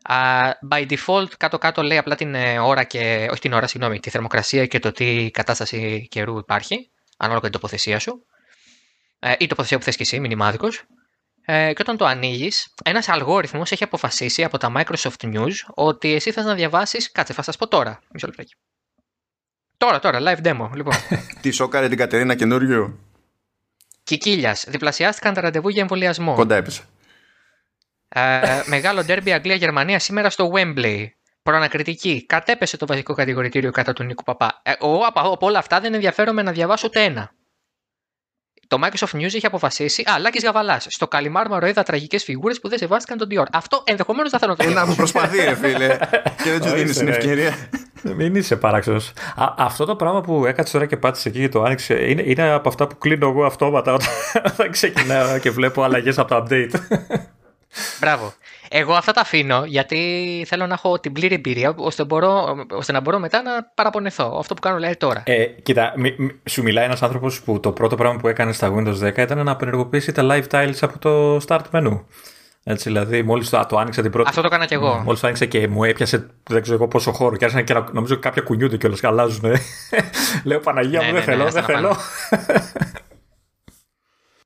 [0.10, 3.28] Uh, by default, κάτω-κάτω λέει απλά την ε, ώρα και.
[3.32, 8.00] Όχι την ώρα, συγγνώμη, τη θερμοκρασία και το τι κατάσταση καιρού υπάρχει, ανάλογα την τοποθεσία
[8.00, 8.26] σου.
[9.20, 10.84] Uh, ή τοποθεσία που θες και εσύ, μηνυμάδικος.
[11.48, 16.32] Uh, και όταν το ανοίγεις, ένας αλγόριθμος έχει αποφασίσει από τα Microsoft News ότι εσύ
[16.32, 17.12] θες να διαβάσεις.
[17.12, 18.00] Κάτσε, θα σας πω τώρα.
[18.14, 18.54] Μισό λεπτάκι.
[19.80, 20.70] Τώρα, τώρα, live demo.
[20.74, 20.94] Λοιπόν.
[21.42, 23.00] Τι σόκαρε την Κατερίνα καινούριο;
[24.04, 24.66] Κικίλιας.
[24.68, 26.34] Διπλασιάστηκαν τα ραντεβού για εμβολιασμό.
[26.34, 26.82] Κοντά έπεσε.
[28.10, 31.06] Ε, μεγάλο ντέρμπι Αγγλία-Γερμανία σήμερα στο Wembley.
[31.44, 32.26] Προανακριτική.
[32.26, 34.60] Κατέπεσε το βασικό κατηγορητήριο κατά του Νίκου Παπά.
[34.64, 37.32] Ε, εγώ από όλα αυτά δεν ενδιαφέρομαι να διαβάσω ούτε ένα.
[38.70, 40.04] Το Microsoft News έχει αποφασίσει.
[40.12, 40.80] Α, Λάκη Γαβαλά.
[40.88, 43.46] Στο Καλιμάρμαρο είδα τραγικές φιγούρες που δεν σεβάστηκαν τον Dior.
[43.52, 45.98] Αυτό ενδεχομένως θα θέλω να το Ένα που προσπαθεί, ρε φίλε.
[46.44, 47.56] και δεν του δίνεις την ευκαιρία.
[48.02, 49.14] Μην είσαι παράξενος.
[49.58, 52.70] Αυτό το πράγμα που έκατσε τώρα και πάτησε εκεί και το άνοιξε είναι, είναι από
[52.70, 53.94] αυτά που κλείνω εγώ αυτόματα
[54.54, 56.80] όταν ξεκινάω και βλέπω αλλαγές από το update.
[58.00, 58.34] Μπράβο.
[58.72, 59.98] Εγώ αυτά τα αφήνω γιατί
[60.48, 64.38] θέλω να έχω την πλήρη εμπειρία ώστε, μπορώ, ώστε να μπορώ μετά να παραπονεθώ.
[64.40, 65.24] Αυτό που κάνω λέει τώρα.
[65.26, 68.74] Ε, κοίτα, μη, μη, σου μιλάει ένας άνθρωπος που το πρώτο πράγμα που έκανε στα
[68.74, 72.00] Windows 10 ήταν να απενεργοποιήσει τα live tiles από το start menu.
[72.64, 74.30] Έτσι, δηλαδή, μόλις το, το άνοιξα την πρώτη.
[74.30, 75.02] Αυτό το έκανα κι εγώ.
[75.06, 77.36] Μόλις το άνοιξα και μου έπιασε δεν ξέρω εγώ πόσο χώρο.
[77.36, 79.44] Και άρχισαν και να, νομίζω κάποια κουνιούνται κιόλας και αλλάζουν.
[80.44, 81.96] Λέω Παναγία μου, ναι, δεν ναι, θέλω, ναι, δεν θέλω.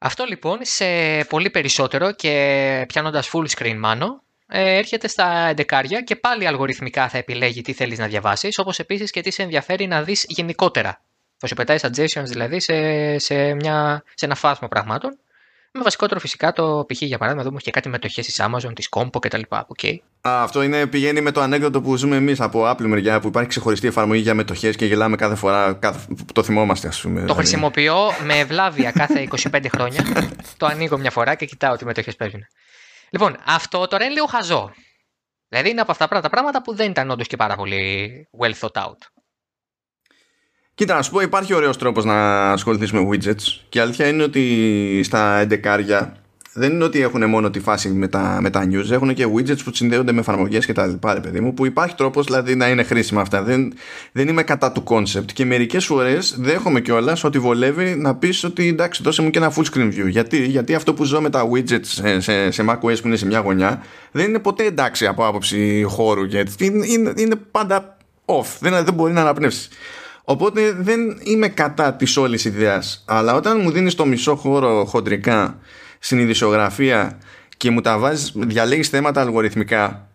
[0.06, 0.86] Αυτό λοιπόν σε
[1.30, 7.18] πολύ περισσότερο και πιάνοντας full screen μάνο, ε, έρχεται στα 11 και πάλι αλγοριθμικά θα
[7.18, 11.02] επιλέγει τι θέλεις να διαβάσεις, όπως επίσης και τι σε ενδιαφέρει να δεις γενικότερα.
[11.38, 15.20] Θα σου πετάει suggestions δηλαδή σε, σε, μια, σε ένα φάσμα πραγμάτων
[15.76, 17.02] με βασικότερο φυσικά το π.χ.
[17.02, 19.42] για παράδειγμα, δούμε και κάτι μετοχές της Amazon, της Compo κτλ.
[19.50, 19.98] Okay.
[20.28, 23.50] Α, αυτό είναι, πηγαίνει με το ανέκδοτο που ζούμε εμείς από Apple μεριά που υπάρχει
[23.50, 27.14] ξεχωριστή εφαρμογή για μετοχές και γελάμε κάθε φορά που το θυμόμαστε, ας πούμε.
[27.14, 27.40] Το δηλαδή.
[27.40, 30.04] χρησιμοποιώ με ευλάβεια κάθε 25 χρόνια.
[30.58, 32.42] το ανοίγω μια φορά και κοιτάω τι μετοχές παίζουν.
[33.10, 34.74] Λοιπόν, αυτό τώρα είναι λίγο χαζό.
[35.48, 38.12] Δηλαδή είναι από αυτά τα πράγματα που δεν ήταν όντως και πάρα πολύ
[38.42, 38.98] well thought out.
[40.76, 44.24] Κοίτα, να σου πω, υπάρχει ωραίος τρόπος να ασχοληθείς με widgets και η αλήθεια είναι
[44.24, 46.08] ότι στα 11
[46.54, 49.64] δεν είναι ότι έχουν μόνο τη φάση με τα, με τα news, έχουν και widgets
[49.64, 52.70] που συνδέονται με εφαρμογές και τα λοιπά, ρε παιδί μου, που υπάρχει τρόπος δηλαδή να
[52.70, 53.44] είναι χρήσιμα αυτά.
[53.44, 53.74] Δεν,
[54.12, 58.68] δεν είμαι κατά του concept και μερικές φορές δέχομαι κιόλας ότι βολεύει να πεις ότι
[58.68, 60.08] εντάξει, δώσε μου και ένα full screen view.
[60.08, 63.26] Γιατί, γιατί αυτό που ζω με τα widgets σε, σε, σε macOS που είναι σε
[63.26, 66.24] μια γωνιά δεν είναι ποτέ εντάξει από άποψη χώρου.
[66.24, 68.58] Γιατί είναι, είναι, είναι πάντα off.
[68.60, 69.70] Δεν, δεν μπορεί να αναπνεύσεις.
[70.24, 73.04] Οπότε δεν είμαι κατά της όλης ιδέας.
[73.08, 75.60] Αλλά όταν μου δίνεις το μισό χώρο χοντρικά
[76.00, 77.18] στην ειδησιογραφία
[77.58, 80.08] και μου τα βάζεις, διαλέγεις θέματα αλγοριθμικά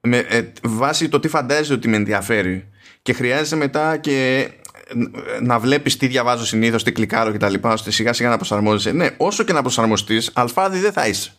[0.00, 2.68] με ε, βάση το τι φαντάζεσαι ότι με ενδιαφέρει
[3.02, 4.48] και χρειάζεσαι μετά και
[5.40, 7.54] να βλέπεις τι διαβάζω συνήθως, τι κλικάρω κτλ.
[7.60, 8.92] ώστε σιγά σιγά να προσαρμόζεσαι.
[8.92, 11.32] Ναι, όσο και να προσαρμοστείς, αλφάδι δεν θα είσαι.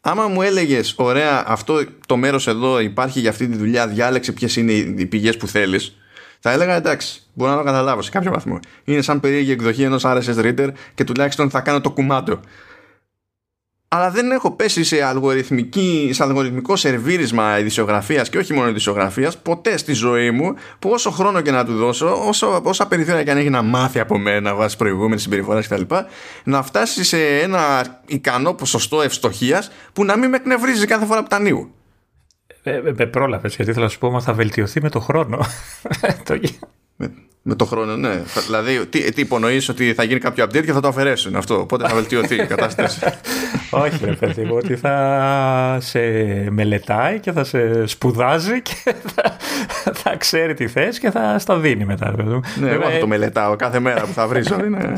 [0.00, 4.56] Άμα μου έλεγες, ωραία, αυτό το μέρος εδώ υπάρχει για αυτή τη δουλειά, διάλεξε ποιες
[4.56, 5.96] είναι οι πηγές που θέλεις
[6.46, 8.58] θα έλεγα εντάξει, μπορώ να το καταλάβω σε κάποιο βαθμό.
[8.84, 12.40] Είναι σαν περίεργη εκδοχή ενός RSS reader και τουλάχιστον θα κάνω το κουμάντο.
[13.88, 19.76] αλλά δεν έχω πέσει σε, αλγοριθμική, σε αλγοριθμικό σερβίρισμα ειδησιογραφίας και όχι μόνο ειδησιογραφίας ποτέ
[19.76, 23.36] στη ζωή μου που όσο χρόνο και να του δώσω, όσο, όσα περιθώρια και αν
[23.36, 25.82] έχει να μάθει από μένα βάσει προηγούμενης συμπεριφοράς κτλ.,
[26.44, 31.28] να φτάσει σε ένα ικανό ποσοστό ευστοχίας που να μην με εκνευρίζει κάθε φορά που
[31.28, 31.70] τα ανοίγω.
[32.68, 35.38] Ε, ε, πρόλαβες, γιατί θέλω να σου πω, μα θα βελτιωθεί με το χρόνο.
[37.46, 38.22] με, με το χρόνο, ναι.
[38.46, 41.88] Δηλαδή, τι, τι υπονοείς ότι θα γίνει κάποιο update και θα το αφαιρέσουν αυτό; Οπότε
[41.88, 43.00] θα βελτιωθεί η κατάσταση.
[43.70, 46.00] Όχι, ρε παιδί μου, ότι θα σε
[46.50, 49.36] μελετάει και θα σε σπουδάζει και θα,
[49.92, 52.14] θα ξέρει τι θες και θα στα δίνει μετά.
[52.60, 54.56] Ναι, εγώ θα το μελετάω κάθε μέρα που θα βρίζω.
[54.66, 54.92] Είναι...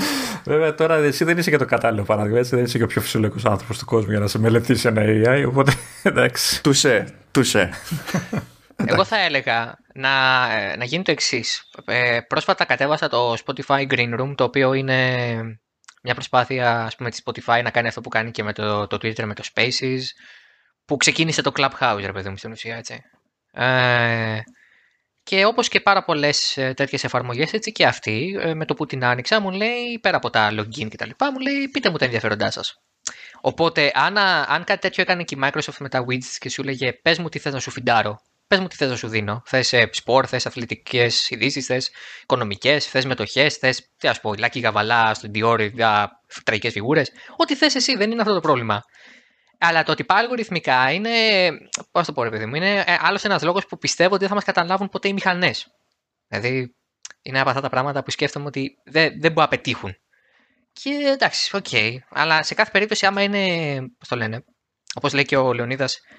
[0.45, 2.39] Βέβαια, τώρα εσύ δεν είσαι και το κατάλληλο παράδειγμα.
[2.39, 5.03] Έτσι, δεν είσαι και ο πιο φυσιολογικός άνθρωπος του κόσμου για να σε μελετήσει ένα
[5.05, 5.45] AI.
[5.49, 5.73] Οπότε
[6.03, 6.63] εντάξει.
[6.63, 7.71] Τουσέ, τουσέ.
[8.87, 11.63] Εγώ θα έλεγα να, να γίνει το εξής.
[11.85, 15.41] Ε, πρόσφατα κατέβασα το Spotify Green Room, το οποίο είναι
[16.03, 18.97] μια προσπάθεια ας πούμε, της Spotify να κάνει αυτό που κάνει και με το, το
[18.97, 20.01] Twitter, με το Spaces,
[20.85, 23.03] που ξεκίνησε το Clubhouse, ρε παιδί μου, στην ουσία, έτσι.
[23.53, 24.39] Ε,
[25.23, 28.87] και όπως και πάρα πολλές ε, τέτοιες εφαρμογές, έτσι και αυτή, ε, με το που
[28.87, 31.97] την άνοιξα, μου λέει, πέρα από τα login και τα λοιπά, μου λέει, πείτε μου
[31.97, 32.75] τα ενδιαφέροντά σας.
[33.41, 36.93] Οπότε, αν, αν κάτι τέτοιο έκανε και η Microsoft με τα widgets και σου έλεγε,
[36.93, 39.43] πες μου τι θες να σου φιντάρω, Πες μου τι θες να σου δίνω.
[39.47, 41.91] Θες σπορ, θες αθλητικές ειδήσεις, θες
[42.23, 43.91] οικονομικές, θες μετοχές, θες.
[43.97, 45.71] Τι α πω, λάκι γαβαλά, στον Dior,
[46.45, 47.11] τραγικές φιγούρες.
[47.37, 48.83] Ό,τι θες εσύ, δεν είναι αυτό το πρόβλημα.
[49.59, 51.11] Αλλά το ότι πάει αλγοριθμικά είναι.
[51.91, 54.29] Πώς το πω, ρε παιδί μου, είναι ε, άλλος ένας λόγος που πιστεύω ότι δεν
[54.29, 55.67] θα μας καταλάβουν ποτέ οι μηχανές.
[56.29, 56.75] Δηλαδή,
[57.23, 59.95] είναι από αυτά τα πράγματα που σκέφτομαι ότι δεν, δεν μπορούν να πετύχουν.
[60.73, 61.67] Και εντάξει, OK.
[61.71, 61.97] Okay.
[62.11, 63.77] Αλλά σε κάθε περίπτωση, άμα είναι.
[63.99, 64.45] Πώς το λένε.
[64.95, 66.18] Όπως λέει και ο Λεωνίδας, ευ, ε,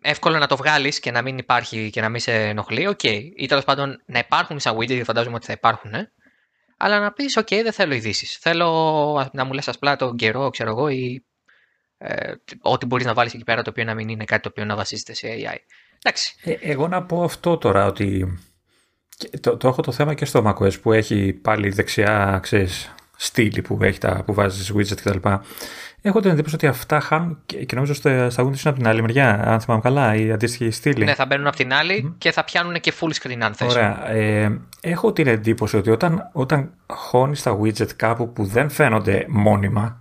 [0.00, 2.98] εύκολο να το βγάλεις και να μην υπάρχει και να μην σε ενοχλεί, OK.
[3.02, 3.30] Okay.
[3.36, 6.12] Ή τέλος πάντων να υπάρχουν σαν widget, φαντάζομαι ότι θα υπάρχουν, ε.
[6.76, 8.36] αλλά να πεις, οκ, δεν θέλω ειδήσεις.
[8.40, 11.24] Θέλω να μου λες απλά τον καιρό, ξέρω εγώ, ή
[11.98, 14.64] ε, ό,τι μπορείς να βάλεις εκεί πέρα το οποίο να μην είναι κάτι το οποίο
[14.64, 15.56] να βασίζεται σε AI.
[16.02, 16.34] Εντάξει.
[16.42, 18.38] Ε, εγώ να πω αυτό τώρα ότι.
[19.40, 23.78] Το, το έχω το θέμα και στο macOS που έχει πάλι δεξιά, ξέρεις, στήλη που,
[23.80, 25.28] έχει τα, που βάζεις widget κτλ.
[26.06, 29.00] Έχω την εντύπωση ότι αυτά χάνουν και, νομίζω στα, στα Windows είναι από την άλλη
[29.00, 31.04] μεριά, αν θυμάμαι καλά, η αντίστοιχη στήλη.
[31.04, 33.74] Ναι, θα μπαίνουν από την άλλη και θα πιάνουν και full screen αν θες.
[33.74, 34.10] Ωραία.
[34.10, 40.00] Ε, έχω την εντύπωση ότι όταν, όταν χώνεις τα widget κάπου που δεν φαίνονται μόνιμα,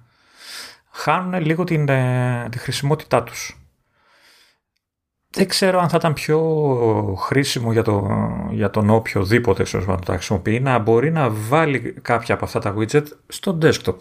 [0.92, 3.60] χάνουν λίγο την, ε, τη χρησιμότητά τους.
[5.30, 6.40] Δεν ξέρω αν θα ήταν πιο
[7.20, 8.08] χρήσιμο για, το,
[8.52, 12.76] για τον οποιοδήποτε ξέρω, να τα χρησιμοποιεί να μπορεί να βάλει κάποια από αυτά τα
[12.78, 13.98] widget στο desktop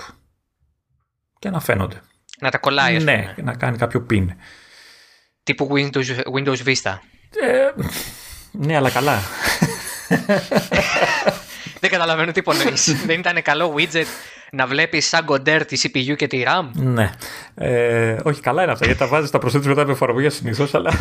[1.45, 2.01] και να φαίνονται.
[2.41, 4.27] Να τα κολλάει, Ναι, να κάνει κάποιο pin.
[5.43, 6.99] Τύπου Windows, Windows Vista.
[7.43, 7.71] Ε,
[8.51, 9.19] ναι, αλλά καλά.
[11.81, 12.95] Δεν καταλαβαίνω τι υπονοείς.
[13.07, 14.05] Δεν ήταν καλό widget
[14.53, 17.11] να βλέπεις σαν κοντέρ τη CPU και τη RAM; Ναι.
[17.55, 20.91] Ε, όχι, καλά είναι αυτά γιατί τα βάζεις, τα προσθέτεις μετά με εφαρμογή συνήθως, αλλά.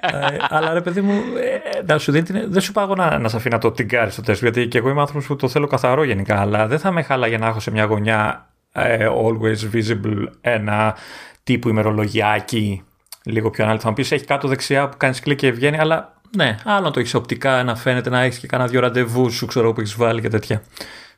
[0.00, 3.36] ε, αλλά ρε παιδί μου, ε, να σου δίνει, δεν σου πάω να, να σε
[3.36, 6.40] αφήνω το τυγκάρι στο τεστ, γιατί και εγώ είμαι άνθρωπος που το θέλω καθαρό γενικά,
[6.40, 10.96] αλλά δεν θα με χάλαγε να έχω σε μια γωνιά ε, always visible ένα
[11.42, 12.84] τύπου ημερολογιάκι
[13.24, 13.84] λίγο πιο ανάλυτο.
[13.84, 16.90] Θα μου πεις έχει κάτω δεξιά που κάνεις κλικ και βγαίνει, αλλά ναι, άλλο να
[16.90, 19.94] το έχεις οπτικά, να φαίνεται να έχεις και κάνα δύο ραντεβού σου, ξέρω που έχεις
[19.94, 20.62] βάλει και τέτοια.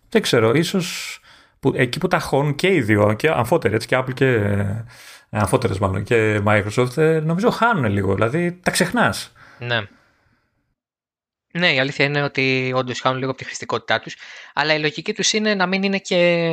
[0.08, 1.20] Δεν ξέρω, ίσως
[1.74, 4.26] εκεί που τα χώνουν και οι δύο, και αμφότεροι, έτσι και Apple και.
[5.34, 8.14] Ε, αμφότερες μάλλον και Microsoft, ε, νομίζω χάνουν λίγο.
[8.14, 9.32] Δηλαδή τα ξεχνάς.
[9.58, 9.80] Ναι.
[11.52, 14.16] Ναι, η αλήθεια είναι ότι όντως χάνουν λίγο από τη χρηστικότητά τους,
[14.54, 16.48] αλλά η λογική τους είναι να μην είναι και.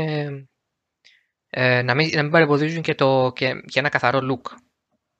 [1.49, 4.51] Ε, να, μην, να μην παρεμποδίζουν και, το, και, και ένα καθαρό look.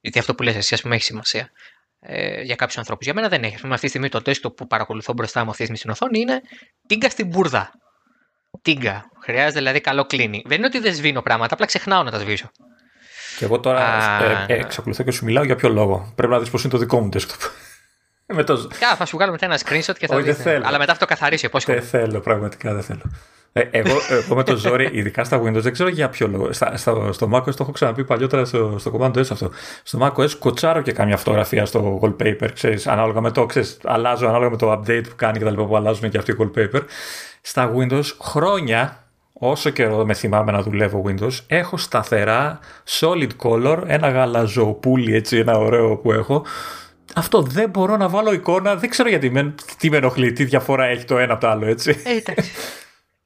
[0.01, 1.51] Γιατί αυτό που λες εσύ, ας πούμε, έχει σημασία
[1.99, 3.05] ε, για κάποιους ανθρώπους.
[3.05, 3.59] Για μένα δεν έχει.
[3.59, 6.19] πούμε, αυτή τη στιγμή το desktop που παρακολουθώ μπροστά μου αυτή τη στιγμή στην οθόνη
[6.19, 6.41] είναι
[6.87, 7.71] τίγκα στην μπουρδα.
[8.61, 9.05] Τίγκα.
[9.23, 10.43] Χρειάζεται δηλαδή καλό κλίνι.
[10.45, 12.51] Δεν είναι ότι δεν σβήνω πράγματα, απλά ξεχνάω να τα σβήσω.
[13.37, 13.81] Και εγώ τώρα
[14.23, 16.13] ε, ε, εξακολουθώ και σου μιλάω για ποιο λόγο.
[16.15, 17.49] Πρέπει να δεις πώς είναι το δικό μου desktop.
[18.37, 18.69] με το...
[18.97, 20.45] θα σου βγάλω μετά ένα screenshot και θα δεις.
[20.45, 21.49] Αλλά μετά αυτό καθαρίσει.
[21.65, 23.01] Δεν θέλω, πραγματικά δεν θέλω.
[23.53, 26.53] Ε, εγώ, εγώ με το ζόρι, ειδικά στα Windows, δεν ξέρω για ποιο λόγο.
[26.53, 29.51] Στα, στα, στο macOS το έχω ξαναπεί παλιότερα στο, στο Command S αυτό.
[29.83, 34.49] Στο macOS κοτσάρω και καμιά φωτογραφία στο wallpaper, ξέρεις, ανάλογα με το, ξέρεις, αλλάζω ανάλογα
[34.49, 36.81] με το update που κάνει και τα λοιπά που αλλάζουν και αυτοί οι wallpaper.
[37.41, 42.59] Στα Windows χρόνια, όσο καιρό με θυμάμαι να δουλεύω Windows, έχω σταθερά
[42.99, 46.45] solid color, ένα γαλαζοπούλι έτσι, ένα ωραίο που έχω,
[47.15, 50.85] αυτό δεν μπορώ να βάλω εικόνα, δεν ξέρω γιατί με, τι με ενοχλεί, τι διαφορά
[50.85, 52.01] έχει το ένα από το άλλο, έτσι.
[52.03, 52.51] Ε, εντάξει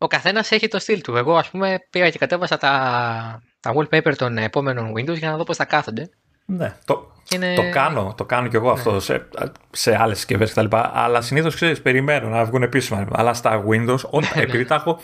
[0.04, 1.16] ο καθένας έχει το στυλ του.
[1.16, 5.44] Εγώ, ας πούμε, πήγα και κατέβασα τα, τα wallpaper των επόμενων Windows για να δω
[5.44, 6.10] πώς θα κάθονται.
[6.46, 7.56] Ναι, το, είναι...
[7.56, 9.00] το κάνω, το κάνω κι εγώ αυτό ναι.
[9.00, 9.28] σε,
[9.72, 10.66] σε άλλες συσκευές κτλ.
[10.94, 13.08] Αλλά συνήθως ξέρεις, περιμένω να βγουν επίσημα.
[13.12, 14.42] Αλλά στα Windows, όταν, ναι.
[14.42, 15.00] επειδή τα έχω,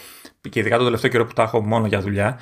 [0.50, 2.40] και ειδικά το τελευταίο καιρό που τα έχω μόνο για δουλειά,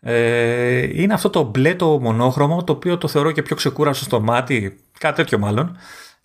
[0.00, 4.20] ε, είναι αυτό το μπλε το μονόχρωμο, το οποίο το θεωρώ και πιο ξεκούραστο στο
[4.20, 5.78] μάτι, κάτι τέτοιο μάλλον.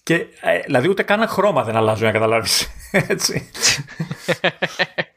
[0.03, 2.67] Και, ε, δηλαδή ούτε καν χρώμα δεν αλλάζουν, να καταλάβεις.
[3.13, 3.49] Έτσι.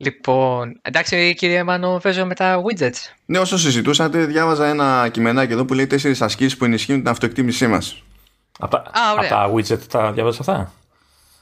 [0.00, 3.12] Λοιπόν, εντάξει κύριε Μάνο, παίζω με τα widgets.
[3.26, 7.66] Ναι, όσο συζητούσατε, διάβαζα ένα κειμενάκι εδώ που λέει τέσσερις ασκήσεις που ενισχύουν την αυτοεκτίμησή
[7.66, 8.02] μας.
[8.58, 8.76] Από
[9.28, 10.72] τα, widget τα διάβαζα αυτά;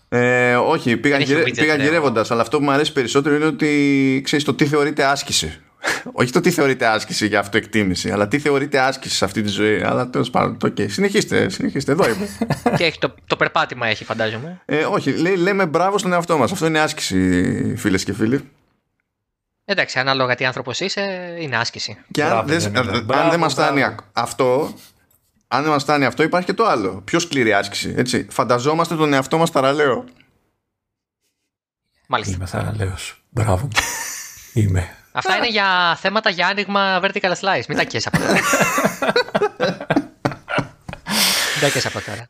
[0.09, 4.45] Ε, όχι, πήγα, γυρε, πήγα γυρεύοντας, αλλά αυτό που μου αρέσει περισσότερο είναι ότι ξέρεις
[4.45, 5.61] το τι θεωρείται άσκηση.
[6.13, 9.83] Όχι το τι θεωρείται άσκηση για αυτοεκτίμηση, αλλά τι θεωρείται άσκηση σε αυτή τη ζωή.
[9.83, 10.91] Αλλά τέλος πάντων, το okay.
[10.91, 12.29] συνεχίστε, συνεχίστε, εδώ είμαι.
[12.77, 14.61] και έχει το, το περπάτημα έχει, φαντάζομαι.
[14.65, 16.53] Ε, όχι, λέει, λέμε μπράβο στον εαυτό μας.
[16.53, 18.51] Αυτό είναι άσκηση, φίλες και φίλοι.
[19.65, 21.99] Εντάξει, ανάλογα τι άνθρωπος είσαι, είναι άσκηση.
[22.11, 22.73] Και αν, δεν
[23.31, 23.83] δεν μας φτάνει
[24.13, 24.75] αυτό,
[25.49, 27.03] αν δεν μας φτάνει αυτό, υπάρχει και το άλλο.
[27.05, 27.95] Πιο σκληρή άσκηση.
[27.97, 28.27] Έτσι.
[28.31, 30.05] Φανταζόμαστε τον εαυτό μας θαραλέο.
[32.07, 32.35] Μάλιστα.
[32.35, 33.23] Είμαι θαραλέος.
[33.31, 33.69] Μπράβο.
[34.53, 34.97] Είμαι.
[35.17, 37.65] Αυτά είναι για θέματα για άνοιγμα vertical slice.
[37.69, 38.33] Μην τα κες από τώρα.
[41.53, 42.29] Μην τα κες από τώρα.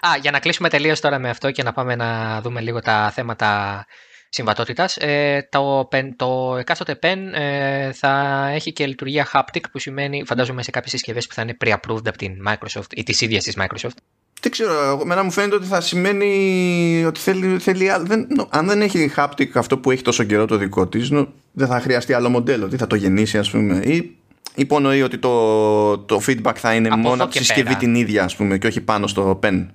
[0.00, 3.10] Α, για να κλείσουμε τελείως τώρα με αυτό και να πάμε να δούμε λίγο τα
[3.14, 3.84] θέματα
[4.28, 4.96] συμβατότητας.
[4.96, 10.70] Ε, το, το εκάστοτε pen ε, θα έχει και λειτουργία haptic που σημαίνει φαντάζομαι σε
[10.70, 13.96] κάποιες συσκευές που θα είναι pre-approved από την Microsoft ή τη ίδια της Microsoft.
[14.40, 19.12] Δεν ξέρω, εμένα μου φαίνεται ότι θα σημαίνει ότι θέλει, θέλει δεν, αν δεν έχει
[19.16, 21.10] haptic αυτό που έχει τόσο καιρό το δικό της,
[21.58, 22.68] δεν θα χρειαστεί άλλο μοντέλο.
[22.68, 24.16] Τι θα το γεννήσει, ας πούμε, ή
[24.54, 28.58] υπονοεί ότι το, το feedback θα είναι μόνο από τη συσκευή την ίδια, ας πούμε,
[28.58, 29.66] και όχι πάνω στο pen.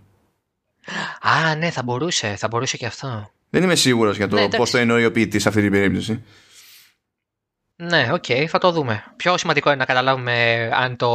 [1.21, 3.31] Α, ναι, θα μπορούσε, θα μπορούσε και αυτό.
[3.49, 6.23] Δεν είμαι σίγουρος για το ναι, πώς το εννοεί ο ποιητής σε αυτή την περίπτωση.
[7.75, 9.03] Ναι, OK, okay, θα το δούμε.
[9.15, 11.07] Πιο σημαντικό είναι να καταλάβουμε αν το,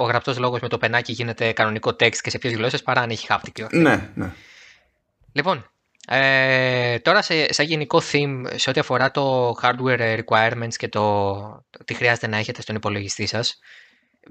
[0.00, 3.10] ο γραπτός λόγος με το πενάκι γίνεται κανονικό text και σε ποιες γλώσσες παρά αν
[3.10, 3.66] έχει haptic.
[3.70, 4.32] Ναι, ναι.
[5.32, 5.70] Λοιπόν,
[6.06, 11.32] ε, τώρα σε, σε γενικό theme σε ό,τι αφορά το hardware requirements και το,
[11.70, 13.58] το τι χρειάζεται να έχετε στον υπολογιστή σας.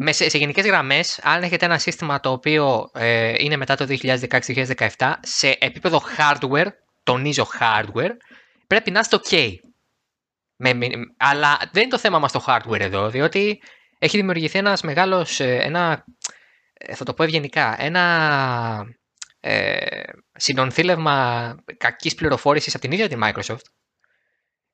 [0.09, 5.13] σε, σε γενικές γραμμές, αν έχετε ένα σύστημα το οποίο ε, είναι μετά το 2016-2017,
[5.19, 6.67] σε επίπεδο hardware
[7.03, 8.11] τονίζω hardware,
[8.67, 9.53] πρέπει να είστε ok.
[10.55, 10.77] Με,
[11.17, 13.61] αλλά δεν είναι το θέμα μας το hardware εδώ, διότι
[13.99, 16.05] έχει δημιουργηθεί ένας μεγάλος, ε, ένα,
[16.73, 18.95] ε, θα το πω ευγενικά, ένα
[19.45, 20.03] ε,
[20.35, 23.65] συνονθήλευμα κακής πληροφόρησης από την ίδια τη Microsoft,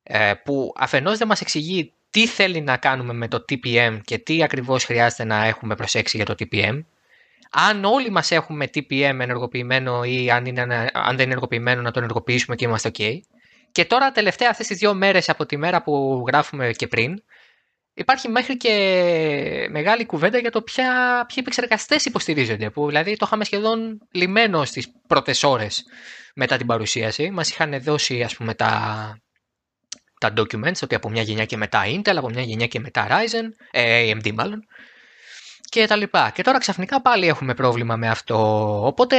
[0.03, 4.43] ε, που αφενός δεν μας εξηγεί τι θέλει να κάνουμε με το TPM και τι
[4.43, 6.83] ακριβώς χρειάζεται να έχουμε προσέξει για το TPM,
[7.51, 11.99] αν όλοι μας έχουμε TPM ενεργοποιημένο ή αν, είναι, αν δεν είναι ενεργοποιημένο να το
[11.99, 13.19] ενεργοποιήσουμε και είμαστε ok.
[13.71, 17.23] Και τώρα τελευταία αυτές τις δύο μέρες από τη μέρα που γράφουμε και πριν
[17.99, 23.43] υπάρχει μέχρι και μεγάλη κουβέντα για το ποια, ποιοι επεξεργαστές υποστηρίζονται που δηλαδή το είχαμε
[23.43, 25.85] σχεδόν λιμένο στις πρώτες ώρες
[26.35, 27.29] μετά την παρουσίαση.
[27.29, 28.71] Μας είχαν δώσει ας πούμε τα,
[30.19, 33.49] τα documents ότι από μια γενιά και μετά Intel, από μια γενιά και μετά Ryzen,
[33.71, 34.65] ε, AMD μάλλον
[35.69, 36.31] και τα λοιπά.
[36.35, 38.37] Και τώρα ξαφνικά πάλι έχουμε πρόβλημα με αυτό.
[38.85, 39.17] Οπότε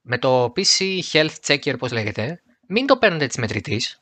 [0.00, 4.00] με το PC Health Checker, πώς λέγεται, μην το παίρνετε της μετρητής.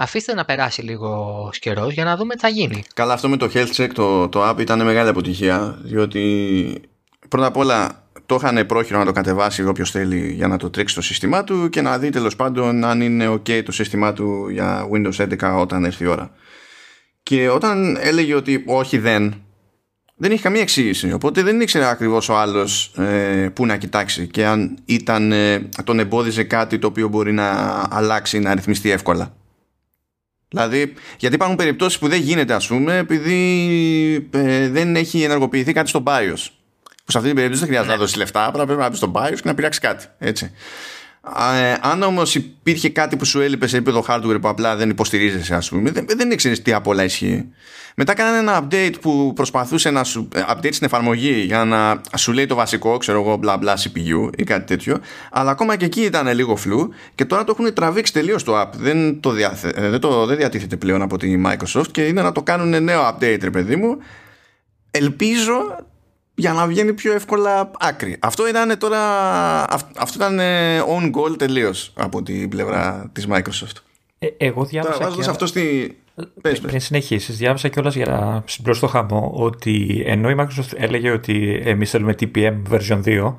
[0.00, 2.84] Αφήστε να περάσει λίγο καιρός για να δούμε τι θα γίνει.
[2.94, 6.80] Καλά, αυτό με το Health Check, το, το app ήταν μεγάλη αποτυχία, διότι
[7.28, 10.94] πρώτα απ' όλα το είχαν πρόχειρο να το κατεβάσει όποιος θέλει για να το τρέξει
[10.94, 14.88] το σύστημά του και να δει τέλος πάντων αν είναι ok το σύστημά του για
[14.92, 16.30] Windows 11 όταν έρθει η ώρα.
[17.22, 19.42] Και όταν έλεγε ότι όχι δεν,
[20.16, 21.12] δεν είχε καμία εξήγηση.
[21.12, 25.98] Οπότε δεν ήξερε ακριβώς ο άλλος ε, πού να κοιτάξει και αν ήταν, ε, τον
[25.98, 27.50] εμπόδιζε κάτι το οποίο μπορεί να
[27.90, 29.37] αλλάξει, να ρυθμιστεί εύκολα.
[30.48, 35.88] Δηλαδή, γιατί υπάρχουν περιπτώσεις που δεν γίνεται, ας πούμε, επειδή ε, δεν έχει ενεργοποιηθεί κάτι
[35.88, 36.46] στο BIOS.
[37.04, 39.34] Που σε αυτή την περίπτωση δεν χρειάζεται να δώσεις λεφτά, πρέπει να πεις στο BIOS
[39.34, 40.06] και να πειράξει κάτι.
[40.18, 40.52] Έτσι.
[41.54, 45.54] Ε, αν όμως υπήρχε κάτι που σου έλειπε σε επίπεδο hardware που απλά δεν υποστηρίζεσαι,
[45.54, 47.48] ας πούμε, δεν, δεν ήξερες τι απ' όλα ισχύει.
[48.00, 50.28] Μετά κάνανε ένα update που προσπαθούσε να σου.
[50.34, 54.30] Ε, update στην εφαρμογή για να σου λέει το βασικό, ξέρω εγώ, μπλα μπλα CPU
[54.36, 54.98] ή κάτι τέτοιο.
[55.30, 58.70] Αλλά ακόμα και εκεί ήταν λίγο φλου και τώρα το έχουν τραβήξει τελείως το app.
[58.76, 59.72] Δεν το, διαθε...
[59.74, 63.08] Ε, δεν το δεν διατίθεται πλέον από τη Microsoft και είναι να το κάνουν νέο
[63.08, 63.96] update, ρε παιδί μου.
[64.90, 65.86] Ελπίζω
[66.38, 68.16] για να βγαίνει πιο εύκολα άκρη.
[68.20, 69.00] Αυτό ήταν τώρα.
[69.96, 70.38] Αυτό ήταν
[70.98, 73.76] on goal τελείως από την πλευρά της Microsoft.
[74.18, 74.98] Ε, εγώ διάβασα.
[74.98, 75.30] Τώρα, και...
[75.30, 75.96] αυτό στη.
[76.40, 81.10] Πες, Πριν συνεχίσεις, διάβασα κιόλας για να συμπληρώσω το χαμό ότι ενώ η Microsoft έλεγε
[81.10, 83.34] ότι εμείς θέλουμε TPM version 2,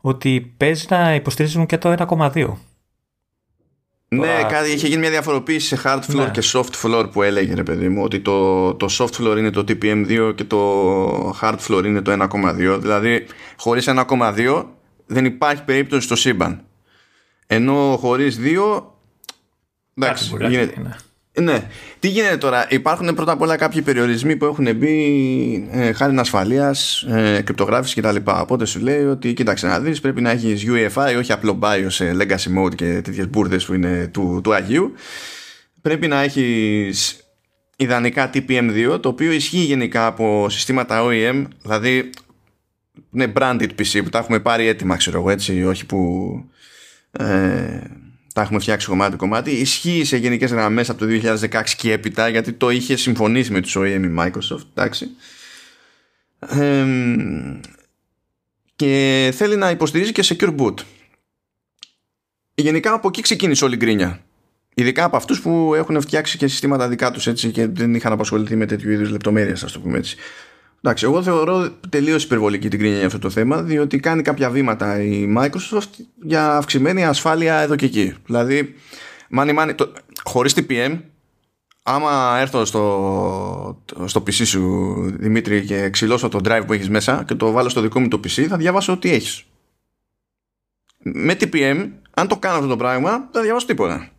[0.00, 2.52] ότι παίζει να υποστηρίζουν και το 1,2.
[4.10, 6.30] Ναι, Τώρα- κάτι, είχε γίνει μια διαφοροποίηση σε hard floor Ναι.
[6.30, 9.60] και soft floor που έλεγε ρε παιδί μου ότι το, το soft floor είναι το
[9.68, 14.64] TPM2 και το hard floor είναι το 1,2 δηλαδή χωρίς 1,2
[15.06, 16.62] δεν υπάρχει περίπτωση στο σύμπαν.
[17.46, 18.82] Ενώ χωρίς 2
[19.94, 20.88] εντάξει μπορεί να γίνεται, γίνει,
[21.40, 21.52] ναι.
[21.52, 21.62] ναι.
[21.98, 27.02] Τι γίνεται τώρα, υπάρχουν πρώτα απ' όλα κάποιοι περιορισμοί που έχουν μπει ε, χάρη ασφαλείας,
[27.02, 28.16] ε, κρυπτογράφηση κτλ.
[28.24, 32.16] Οπότε σου λέει ότι κοίταξε να δεις, πρέπει να έχεις UEFI, όχι απλό BIOS σε
[32.20, 34.92] legacy mode και τέτοιες μπουρδες που είναι του, του Αγίου.
[35.82, 37.16] Πρέπει να έχεις
[37.76, 42.10] ιδανικά TPM2, το οποίο ισχύει γενικά από συστήματα OEM, δηλαδή
[43.12, 46.28] είναι branded PC που τα έχουμε πάρει έτοιμα, ξέρω εγώ έτσι, όχι που.
[47.12, 47.80] Ε,
[48.38, 49.50] τα έχουμε φτιάξει κομμάτι κομμάτι.
[49.50, 53.76] Ισχύει σε γενικές γραμμές από το 2016 και έπειτα, γιατί το είχε συμφωνήσει με τους
[53.78, 54.66] OEM η Microsoft.
[54.74, 55.10] Εντάξει.
[56.38, 56.86] Ε,
[58.76, 60.74] και θέλει να υποστηρίζει και secure boot.
[62.54, 64.20] Γενικά από εκεί ξεκίνησε όλη η γκρίνια.
[64.74, 68.56] Ειδικά από αυτούς που έχουν φτιάξει και συστήματα δικά τους έτσι και δεν είχαν απασχοληθεί
[68.56, 70.16] με τέτοιου είδους λεπτομέρειες, ας το πούμε έτσι.
[70.82, 75.02] Εντάξει, εγώ θεωρώ τελείως υπερβολική την κρίνια για αυτό το θέμα, διότι κάνει κάποια βήματα
[75.02, 75.90] η Microsoft
[76.22, 78.14] για αυξημένη ασφάλεια εδώ και εκεί.
[78.26, 78.74] Δηλαδή,
[79.36, 79.92] money, money, το,
[80.24, 81.00] χωρίς TPM,
[81.82, 87.34] άμα έρθω στο, στο PC σου, Δημήτρη, και ξυλώσω το drive που έχεις μέσα και
[87.34, 89.44] το βάλω στο δικό μου το PC, θα διαβάσω ό,τι έχεις.
[90.98, 94.10] Με TPM, αν το κάνω αυτό το πράγμα, δεν θα διαβάσω τίποτα.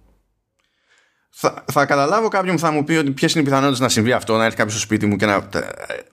[1.29, 4.11] Θα, θα καταλάβω κάποιον που θα μου πει ότι ποιες είναι οι πιθανότητες να συμβεί
[4.11, 5.49] αυτό, να έρθει κάποιος στο σπίτι μου και να.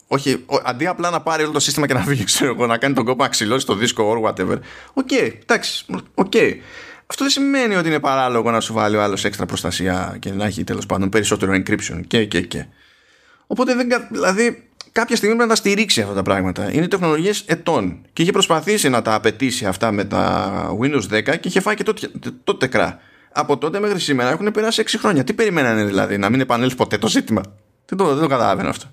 [0.06, 2.76] Όχι, ο- αντί απλά να πάρει όλο το σύστημα και να φύγει, ξέρω εγώ, να
[2.78, 4.58] κάνει τον κόπο να ξυλώσει το δίσκο or whatever.
[4.92, 6.32] OK, εντάξει, οκ.
[7.06, 10.44] Αυτό δεν σημαίνει ότι είναι παράλογο να σου βάλει ο άλλος έξτρα προστασία και να
[10.44, 12.66] έχει τέλος πάντων περισσότερο encryption και, και, και.
[13.46, 13.88] Οπότε δεν.
[13.88, 16.72] κα- Δηλαδή, κάποια στιγμή πρέπει να τα στηρίξει αυτά τα πράγματα.
[16.72, 17.98] Είναι τεχνολογίες ετών.
[18.12, 21.82] Και είχε προσπαθήσει να τα απαιτήσει αυτά με τα Windows 10 και είχε φάει και
[21.82, 22.10] τότε,
[22.44, 22.98] τότε κρά.
[23.38, 25.24] Από τότε μέχρι σήμερα έχουν περάσει 6 χρόνια.
[25.24, 27.42] Τι περιμένανε δηλαδή, να μην επανέλθει ποτέ το ζήτημα;
[27.86, 28.90] Δεν το, δεν το καταλαβαίνω αυτό.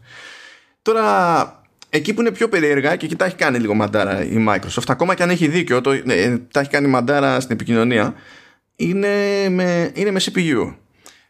[0.82, 4.84] Τώρα, εκεί που είναι πιο περίεργα και εκεί τα έχει κάνει λίγο μαντάρα η Microsoft,
[4.88, 8.14] ακόμα και αν έχει δίκιο, το, ε, τα έχει κάνει μαντάρα στην επικοινωνία,
[8.76, 9.10] είναι
[9.50, 10.76] με, είναι με CPU.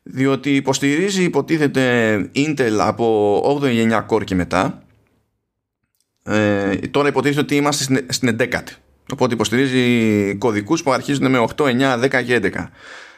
[0.04, 4.84] Διότι υποστηρίζει, υποτίθεται, Intel από 8η γενιά core και μετά.
[6.24, 8.83] Ε, τώρα υποτίθεται ότι είμαστε στην, στην 11η.
[9.12, 12.70] Οπότε υποστηρίζει κωδικούς που αρχίζουν με 8, 9, 10 και 11.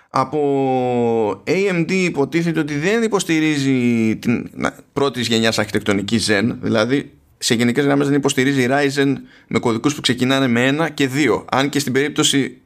[0.10, 4.50] Από AMD υποτίθεται ότι δεν υποστηρίζει την
[4.94, 9.14] πρώτης γενιάς αρχιτεκτονικής Zen, δηλαδή σε γενικές γραμμές δεν υποστηρίζει Ryzen
[9.48, 11.46] με κωδικούς που ξεκινάνε με 1 και 2.
[11.52, 12.62] Αν και στην περίπτωση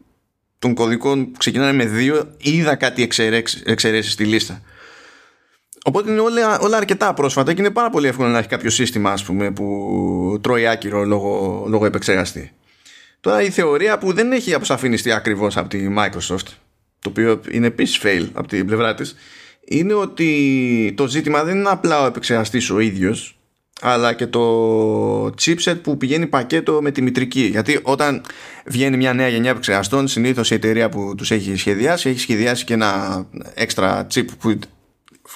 [0.60, 3.08] των κωδικών που ξεκινάνε με 2, είδα κάτι
[3.66, 4.62] εξαιρέσεις στη λίστα.
[5.84, 9.12] Οπότε είναι όλα, όλα αρκετά πρόσφατα και είναι πάρα πολύ εύκολο να έχει κάποιο σύστημα
[9.12, 12.52] ας πούμε, που τρώει άκυρο λόγω, λόγω επεξεργαστή.
[13.22, 16.48] Τώρα η θεωρία που δεν έχει αποσαφινιστεί ακριβώς από τη Microsoft
[17.00, 19.16] το οποίο είναι επίσης fail από την πλευρά της
[19.66, 23.40] είναι ότι το ζήτημα δεν είναι απλά ο επεξεργαστής ο ίδιος
[23.82, 27.42] αλλά και το chipset που πηγαίνει πακέτο με τη μητρική.
[27.42, 28.22] Γιατί όταν
[28.66, 32.74] βγαίνει μια νέα γενιά επεξεργαστών συνήθως η εταιρεία που τους έχει σχεδιάσει έχει σχεδιάσει και
[32.74, 34.60] ένα έξτρα chip που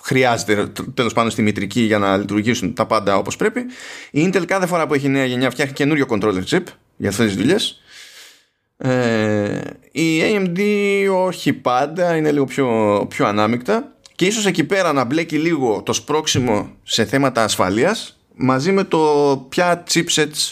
[0.03, 3.65] χρειάζεται τέλος πάντων στη μητρική για να λειτουργήσουν τα πάντα όπως πρέπει.
[4.11, 6.63] Η Intel κάθε φορά που έχει νέα γενιά φτιάχνει καινούριο controller chip
[6.97, 7.81] για αυτές τις δουλειές.
[8.77, 10.59] Ε, η AMD
[11.11, 13.95] όχι πάντα είναι λίγο πιο, πιο ανάμεικτα.
[14.15, 19.45] Και ίσως εκεί πέρα να μπλέκει λίγο το σπρώξιμο σε θέματα ασφαλείας μαζί με το
[19.49, 20.51] ποια chipsets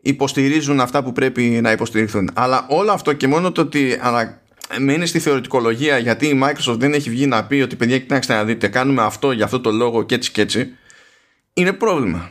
[0.00, 2.30] υποστηρίζουν αυτά που πρέπει να υποστηριχθούν.
[2.34, 4.40] Αλλά όλο αυτό και μόνο το ότι ανα...
[4.78, 8.44] μένει στη θεωρητικολογία γιατί η Microsoft δεν έχει βγει να πει ότι παιδιά κοιτάξτε να
[8.44, 10.70] δείτε κάνουμε αυτό για αυτό το λόγο και έτσι και έτσι
[11.54, 12.30] είναι πρόβλημα.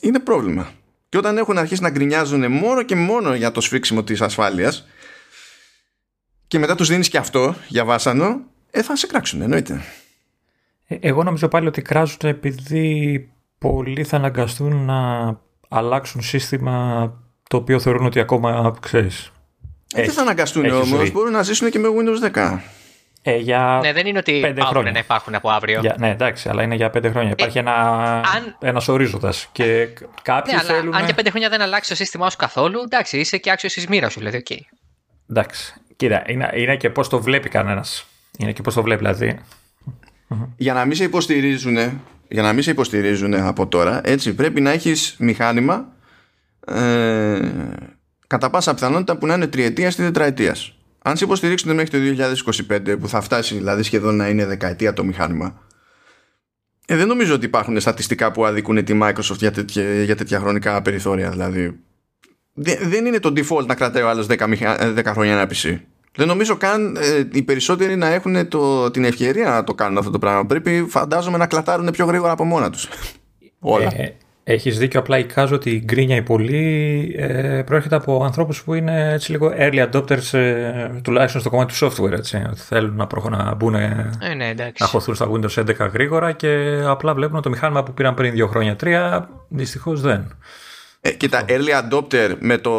[0.00, 0.72] Είναι πρόβλημα
[1.08, 4.86] και όταν έχουν αρχίσει να γκρινιάζουν μόνο και μόνο για το σφίξιμο της ασφάλειας
[6.46, 8.40] και μετά τους δίνεις και αυτό για βάσανο,
[8.70, 9.80] ε, θα σε κράξουν, εννοείται.
[10.86, 13.28] Ε, Εγώ νομίζω πάλι ότι κράζουν επειδή
[13.58, 17.12] πολλοί θα αναγκαστούν να αλλάξουν σύστημα
[17.48, 19.32] το οποίο θεωρούν ότι ακόμα ξέρεις.
[19.94, 21.10] Ε, δεν θα αναγκαστούν έχει όμως, ζωή.
[21.10, 22.58] μπορούν να ζήσουν και με Windows 10.
[23.28, 24.92] Ε, για Ναι, δεν είναι ότι πέντε παύουν χρόνια.
[24.92, 25.80] να υπάρχουν από αύριο.
[25.80, 27.30] Για, ναι, εντάξει, αλλά είναι για πέντε χρόνια.
[27.30, 27.72] Υπάρχει ένα
[28.20, 29.88] αν- ένας ορίζοντας και
[30.22, 30.94] κάποιοι Ναι, αλλά θέλουν...
[30.94, 33.86] αν και πέντε χρόνια δεν αλλάξει το σύστημά σου καθόλου, εντάξει, είσαι και άξιος της
[33.88, 34.50] μοίρας σου, δηλαδή, οκ.
[35.30, 38.06] Εντάξει, κοίτα, είναι, είναι και πώς το βλέπει κανένας.
[38.38, 39.38] Είναι και πώς το βλέπει, δηλαδή.
[40.56, 41.76] Για να μην σε υποστηρίζουν,
[42.28, 45.86] για να μην σε υποστηρίζουν από τώρα, έτσι πρέπει να έχεις μηχάνημα
[46.66, 47.40] ε,
[48.26, 50.75] κατά πάσα πιθανότητα που να είναι τριετίας ή τετραετίας.
[51.06, 52.24] Αν σε υποστηρίξουν μέχρι το
[52.70, 55.62] 2025 που θα φτάσει δηλαδή σχεδόν να είναι δεκαετία το μηχάνημα
[56.86, 60.82] ε, δεν νομίζω ότι υπάρχουν στατιστικά που αδικούν τη Microsoft για τέτοια, για τέτοια χρονικά
[60.82, 61.78] περιθώρια δηλαδή.
[62.52, 65.48] Δε- δεν είναι το default να κρατάει ο άλλος 10, μηχα- ε, 10 χρόνια ένα
[65.50, 65.78] PC.
[66.16, 70.10] Δεν νομίζω καν ε, οι περισσότεροι να έχουν το, την ευκαιρία να το κάνουν αυτό
[70.10, 70.46] το πράγμα.
[70.46, 72.88] Πρέπει φαντάζομαι να κλατάρουν πιο γρήγορα από μόνα τους.
[73.58, 73.90] Όλα.
[73.96, 74.16] Ε,
[74.48, 75.00] Έχεις δίκιο.
[75.00, 79.52] Απλά εικάζω ότι η γκρίνια η πολύ ε, προέρχεται από ανθρώπους που είναι έτσι λίγο
[79.58, 82.12] early adopters, ε, τουλάχιστον στο κομμάτι του software.
[82.12, 84.82] Έτσι, ότι θέλουν να, προχω, να μπουν Ε, ναι, εντάξει.
[84.82, 88.32] να χωθούν στα Windows 11 γρήγορα και απλά βλέπουν ότι το μηχάνημα που πήραν πριν
[88.32, 90.36] δύο χρόνια, τρία, δυστυχώς δεν.
[91.00, 92.74] Ε, κοίτα, early adopter με το.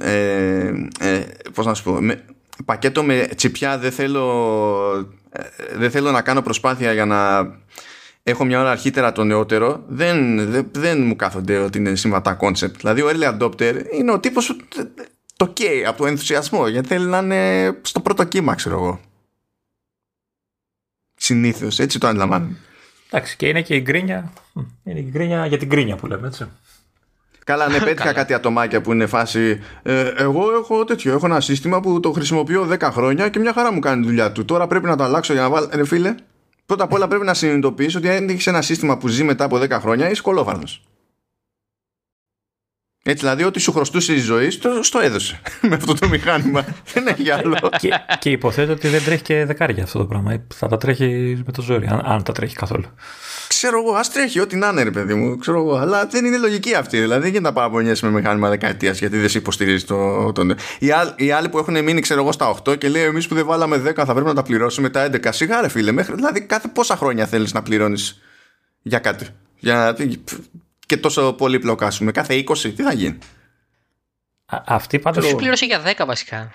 [0.00, 1.92] Ε, ε, πώς να σου πω.
[1.92, 2.24] Με,
[2.64, 4.26] πακέτο με τσιπιά δεν θέλω,
[5.32, 5.42] ε,
[5.76, 7.18] δεν θέλω να κάνω προσπάθεια για να
[8.24, 9.84] έχω μια ώρα αρχίτερα το νεότερο.
[9.88, 12.74] Δεν, δεν, δεν μου κάθονται ότι είναι συμβατά concept.
[12.76, 14.92] Δηλαδή, ο early adopter είναι ο τύπος που
[15.36, 19.00] το καίει από το ενθουσιασμό γιατί θέλει να είναι στο πρώτο κύμα, ξέρω εγώ.
[21.14, 22.56] Συνήθως, έτσι το αντιλαμβάνομαι.
[23.10, 24.32] Εντάξει, και είναι και η γκρίνια.
[24.84, 26.48] Είναι η γκρίνια για την γκρίνια που λέμε, έτσι.
[27.44, 29.60] Καλά, ναι, πέτυχα κάτι ατομάκια που είναι φάση.
[29.82, 31.12] Ε, εγώ έχω τέτοιο.
[31.12, 34.32] Έχω ένα σύστημα που το χρησιμοποιώ 10 χρόνια και μια χαρά μου κάνει τη δουλειά
[34.32, 34.44] του.
[34.44, 35.68] Τώρα πρέπει να το αλλάξω για να βάλω.
[35.72, 36.14] Ρε φίλε,
[36.66, 39.56] πρώτα απ' όλα πρέπει να συνειδητοποιήσει ότι αν έχεις ένα σύστημα που ζει μετά από
[39.56, 40.64] 10 χρόνια, είσαι κολόφαρδο.
[43.06, 46.64] Έτσι, δηλαδή, ό,τι σου χρωστούσε η ζωή, στο, στο έδωσε με αυτό το μηχάνημα.
[46.92, 47.56] Δεν έχει άλλο.
[47.78, 50.46] και, και υποθέτω ότι δεν τρέχει και δεκάρια αυτό το πράγμα.
[50.54, 52.84] Θα τα τρέχει με το ζόρι, αν, αν τα τρέχει καθόλου.
[53.48, 55.36] Ξέρω εγώ, ας τρέχει ό,τι να είναι, ρε παιδί μου.
[55.36, 57.00] Ξέρω εγώ, αλλά δεν είναι λογική αυτή.
[57.00, 60.32] Δηλαδή, δεν γίνεται να παραπονιέσαι με μηχάνημα δεκαετίας γιατί δεν σε υποστηρίζει το.
[60.32, 60.54] το...
[60.78, 63.34] Οι, άλλοι, οι άλλοι που έχουν μείνει, ξέρω εγώ, στα 8 και λέει εμείς που
[63.34, 65.28] δεν βάλαμε 10 θα πρέπει να τα πληρώσουμε τα 11.
[65.30, 68.20] Σιγά, ρε φίλε, μέχρι, δηλαδή κάθε πόσα χρόνια θέλεις να πληρώνεις
[68.82, 69.26] για κάτι.
[69.58, 69.96] Για,
[70.86, 72.12] και τόσο πολύ πλοκάσουμε.
[72.12, 73.18] Κάθε 20, τι θα γίνει;
[74.46, 75.26] Α, αυτή πάντως...
[75.26, 76.52] Σου πλήρωσε για 10 βασικά.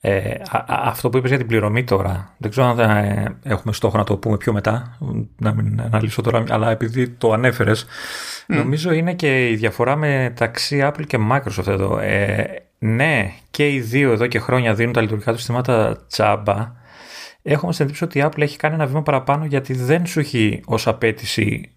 [0.00, 3.96] Ε, α, αυτό που είπες για την πληρωμή τώρα, δεν ξέρω αν ε, έχουμε στόχο
[3.96, 4.98] να το πούμε πιο μετά,
[5.36, 8.54] να μην αναλύσω τώρα, αλλά επειδή το ανέφερες, mm.
[8.54, 11.98] νομίζω είναι και η διαφορά μεταξύ Apple και Microsoft εδώ.
[11.98, 12.44] Ε,
[12.78, 16.72] ναι, και οι δύο εδώ και χρόνια δίνουν τα λειτουργικά τους συστήματα τσάμπα.
[17.42, 20.62] Έχουμε στην εντύπωση ότι η Apple έχει κάνει ένα βήμα παραπάνω γιατί δεν σου έχει
[20.64, 21.75] ως απέτηση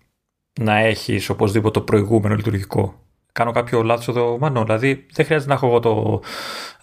[0.60, 2.93] να έχεις οπωσδήποτε το προηγούμενο λειτουργικό
[3.39, 4.66] κάνω κάποιο λάθος εδώ, μάλλον.
[4.66, 6.22] Δηλαδή, δεν χρειάζεται να έχω εγώ το,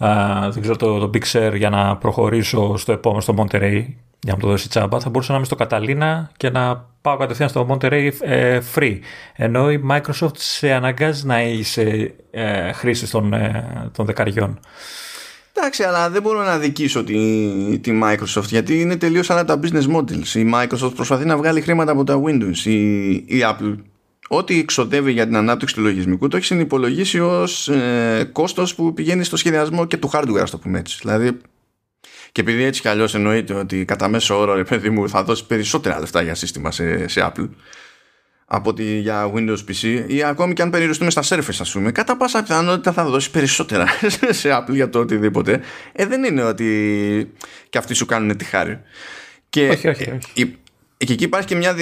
[0.06, 3.84] α, δεν ξέρω, το, το Big Sur για να προχωρήσω στο επόμενο, στο Monterey,
[4.20, 5.00] για να μου το δώσει τσάμπα.
[5.00, 8.98] Θα μπορούσα να είμαι στο Καταλίνα και να πάω κατευθείαν στο Monterey ε, free.
[9.34, 14.58] Ενώ η Microsoft σε αναγκάζει να είσαι ε, χρήση των, ε, των δεκαριών.
[15.58, 19.96] Εντάξει, αλλά δεν μπορώ να δικήσω τη, τη Microsoft γιατί είναι τελείως άλλα τα business
[19.96, 20.28] models.
[20.34, 22.56] Η Microsoft προσπαθεί να βγάλει χρήματα από τα Windows.
[22.64, 23.76] Η, η Apple
[24.28, 29.24] ό,τι ξοδεύει για την ανάπτυξη του λογισμικού το έχει συνυπολογίσει ως ε, κόστος που πηγαίνει
[29.24, 30.98] στο σχεδιασμό και του hardware, ας το πούμε έτσι.
[31.00, 31.36] Δηλαδή,
[32.32, 35.46] και επειδή έτσι κι αλλιώς εννοείται ότι κατά μέσο όρο, ρε παιδί μου, θα δώσει
[35.46, 37.48] περισσότερα λεφτά για σύστημα σε, σε Apple
[38.48, 42.16] από ότι για Windows PC ή ακόμη και αν περιοριστούμε στα Surface ας πούμε κατά
[42.16, 43.86] πάσα πιθανότητα θα δώσει περισσότερα
[44.40, 45.60] σε Apple για το οτιδήποτε.
[45.92, 47.32] Ε, δεν είναι ότι
[47.68, 48.80] και αυτοί σου κάνουν τη χάρη.
[49.48, 50.56] Και, όχι, όχι, όχι.
[50.96, 51.76] και εκεί υπάρχει και μια,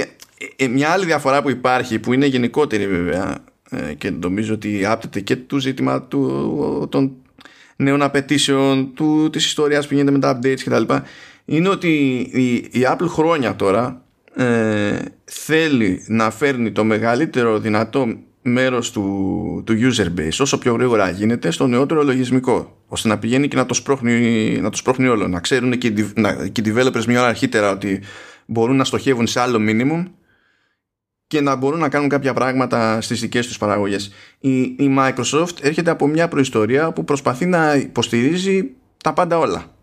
[0.56, 5.20] ε, μια άλλη διαφορά που υπάρχει που είναι γενικότερη βέβαια ε, και νομίζω ότι άπτεται
[5.20, 7.12] και του ζήτημα του, των
[7.76, 10.94] νέων απαιτήσεων του, της ιστορίας που γίνεται με τα updates κτλ.
[11.44, 11.88] Είναι ότι
[12.32, 14.03] η, η Apple χρόνια τώρα
[14.36, 18.06] ε, θέλει να φέρνει το μεγαλύτερο δυνατό
[18.42, 23.48] μέρος του, του user base όσο πιο γρήγορα γίνεται στο νεότερο λογισμικό ώστε να πηγαίνει
[23.48, 27.04] και να το σπρώχνει, να το σπρώχνει όλο να ξέρουν και, να, και οι developers
[27.04, 28.02] μια ώρα αρχίτερα ότι
[28.46, 30.04] μπορούν να στοχεύουν σε άλλο minimum
[31.26, 34.12] και να μπορούν να κάνουν κάποια πράγματα στις δικές τους παραγωγές.
[34.38, 38.70] Η, η Microsoft έρχεται από μια προϊστορία που προσπαθεί να υποστηρίζει
[39.02, 39.73] τα πάντα όλα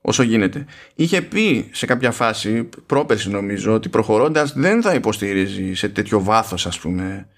[0.00, 0.66] όσο γίνεται.
[0.94, 6.66] Είχε πει σε κάποια φάση, πρόπερση νομίζω, ότι προχωρώντας δεν θα υποστηρίζει σε τέτοιο βάθος
[6.66, 7.28] ας πούμε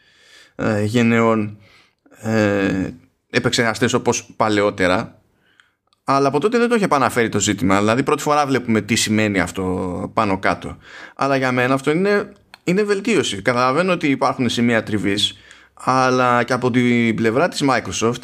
[0.55, 1.59] ε, γενεών
[2.21, 2.89] ε,
[3.31, 5.23] επεξεργαστές όπως παλαιότερα
[6.05, 7.79] αλλά από τότε δεν το είχε επαναφέρει το ζήτημα.
[7.79, 10.77] Δηλαδή πρώτη φορά βλέπουμε τι σημαίνει αυτό πάνω κάτω.
[11.17, 12.33] Αλλά για μένα αυτό είναι
[12.65, 13.43] είναι βελτίωση.
[13.43, 15.39] Καταλαβαίνω ότι υπάρχουν σημεία τριβής,
[15.75, 18.23] αλλά και από την πλευρά της Microsoft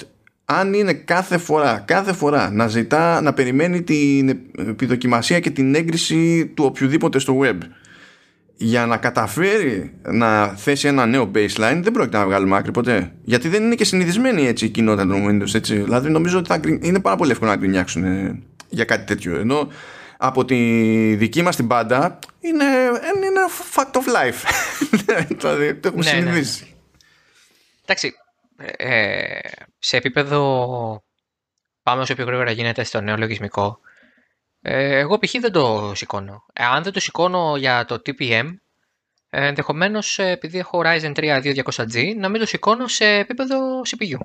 [0.51, 4.29] αν είναι κάθε φορά, κάθε φορά να ζητά, να περιμένει την
[4.59, 7.59] επιδοκιμασία και την έγκριση του οποιοδήποτε στο web
[8.57, 13.13] για να καταφέρει να θέσει ένα νέο baseline δεν πρόκειται να βγάλουμε άκρη ποτέ.
[13.25, 15.55] Γιατί δεν είναι και συνηθισμένη έτσι η κοινότητα των Windows.
[15.55, 15.77] Έτσι.
[15.77, 18.05] Δηλαδή νομίζω ότι θα, είναι πάρα πολύ εύκολο να γκρινιάξουν
[18.69, 19.37] για κάτι τέτοιο.
[19.39, 19.69] Ενώ
[20.17, 20.57] από τη
[21.15, 22.65] δική μας την πάντα είναι,
[23.15, 23.41] είναι
[23.75, 24.51] fact of life.
[24.99, 26.63] δηλαδή το έχουμε ναι, ναι, συνηθίσει.
[26.65, 26.71] Ναι.
[27.85, 28.15] Εντάξει,
[28.77, 29.39] ε,
[29.79, 31.05] σε επίπεδο
[31.83, 33.81] πάμε όσο πιο γρήγορα γίνεται στο νέο λογισμικό
[34.63, 35.33] ε, εγώ π.χ.
[35.41, 36.45] δεν το σηκώνω.
[36.53, 38.57] Ε, αν δεν το σηκώνω για το TPM
[39.31, 44.19] ε, ενδεχομένως επειδή έχω Ryzen 3 2200G να μην το σηκώνω σε επίπεδο CPU.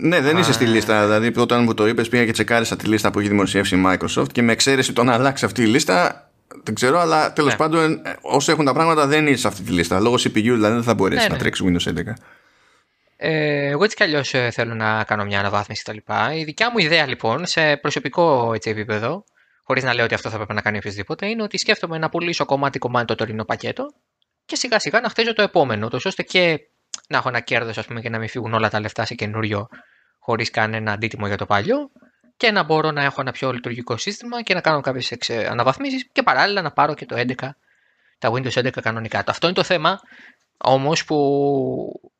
[0.00, 1.02] Ναι, δεν είσαι στη λίστα.
[1.02, 4.32] Δηλαδή, όταν μου το είπες, πήγα και τσεκάρισα τη λίστα που έχει δημοσιεύσει η Microsoft
[4.32, 6.30] και με εξαίρεση το να αλλάξει αυτή η λίστα,
[6.62, 7.56] δεν ξέρω, αλλά τέλος ναι.
[7.56, 10.00] πάντων, όσο έχουν τα πράγματα, δεν είσαι σε αυτή τη λίστα.
[10.00, 11.40] Λόγω CPU δηλαδή δεν θα μπορέσεις ναι, να ναι.
[11.40, 12.02] τρέξεις Windows 11.
[13.16, 16.12] Ε, εγώ έτσι κι αλλιώς ε, θέλω να κάνω μια αναβάθμιση κτλ.
[16.36, 19.24] Η δικιά μου ιδέα λοιπόν, σε προσωπικό έτσι, επίπεδο,
[19.62, 22.44] χωρίς να λέω ότι αυτό θα πρέπει να κάνει οποιοδήποτε, είναι ότι σκέφτομαι να πουλήσω
[22.44, 23.84] κομμάτι-κομμάτι το τωρινό πακέτο
[24.44, 26.60] και σιγά σιγά να χτίζω το επόμενο, τόσο ώστε και
[27.08, 29.68] να έχω ένα κέρδος, ας πούμε, και να μην φύγουν όλα τα λεφτά σε καινούριο
[30.18, 31.90] χωρίς κανένα αντίτιμο για το παλιό
[32.36, 35.12] και να μπορώ να έχω ένα πιο λειτουργικό σύστημα και να κάνω κάποιες
[35.50, 37.34] αναβαθμίσεις και παράλληλα να πάρω και το 11,
[38.18, 39.24] τα Windows 11 κανονικά.
[39.26, 40.00] Αυτό είναι το θέμα
[40.56, 41.16] όμως που
[42.10, 42.13] ε,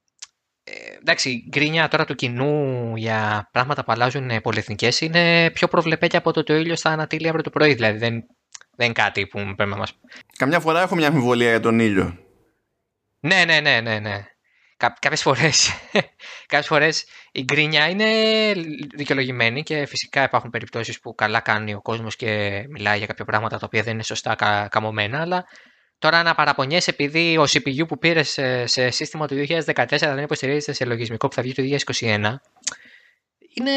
[1.01, 6.43] εντάξει, γκρίνια τώρα του κοινού για πράγματα που αλλάζουν πολυεθνικές είναι πιο προβλεπέκια από το
[6.43, 7.75] το ήλιος στα ανατήλια αύριο το πρωί.
[7.75, 8.13] Δηλαδή δεν,
[8.77, 9.87] δεν είναι κάτι που πρέπει να μα.
[10.37, 12.19] Καμιά φορά έχω μια αμφιβολία για τον ήλιο.
[13.21, 13.99] Ναι, ναι, ναι, ναι.
[13.99, 14.25] ναι.
[14.77, 15.71] Κά, κάποιες φορές,
[16.53, 18.07] κάποιες φορές η γκρίνια είναι
[18.97, 23.59] δικαιολογημένη και φυσικά υπάρχουν περιπτώσεις που καλά κάνει ο κόσμος και μιλάει για κάποια πράγματα
[23.59, 25.45] τα οποία δεν είναι σωστά κα, καμωμένα, αλλά
[25.99, 30.73] Τώρα να παραπονιέσαι επειδή ο CPU που πήρες σε, σε σύστημα του 2014 δεν υποστηρίζεται
[30.73, 31.63] σε λογισμικό που θα βγει το
[32.01, 32.35] 2021
[33.55, 33.71] είναι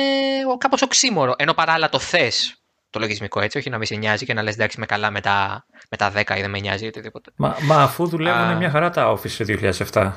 [0.57, 1.33] κάπως οξύμορο.
[1.37, 4.53] Ενώ παράλληλα το θες το λογισμικό έτσι, όχι να μην σε νοιάζει και να λες
[4.53, 7.31] εντάξει με καλά με τα, με τα 10 ή δεν με νοιάζει ή οτιδήποτε.
[7.35, 10.11] Μα, μα αφού δουλεύουν μια χαρά τα Office 2007.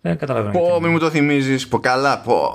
[0.00, 0.58] Δεν καταλαβαίνω.
[0.58, 1.68] Πω, μην μου το θυμίζεις.
[1.68, 2.52] Πω καλά, πω.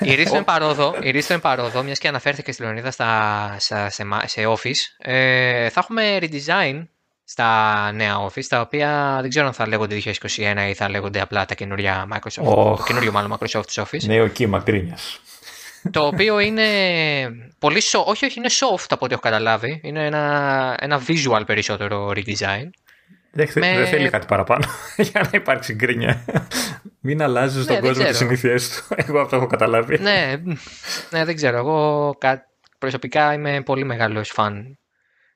[0.00, 3.88] Η Ρίστον Παρόδο, η Παρόδο, μιας και αναφέρθηκε στη Λεωνίδα στα, σε,
[4.24, 6.86] σε, Office, ε, θα έχουμε redesign
[7.28, 10.12] στα νέα Office, τα οποία δεν ξέρω αν θα λέγονται 2021
[10.68, 12.76] ή θα λέγονται απλά τα καινούρια Microsoft, oh.
[12.76, 14.04] το καινούριο μάλλον Microsoft Office.
[14.06, 15.20] Νέο κύμα γκρίνιας.
[15.90, 16.64] το οποίο είναι
[17.58, 19.80] πολύ so, όχι, όχι, είναι soft από ό,τι έχω καταλάβει.
[19.82, 22.68] Είναι ένα, ένα visual περισσότερο redesign.
[23.32, 23.74] Δεν, με...
[23.74, 24.66] δεν θέλει κάτι παραπάνω
[25.10, 26.24] για να υπάρξει γκρίνια.
[27.00, 28.94] Μην αλλάζεις στον ναι, κόσμο τις συνήθειές του.
[29.06, 29.98] Εγώ αυτό έχω καταλάβει.
[29.98, 30.36] ναι,
[31.10, 31.56] ναι, δεν ξέρω.
[31.56, 32.18] Εγώ
[32.78, 34.78] προσωπικά είμαι πολύ μεγάλος φαν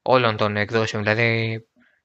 [0.03, 1.03] όλων των εκδόσεων.
[1.03, 1.61] Δηλαδή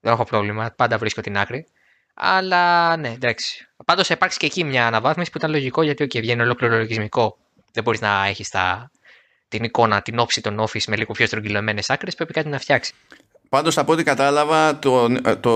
[0.06, 0.74] δεν έχω πρόβλημα.
[0.76, 1.66] Πάντα βρίσκω την άκρη.
[2.14, 3.68] Αλλά ναι, εντάξει.
[3.86, 7.38] Πάντως θα υπάρξει και εκεί μια αναβάθμιση που ήταν λογικό γιατί okay, βγαίνει ολόκληρο λογισμικό.
[7.74, 8.52] Δεν μπορείς να έχεις
[9.48, 12.16] την εικόνα, την όψη των Office με λίγο πιο στρογγυλωμένες άκρες.
[12.16, 12.94] Πρέπει κάτι να φτιάξει.
[13.50, 15.08] Πάντως από ό,τι κατάλαβα, το,
[15.40, 15.52] το,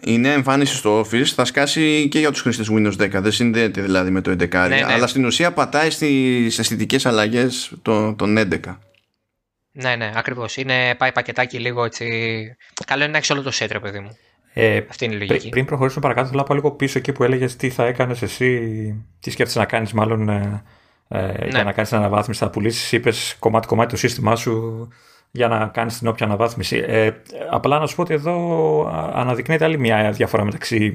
[0.00, 3.08] η νέα εμφάνιση στο Office θα σκάσει και για τους χρήστες Windows 10.
[3.10, 4.48] Δεν συνδέεται δηλαδή με το 11.
[4.50, 4.84] Ναι, ναι.
[4.88, 8.76] Αλλά στην ουσία πατάει στις αισθητικές αλλαγές των, των 11.
[9.80, 10.58] Ναι, ναι, ακριβώς.
[10.98, 12.06] Πάει πακετάκι λίγο έτσι.
[12.86, 14.16] Καλό είναι να έχεις όλο το σέτρε, παιδί μου.
[14.52, 15.48] Ε, Αυτή είναι η λογική.
[15.48, 18.60] Πριν προχωρήσουμε παρακάτω, θέλω να πάω λίγο πίσω εκεί που έλεγες τι θα έκανες εσύ,
[19.20, 20.64] τι σκέφτεσαι να κάνεις, μάλλον ε,
[21.08, 21.48] ε, ναι.
[21.48, 22.40] για να κάνεις την αναβάθμιση.
[22.40, 24.88] Θα πουλήσεις, είπες κομμάτι-κομμάτι το σύστημά σου
[25.30, 26.84] για να κάνεις την όποια αναβάθμιση.
[26.86, 27.10] Ε,
[27.50, 30.92] απλά να σου πω ότι εδώ αναδεικνύεται άλλη μια διαφορά μεταξύ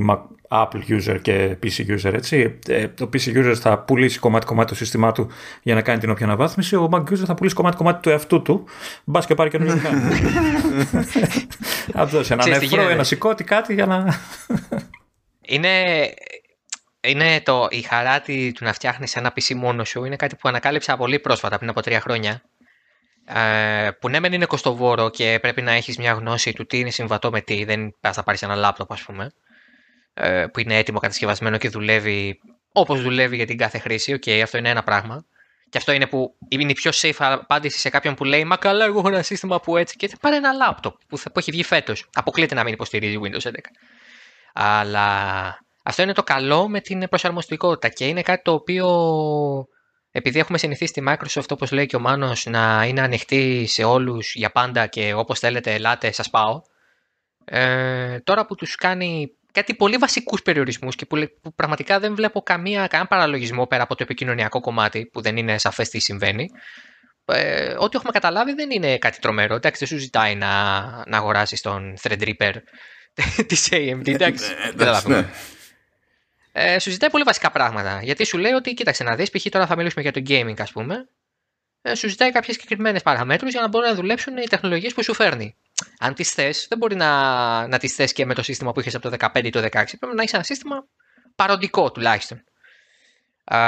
[0.50, 2.14] Apple user και PC user.
[2.14, 2.60] Έτσι.
[2.68, 5.30] Ε, το PC user θα πουλήσει κομμάτι-κομμάτι το σύστημά του
[5.62, 6.76] για να κάνει την όποια αναβάθμιση.
[6.76, 8.66] Ο Mac user θα πουλήσει κομμάτι-κομμάτι του εαυτού του.
[9.04, 9.90] Μπας και πάρει καινούργιο
[11.94, 14.20] Θα δώσει ένα νεφρό, ένα σηκώτη, κάτι για να.
[15.46, 15.70] Είναι,
[17.02, 20.04] είναι το, η χαρά του να φτιάχνεις ένα PC μόνο σου.
[20.06, 22.53] Είναι κάτι που ανακάλυψα πολύ πρόσφατα, πριν από τρία χρόνια ε,
[24.00, 27.32] που ναι, μεν είναι κοστοβόρο και πρέπει να έχεις μια γνώση του τι είναι συμβατό
[27.32, 27.64] με τι.
[27.64, 29.32] Δεν πα να πάρεις ένα λάπτοπ, ας πούμε,
[30.14, 32.40] ε, που είναι έτοιμο κατασκευασμένο και δουλεύει
[32.72, 34.14] όπως δουλεύει για την κάθε χρήση.
[34.14, 35.26] OK, okay, αυτό είναι ένα πράγμα.
[35.70, 38.86] Και αυτό είναι που είναι η πιο safe απάντηση σε κάποιον που λέει Μα καλά,
[38.86, 40.18] εγώ έχω ένα σύστημα που έτσι και έτσι.
[40.22, 42.10] Πάρε ένα λάπτοπ που, που έχει βγει φέτος.
[42.14, 43.52] Αποκλείται να μην υποστηρίζει Windows 11.
[44.54, 45.08] Αλλά
[45.84, 48.88] αυτό είναι το καλό με την προσαρμοστικότητα και είναι κάτι το οποίο
[50.16, 54.36] επειδή έχουμε συνηθίσει τη Microsoft, όπως λέει και ο Μάνος, να είναι ανοιχτή σε όλους
[54.36, 56.62] για πάντα και όπως θέλετε ελάτε σας πάω,
[57.46, 62.42] ε, τώρα που τους κάνει κάτι πολύ βασικούς περιορισμούς και που, που πραγματικά δεν βλέπω
[62.42, 66.50] καμία, κανένα παραλογισμό πέρα από το επικοινωνιακό κομμάτι που δεν είναι σαφές τι συμβαίνει,
[67.26, 69.56] ε, ό,τι έχουμε καταλάβει δεν είναι κάτι τρομερό.
[69.56, 70.50] Εντάξει, δεν σου ζητάει να,
[71.08, 72.54] να αγοράσεις τον Threadripper
[73.48, 74.08] της AMD.
[74.08, 75.28] Εντάξει, ε, δεν
[76.56, 78.00] ε, σου ζητάει πολύ βασικά πράγματα.
[78.04, 79.46] Γιατί σου λέει ότι, κοίταξε να δεις, π.χ.
[79.50, 81.08] τώρα θα μιλήσουμε για το gaming, ας πούμε.
[81.82, 85.14] Ε, σου ζητάει κάποιες συγκεκριμένες παραμέτρους για να μπορούν να δουλέψουν οι τεχνολογίες που σου
[85.14, 85.56] φέρνει.
[86.00, 88.96] Αν τις θες, δεν μπορεί να, να τις θες και με το σύστημα που είχες
[88.96, 89.70] από το 15 ή το 16.
[89.72, 90.86] Πρέπει να έχεις ένα σύστημα
[91.36, 92.44] παροντικό τουλάχιστον.
[93.44, 93.60] Α,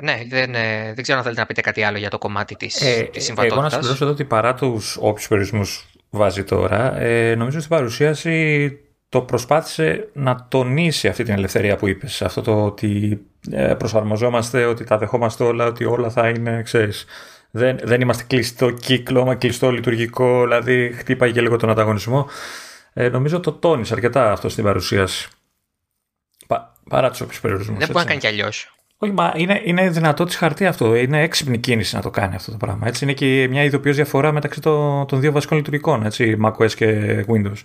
[0.00, 2.80] ναι, δεν, ε, δεν ξέρω αν θέλετε να πείτε κάτι άλλο για το κομμάτι της
[2.80, 3.58] ε, της συμβατότητας.
[3.58, 8.70] Εγώ να συμπληρώσω εδώ ότι παρά τους όποιους περιορισμούς βάζει τώρα, ε, νομίζω στην παρουσίαση
[9.12, 12.22] το προσπάθησε να τονίσει αυτή την ελευθερία που είπες.
[12.22, 17.04] Αυτό το ότι ε, προσαρμοζόμαστε, ότι τα δεχόμαστε όλα, ότι όλα θα είναι, ξέρεις,
[17.50, 22.28] δεν, δεν είμαστε κλειστό κύκλο, μα κλειστό λειτουργικό, δηλαδή χτύπαγε και λίγο τον ανταγωνισμό.
[22.92, 25.28] Ε, νομίζω το τόνισε αρκετά αυτό στην παρουσίαση.
[26.46, 27.78] Πα, παρά τους όποιου περιορισμούς.
[27.78, 28.76] Δεν μπορεί να κάνει κι αλλιώς.
[28.96, 30.94] Όχι, μα είναι, είναι δυνατό της χαρτί αυτό.
[30.94, 32.86] Είναι έξυπνη κίνηση να το κάνει αυτό το πράγμα.
[32.86, 37.24] Έτσι είναι και μια ειδοποιώς διαφορά μεταξύ των, των δύο βασικών λειτουργικών, έτσι, macOS και
[37.28, 37.62] Windows.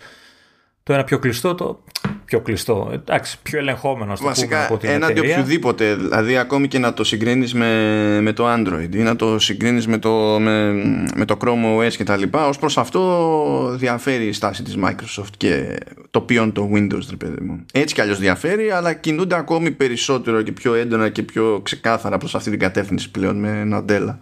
[0.88, 1.84] Το ένα πιο κλειστό, το
[2.26, 2.90] πιο κλειστό.
[2.94, 4.14] Εντάξει, πιο ελεγχόμενο.
[4.22, 5.34] Βασικά, από την έναντι εταιρεία.
[5.34, 5.96] οποιοδήποτε.
[5.96, 9.98] Δηλαδή, ακόμη και να το συγκρίνεις με, με το Android ή να το συγκρίνεις με
[9.98, 10.72] το, με,
[11.16, 12.24] με το Chrome OS κτλ.
[12.32, 15.78] Ω προς αυτό διαφέρει η στάση της Microsoft και
[16.12, 17.66] το ποιόν το Windows, ρε παιδί μου.
[17.74, 22.36] Έτσι κι αλλιώς διαφέρει, αλλά κινούνται ακόμη περισσότερο και πιο έντονα και πιο ξεκάθαρα προς
[22.36, 24.16] αυτή την κατεύθυνση πλέον με Nadella.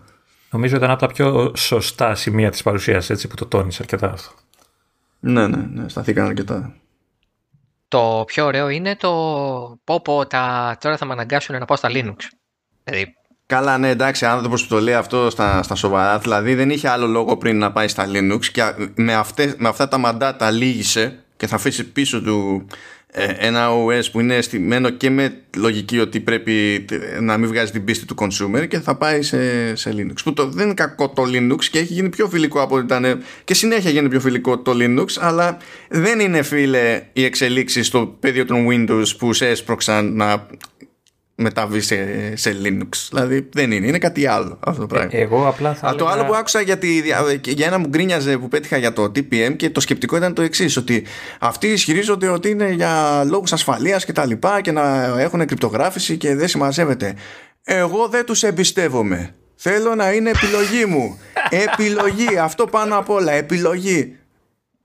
[0.51, 4.31] Νομίζω ήταν από τα πιο σωστά σημεία της παρουσίας έτσι που το τόνισε αρκετά αυτό.
[5.27, 6.75] Ναι, ναι, ναι, σταθήκαν αρκετά.
[7.87, 9.09] Το πιο ωραίο είναι το
[9.83, 10.77] πω πω τα...
[10.79, 12.15] τώρα θα με αναγκάσουν να πάω στα Linux.
[12.83, 13.13] Δηλαδή,
[13.47, 17.07] Καλά, ναι, εντάξει, άνθρωπος που το λέει αυτό στα, στα σοβαρά, δηλαδή δεν είχε άλλο
[17.07, 18.61] λόγο πριν να πάει στα Linux και
[18.95, 22.73] με, αυτές, με αυτά τα μαντάτα λύγησε και θα αφήσει πίσω του ε,
[23.37, 26.85] ένα OS που είναι στημένο και με λογική ότι πρέπει
[27.21, 30.15] να μην βγάζει την πίστη του consumer και θα πάει σε, σε Linux.
[30.23, 33.23] Που το, δεν είναι κακό το Linux και έχει γίνει πιο φιλικό από ό,τι ήταν
[33.43, 35.57] και συνέχεια γίνει πιο φιλικό το Linux, αλλά
[35.89, 40.47] δεν είναι φίλε οι εξελίξεις στο πεδίο των Windows που σε έσπρωξαν να
[41.35, 41.97] μεταβεί σε,
[42.35, 42.89] σε Linux.
[43.09, 45.09] Δηλαδή δεν είναι, είναι κάτι άλλο αυτό το πράγμα.
[45.13, 45.87] Ε, εγώ απλά θα.
[45.87, 47.01] Αλλά το έλεγα- άλλο που άκουσα για, τη,
[47.45, 50.77] για ένα μου γκρίνιαζε που πέτυχα για το TPM και το σκεπτικό ήταν το εξής:
[50.77, 51.05] Ότι
[51.39, 56.35] αυτοί ισχυρίζονται ότι είναι για λόγους ασφαλείας και τα λοιπά και να έχουν κρυπτογράφηση και
[56.35, 57.15] δεν συμμαζεύεται.
[57.63, 59.35] Εγώ δεν τους εμπιστεύομαι.
[59.55, 61.19] Θέλω να είναι επιλογή μου.
[61.73, 62.37] επιλογή.
[62.37, 63.31] Αυτό πάνω απ' όλα.
[63.31, 64.15] Επιλογή.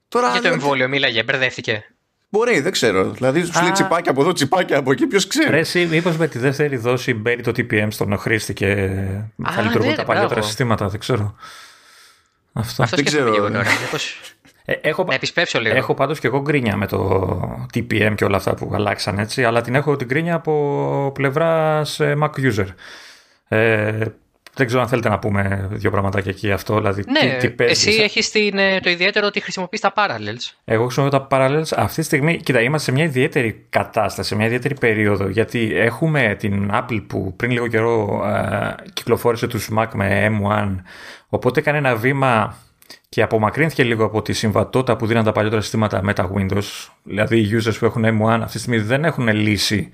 [0.09, 1.85] Τώρα για το εμβόλιο μίλαγε, μπερδεύτηκε.
[2.31, 3.11] Μπορεί, δεν ξέρω.
[3.11, 3.73] Δηλαδή σου λέει Α.
[3.73, 5.07] τσιπάκια από εδώ, τσιπάκια από εκεί.
[5.07, 5.51] Ποιος ξέρει.
[5.51, 8.73] Ρε, εσύ, μήπως με τη δεύτερη δόση μπαίνει το TPM στον χρήστη και
[9.43, 10.47] Α, θα λειτουργούν ναι, τα ρε, παλιότερα μπράβο.
[10.47, 11.35] συστήματα, δεν ξέρω.
[12.53, 12.83] Αυτό.
[12.83, 13.45] Αυτό δεν σκέφτομαι ξέρω.
[13.49, 13.71] λίγο τώρα.
[13.85, 14.21] Μήπως
[14.65, 15.77] Ε, έχω, να επισπεύσω λίγο.
[15.77, 19.61] έχω πάντως και εγώ γκρίνια με το TPM και όλα αυτά που αλλάξαν έτσι, αλλά
[19.61, 22.67] την έχω την γκρίνια από πλευράς ε, Mac user.
[23.49, 24.05] Ε,
[24.55, 27.89] δεν ξέρω αν θέλετε να πούμε δύο πραγματάκια εκεί αυτό, δηλαδή Ναι, τι, τι παίζει.
[27.89, 30.55] εσύ έχεις την, ε, το ιδιαίτερο ότι χρησιμοποιείς τα parallels.
[30.65, 32.37] Εγώ χρησιμοποιώ τα parallels αυτή τη στιγμή.
[32.37, 35.29] Κοίτα, είμαστε σε μια ιδιαίτερη κατάσταση, σε μια ιδιαίτερη περίοδο.
[35.29, 40.75] Γιατί έχουμε την Apple που πριν λίγο καιρό ε, κυκλοφόρησε τους Mac με M1.
[41.29, 42.57] Οπότε έκανε ένα βήμα
[43.09, 46.89] και απομακρύνθηκε λίγο από τη συμβατότητα που δίναν τα παλιότερα συστήματα με τα Windows.
[47.03, 49.91] Δηλαδή οι users που έχουν M1 αυτή τη στιγμή δεν έχουν λύση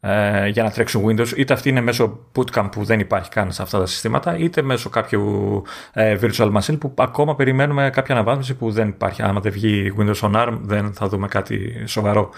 [0.00, 3.62] ε, για να τρέξουν Windows, είτε αυτή είναι μέσω bootcamp που δεν υπάρχει καν σε
[3.62, 8.70] αυτά τα συστήματα, είτε μέσω κάποιου ε, virtual machine που ακόμα περιμένουμε κάποια αναβάθμιση που
[8.70, 9.22] δεν υπάρχει.
[9.22, 12.30] Άμα δεν βγει Windows on ARM, δεν θα δούμε κάτι σοβαρό.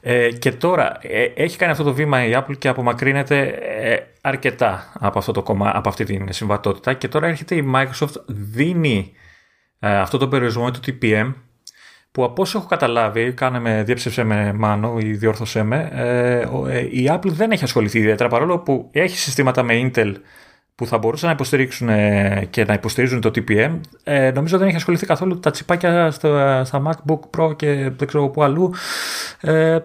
[0.00, 3.38] Ε, και τώρα ε, έχει κάνει αυτό το βήμα η Apple και απομακρύνεται
[3.80, 6.92] ε, αρκετά από, αυτό το κομμά, από αυτή την συμβατότητα.
[6.94, 9.12] Και τώρα έρχεται η Microsoft, δίνει
[9.78, 11.32] ε, αυτό το περιορισμό του TPM
[12.10, 16.66] που από όσο έχω καταλάβει, κάνε με, διέψευσε με μάνο ή διόρθωσέ με, ε, ο-
[16.66, 20.12] ε, η Apple δεν έχει ασχοληθεί ιδιαίτερα παρόλο που έχει συστήματα με Intel
[20.74, 23.80] που θα μπορούσαν να υποστηρίξουν ε, και να υποστηρίζουν το TPM.
[24.02, 28.28] Ε, νομίζω δεν έχει ασχοληθεί καθόλου τα τσιπάκια στα, στα MacBook Pro και δεν ξέρω
[28.28, 28.72] πού αλλού.
[29.40, 29.78] Ε,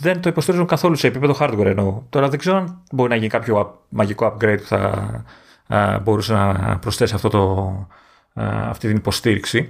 [0.00, 2.02] δεν το υποστηρίζουν καθόλου σε επίπεδο hardware εννοώ.
[2.08, 5.10] Τώρα δεν ξέρω αν μπορεί να γίνει κάποιο up- μαγικό upgrade που θα
[5.68, 7.38] ε, μπορούσε να προσθέσει αυτό το,
[7.88, 7.94] ε,
[8.34, 9.68] αυτή την υποστήριξη.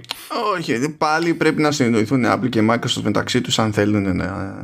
[0.57, 4.55] Όχι, πάλι πρέπει να συνεννοηθούν η Apple και η Microsoft μεταξύ τους αν θέλουν να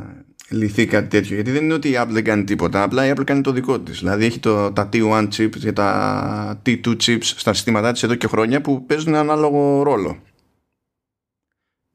[0.48, 1.34] λυθεί κάτι τέτοιο.
[1.34, 3.80] Γιατί δεν είναι ότι η Apple δεν κάνει τίποτα, απλά η Apple κάνει το δικό
[3.80, 3.98] της.
[3.98, 8.26] Δηλαδή έχει το, τα T1 chips και τα T2 chips στα συστήματά της εδώ και
[8.26, 10.18] χρόνια που παίζουν ανάλογο ρόλο.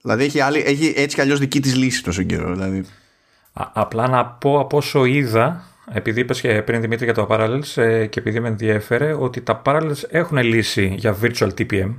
[0.02, 2.54] Δηλαδή έχει, άλλη, έχει έτσι κι αλλιώς δική της λύση τόσο καιρό.
[2.54, 2.78] Δηλαδή.
[3.54, 7.82] Α- απλά να πω από όσο είδα, επειδή είπες και πριν Δημήτρη για το Parallels
[7.82, 11.96] ε, και επειδή με ενδιέφερε, ότι τα Parallels έχουν λύση για virtual TPM.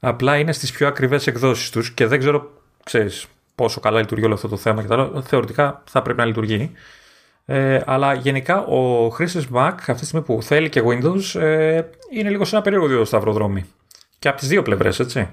[0.00, 4.34] Απλά είναι στις πιο ακριβές εκδόσεις τους και δεν ξέρω, ξέρεις, πόσο καλά λειτουργεί όλο
[4.34, 5.22] αυτό το θέμα και τα άλλα.
[5.22, 6.72] Θεωρητικά θα πρέπει να λειτουργεί.
[7.44, 12.30] Ε, αλλά γενικά ο χρήστης Mac αυτή τη στιγμή που θέλει και Windows ε, είναι
[12.30, 13.66] λίγο σε ένα περίεργο σταυροδρόμι.
[14.18, 15.28] Και από τις δύο πλευρές, έτσι.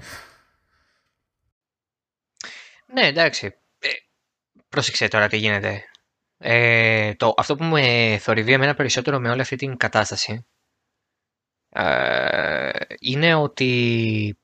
[2.92, 3.46] Ναι, εντάξει.
[3.78, 3.88] Ε,
[4.68, 5.82] πρόσεξε τώρα τι γίνεται.
[6.38, 10.46] Ε, το, αυτό που με θορυβεί εμένα περισσότερο με όλη αυτή την κατάσταση
[11.68, 12.70] ε,
[13.00, 14.38] είναι ότι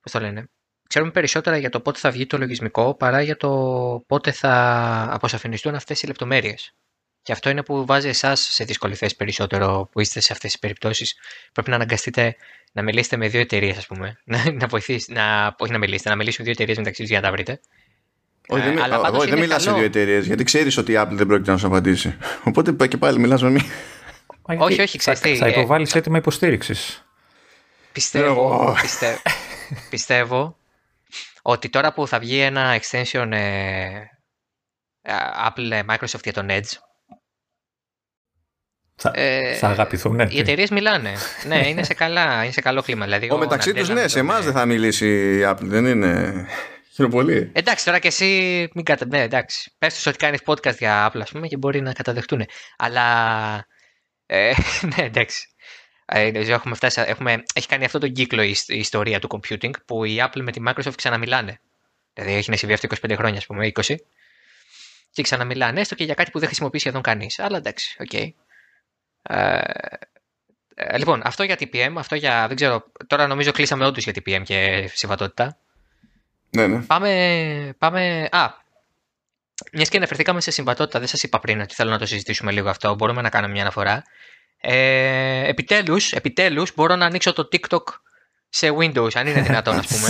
[0.00, 0.46] πώς το λένε
[0.92, 3.50] ξέρουμε περισσότερα για το πότε θα βγει το λογισμικό παρά για το
[4.06, 4.52] πότε θα
[5.10, 6.74] αποσαφινιστούν αυτές οι λεπτομέρειες.
[7.22, 10.60] Και αυτό είναι που βάζει εσάς σε δύσκολη θέση περισσότερο που είστε σε αυτές τις
[10.60, 11.14] περιπτώσεις.
[11.52, 12.36] Πρέπει να αναγκαστείτε
[12.72, 14.18] να μιλήσετε με δύο εταιρείες, ας πούμε.
[14.24, 17.26] Να, να, βοηθήσει, να, όχι να μιλήσετε, να μιλήσουν δύο εταιρείες μεταξύ τους για να
[17.26, 17.60] τα βρείτε.
[18.48, 19.78] Όχι, δεν, Ε, αλλά μι- πάντως όχι, δεν είναι μιλάς σε καλό.
[19.78, 22.16] δύο εταιρείες γιατί ξέρεις ότι η Apple δεν πρόκειται να σου απαντήσει.
[22.48, 23.64] Οπότε πάει και πάλι μιλάς με μία.
[24.46, 27.06] Μα Όχι, γιατί όχι, ξέρεις θα, τι, θα ε, υποβάλεις έτοιμα υποστήριξης.
[27.92, 28.76] Πιστεύω, Εγώ.
[28.82, 29.18] πιστε,
[29.90, 30.56] πιστεύω
[31.42, 33.86] ότι τώρα που θα βγει ένα extension ε,
[35.02, 35.12] ε,
[35.48, 36.72] Apple ε, Microsoft για τον Edge
[38.96, 40.26] Θα, Ε, θα αγαπηθούν, ναι.
[40.30, 41.12] Οι εταιρείες μιλάνε.
[41.46, 43.04] ναι, είναι σε, καλά, είναι σε καλό κλίμα.
[43.04, 45.42] Δηλαδή, Ο μεταξύ Ναντέλα τους, ναι, με σε τον, εμάς ε, δεν θα μιλήσει η
[45.46, 46.46] Apple, δεν είναι.
[46.94, 47.50] Χειροπολί.
[47.54, 48.26] Εντάξει, τώρα και εσύ
[48.74, 49.06] μην κατα...
[49.06, 49.72] Ναι, εντάξει.
[49.78, 52.46] Πες τους ότι κάνεις podcast για Apple, ας πούμε, και μπορεί να καταδεχτούν.
[52.76, 53.66] Αλλά...
[54.26, 54.52] Ε,
[54.96, 55.46] ναι, εντάξει.
[56.04, 59.70] Ε, νομίζω έχουμε φτάσει, έχουμε, έχει κάνει αυτό τον κύκλο η, η ιστορία του computing
[59.86, 61.60] που η Apple με τη Microsoft ξαναμιλάνε.
[62.12, 63.94] Δηλαδή έχει συμβεί αυτό 25 χρόνια, ας πούμε, 20.
[65.10, 67.38] Και ξαναμιλάνε, έστω και για κάτι που δεν χρησιμοποιεί σχεδόν κανείς.
[67.38, 68.12] Αλλά εντάξει, οκ.
[68.12, 68.34] Ε,
[70.74, 74.42] ε, λοιπόν, αυτό για TPM, αυτό για, δεν ξέρω, τώρα νομίζω κλείσαμε όντως για TPM
[74.44, 75.56] και συμβατότητα.
[76.56, 76.78] Ναι, ναι.
[76.78, 78.28] Πάμε, πάμε.
[78.30, 78.60] Α,
[79.72, 82.68] μιας και αναφερθήκαμε σε συμβατότητα, δεν σας είπα πριν ότι θέλω να το συζητήσουμε λίγο
[82.68, 82.94] αυτό.
[82.94, 84.02] Μπορούμε να κάνουμε μια αναφορά.
[84.60, 87.82] Ε, επιτέλους, επιτέλους μπορώ να ανοίξω το TikTok
[88.48, 90.08] σε Windows, αν είναι δυνατόν, ας πούμε.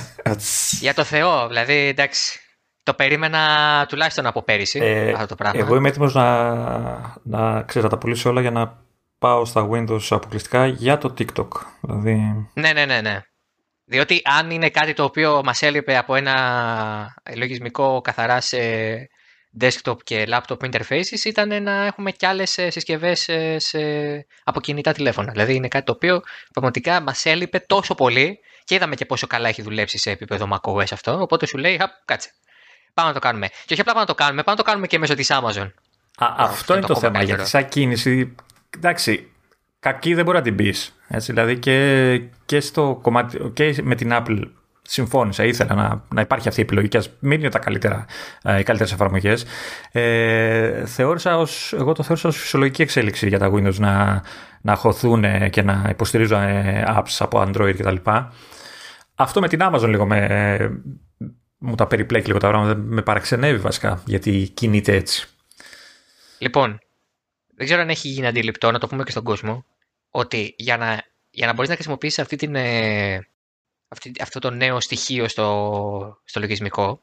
[0.80, 2.40] Για το Θεό, δηλαδή, εντάξει.
[2.82, 3.40] Το περίμενα
[3.88, 5.60] τουλάχιστον από πέρυσι Ε, αυτό το πράγμα.
[5.60, 6.54] Εγώ είμαι έτοιμος να,
[7.22, 8.78] να ξέρω, να τα πουλήσω όλα για να
[9.18, 11.48] πάω στα Windows αποκλειστικά για το TikTok.
[11.80, 13.20] Δηλαδή, Ναι, ναι, ναι, ναι.
[13.88, 18.58] Διότι αν είναι κάτι το οποίο μας έλειπε από ένα λογισμικό καθαρά σε
[19.60, 23.78] desktop και laptop interfaces ήταν να έχουμε και άλλες ε, συσκευές ε, σε,
[24.44, 25.32] από κινητά τηλέφωνα.
[25.32, 26.22] Δηλαδή είναι κάτι το οποίο
[26.52, 30.92] πραγματικά μας έλειπε τόσο πολύ και είδαμε και πόσο καλά έχει δουλέψει σε επίπεδο macOS
[30.92, 32.30] αυτό, οπότε σου λέει, «Χαπ, κάτσε,
[32.94, 33.48] πάμε να το κάνουμε.
[33.48, 35.70] Και όχι απλά πάμε να το κάνουμε, πάμε να το κάνουμε και μέσω της Amazon.
[36.18, 37.12] Α, αυτό είναι το το ακόμα θέμα.
[37.12, 37.36] καλύτερο.
[37.36, 38.34] Γιατί σαν κίνηση,
[38.76, 39.30] εντάξει,
[39.86, 40.94] κακή δεν μπορεί να την πεις.
[41.08, 44.42] Δηλαδή και, και, στο κομμάτι, και με την Apple
[44.82, 48.04] συμφώνησα, ήθελα να, να υπάρχει αυτή η επιλογή και ας μην είναι τα καλύτερα,
[48.42, 49.44] ε, οι καλύτερες εφαρμογές.
[49.92, 54.22] Ε, θεώρησα ως, εγώ το θεώρησα ως φυσιολογική εξέλιξη για τα Windows να,
[54.60, 58.10] να χωθούν και να υποστηρίζουν ε, apps από Android κτλ.
[59.14, 60.82] Αυτό με την Amazon λίγο με,
[61.58, 65.28] μου τα περιπλέκει λίγο τα πράγματα, με παραξενεύει βασικά γιατί κινείται έτσι.
[66.38, 66.78] Λοιπόν,
[67.56, 69.64] δεν ξέρω αν έχει γίνει αντιληπτό, να το πούμε και στον κόσμο,
[70.16, 73.28] ότι για να, για να μπορείς να χρησιμοποιήσεις αυτή την, ε,
[73.88, 77.02] αυτή, αυτό το νέο στοιχείο στο, στο λογισμικό,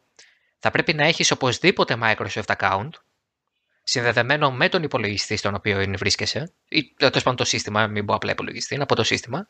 [0.59, 2.89] θα πρέπει να έχεις οπωσδήποτε Microsoft account,
[3.83, 8.13] συνδεδεμένο με τον υπολογιστή στον οποίο είναι βρίσκεσαι, ή τέλος πάντων το σύστημα, μην πω
[8.13, 9.47] απλά υπολογιστή, είναι από το σύστημα,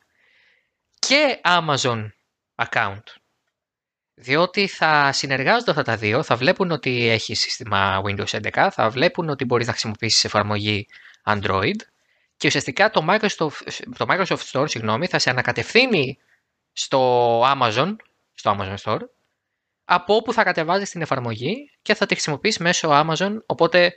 [0.99, 2.07] και Amazon
[2.55, 3.03] account.
[4.13, 9.29] Διότι θα συνεργάζονται αυτά τα δύο, θα βλέπουν ότι έχεις σύστημα Windows 11, θα βλέπουν
[9.29, 10.87] ότι μπορείς να χρησιμοποιήσεις εφαρμογή
[11.25, 11.75] Android
[12.43, 16.17] και ουσιαστικά το Microsoft, το Microsoft Store συγγνώμη, θα σε ανακατευθύνει
[16.73, 17.95] στο Amazon,
[18.33, 18.99] στο Amazon Store,
[19.85, 23.93] από όπου θα κατεβάζεις την εφαρμογή και θα τη χρησιμοποιείς μέσω Amazon, οπότε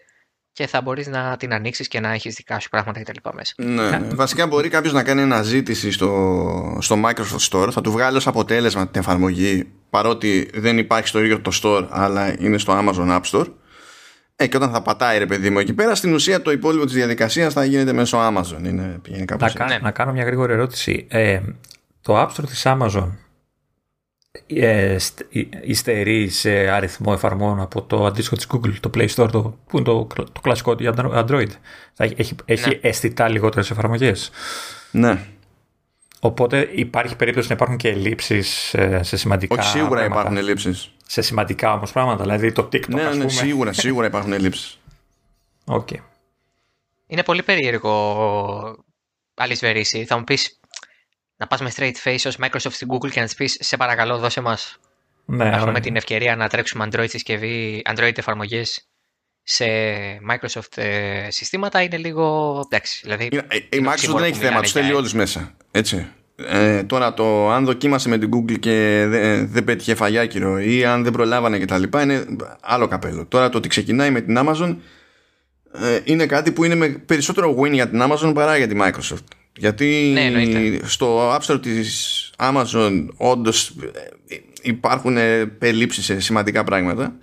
[0.52, 3.28] και θα μπορείς να την ανοίξεις και να έχεις δικά σου πράγματα κτλ.
[3.32, 3.55] μέσα.
[3.56, 4.14] Ναι, ναι.
[4.14, 8.89] Βασικά μπορεί κάποιος να κάνει αναζήτηση στο, στο Microsoft Store, θα του βγάλει ως αποτέλεσμα
[8.89, 13.47] την εφαρμογή παρότι δεν υπάρχει στο ίδιο το store αλλά είναι στο Amazon App Store
[14.36, 16.94] ε, και όταν θα πατάει ρε παιδί μου εκεί πέρα στην ουσία το υπόλοιπο της
[16.94, 19.76] διαδικασίας θα γίνεται μέσω Amazon είναι, πηγαίνει Να, κάπως κα- έτσι.
[19.76, 19.80] Ναι.
[19.82, 21.06] να κάνω μια γρήγορη ερώτηση.
[21.08, 21.40] Ε,
[22.00, 23.08] το App Store της Amazon
[24.46, 29.28] ε, στ- ε, υστερεί σε αριθμό εφαρμογών από το αντίστοιχο της Google, το Play Store,
[29.30, 31.48] το, που είναι το, κλ- το κλασικό για Android.
[31.94, 32.78] Θα έχει, έχει, έχει Ναι.
[32.80, 34.30] αισθητά λιγότερες εφαρμογές.
[34.90, 35.18] ναι.
[36.20, 40.14] Οπότε υπάρχει περίπτωση να υπάρχουν και ελλείψεις ε, σε σημαντικά όχι σίγουρα πράγματα.
[40.14, 43.30] υπάρχουν ελλείψεις Σε σημαντικά όμως πράγματα, δηλαδή το TikTok ναι, ας ναι, πούμε.
[43.32, 44.78] σίγουρα, σίγουρα υπάρχουν ελλείψεις
[45.64, 45.88] Οκ.
[47.06, 48.84] Είναι πολύ περίεργο
[49.34, 50.02] Alice Verisi.
[50.06, 50.60] Θα μου πεις
[51.36, 54.18] να πας με straight face ως Microsoft στην Google και να της πεις σε παρακαλώ
[54.18, 54.78] δώσε μας
[55.24, 55.80] Ναι, να έχουμε ωραία.
[55.80, 58.88] την ευκαιρία να τρέξουμε Android συσκευή, Android εφαρμογές
[59.42, 59.64] σε
[60.30, 63.00] Microsoft ε, συστήματα είναι λίγο εντάξει.
[63.02, 64.96] Δηλαδή, Είναι- ε, Η είναι Microsoft οξύμορο δεν που έχει θέμα, μιλάνε του θέλει για-
[64.96, 65.56] όλους μέσα.
[65.70, 66.08] Έτσι.
[66.36, 71.02] Ε, τώρα το αν δοκίμασε με την Google και δεν, δεν πέτυχε φαγιάκυρο ή αν
[71.02, 71.82] δεν προλάβανε κτλ.
[72.02, 72.24] είναι
[72.60, 73.24] άλλο καπέλο.
[73.26, 74.76] Τώρα το ότι ξεκινάει με την Amazon
[75.72, 79.24] ε, είναι κάτι που είναι με περισσότερο win για την Amazon παρά για τη Microsoft.
[79.56, 80.86] Γιατί Ναι, εννοείται.
[80.86, 83.68] στο App Store της Amazon όντως
[84.28, 85.16] ε, υπάρχουν
[85.58, 87.14] περιλήψεις σε σημαντικά πράγματα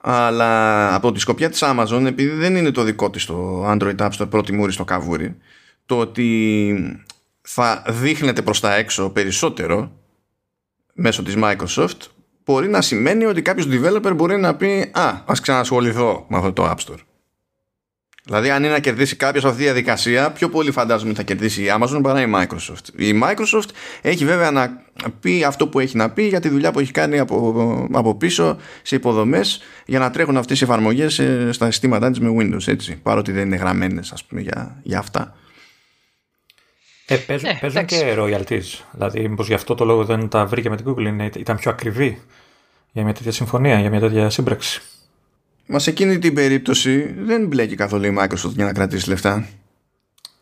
[0.00, 4.10] αλλά από τη σκοπιά της Amazon επειδή δεν είναι το δικό της το Android App
[4.18, 5.36] Store πρώτη μούρη στο καβούρι
[5.86, 6.74] το ότι
[7.48, 9.92] θα δείχνεται προς τα έξω περισσότερο
[10.92, 12.00] μέσω της Microsoft
[12.44, 16.70] μπορεί να σημαίνει ότι κάποιος developer μπορεί να πει «Α, ας ξανασχοληθώ με αυτό το
[16.70, 16.98] App Store».
[18.24, 21.66] Δηλαδή αν είναι να κερδίσει κάποιος αυτή τη διαδικασία πιο πολύ φαντάζομαι θα κερδίσει η
[21.78, 23.00] Amazon παρά η Microsoft.
[23.00, 23.68] Η Microsoft
[24.02, 24.82] έχει βέβαια να
[25.20, 28.56] πει αυτό που έχει να πει για τη δουλειά που έχει κάνει από, από πίσω
[28.82, 32.96] σε υποδομές για να τρέχουν αυτές οι εφαρμογές ε, στα συστήματά της με Windows έτσι
[33.02, 35.34] παρότι δεν είναι γραμμένες ας πούμε για, για αυτά.
[37.08, 37.98] Ε, παίζουν, Ναι, παίζουν εντάξει.
[37.98, 38.84] και royalties.
[38.92, 41.70] Δηλαδή, μήπως γι' αυτό το λόγο δεν τα βρήκε με την Google, είναι, ήταν πιο
[41.70, 42.20] ακριβή
[42.92, 44.80] για μια τέτοια συμφωνία, για μια τέτοια σύμπραξη.
[45.66, 49.48] Μα σε εκείνη την περίπτωση δεν μπλέκει καθόλου η Microsoft για να κρατήσει λεφτά.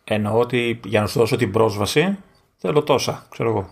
[0.04, 2.16] Εννοώ ότι για να σου δώσω την πρόσβαση
[2.56, 3.70] θέλω τόσα, ξέρω εγώ.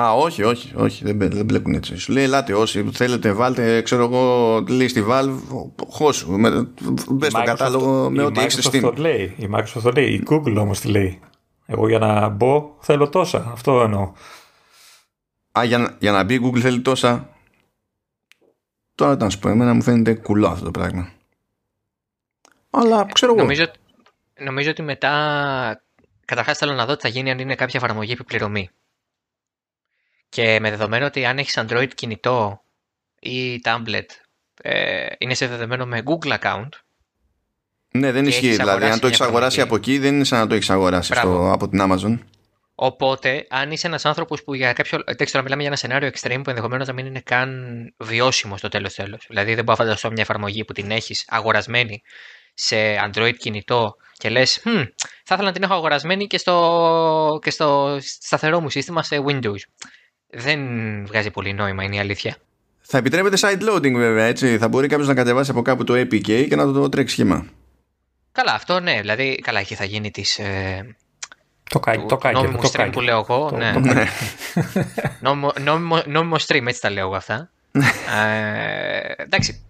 [0.00, 1.96] Α, όχι, όχι, όχι, δεν, μπλε- δεν μπλέκουν έτσι.
[1.96, 5.34] Σου λέει, ελάτε όσοι θέλετε, βάλτε, ξέρω εγώ, λέει στη Valve,
[5.90, 6.50] χώσου, με-
[7.08, 8.96] μπες στο Microsoft- κατάλογο με η ό,τι έχεις στο Microsoft το Steam.
[8.96, 9.34] λέει.
[9.36, 10.06] Η Microsoft το λέει.
[10.12, 11.18] Η Google όμως τη λέει.
[11.72, 13.50] Εγώ για να μπω θέλω τόσα.
[13.52, 14.12] Αυτό εννοώ.
[15.58, 17.28] Α, για, να- για να μπει η Google θέλει τόσα.
[18.94, 21.12] Τώρα τι να σου πω, εμένα μου φαίνεται κουλό αυτό το πράγμα.
[22.70, 23.40] Αλλά ξέρω εγώ.
[23.40, 23.70] Νομίζω,
[24.38, 25.84] νομίζω ότι μετά.
[26.24, 28.70] Καταρχάς θέλω να δω τι θα γίνει αν είναι κάποια εφαρμογή επιπληρωμή.
[30.28, 32.62] Και με δεδομένο ότι αν έχεις Android κινητό
[33.20, 34.06] ή tablet,
[34.62, 36.68] ε, είναι συνδεδεμένο με Google account.
[37.92, 38.44] Ναι, δεν και ισχύει.
[38.46, 39.92] έχεις Δηλαδή, αγοράσει αν το μια έχει αγοράσει από εφαρμογή.
[39.92, 41.34] εκεί, δεν είναι σαν να το έχεις αγοράσει Μπράβο.
[41.34, 42.18] στο, από την Amazon.
[42.74, 44.98] Οπότε, αν είσαι ένας άνθρωπος που για κάποιο.
[45.04, 47.50] Εντάξει, τώρα μιλάμε για ένα σενάριο extreme που ενδεχομένως να μην είναι καν
[47.96, 49.24] βιώσιμο στο τέλος τέλος.
[49.28, 52.02] Δηλαδή, δεν μπορώ να φανταστώ μια εφαρμογή που την έχεις αγορασμένη
[52.54, 52.76] σε
[53.06, 54.86] Android κινητό και λες, hm,
[55.24, 59.60] θα ήθελα να την έχω αγορασμένη και στο, και στο σταθερό μου σύστημα σε Windows.
[60.30, 60.60] Δεν
[61.06, 62.36] βγάζει πολύ νόημα, είναι η αλήθεια.
[62.80, 64.58] Θα επιτρέπεται side loading βέβαια, έτσι.
[64.58, 67.46] Θα μπορεί κάποιος να κατεβάσει από κάπου το APK και να το, το τρέξει σχήμα.
[68.32, 70.38] Καλά, αυτό ναι, δηλαδή, καλά, εκεί θα γίνει της.
[70.38, 70.96] Ε,
[71.70, 72.34] Το κάκι, του το κάκι.
[72.34, 72.90] νόμιμου Το stream κάκι.
[72.90, 73.48] που λέω εγώ.
[73.50, 73.72] Το- ναι.
[73.72, 74.04] το Ναι.
[75.20, 77.50] νόμιμο, νόμιμο, νόμιμο stream, έτσι τα λέω εγώ αυτά.
[78.16, 79.64] ε, εντάξει.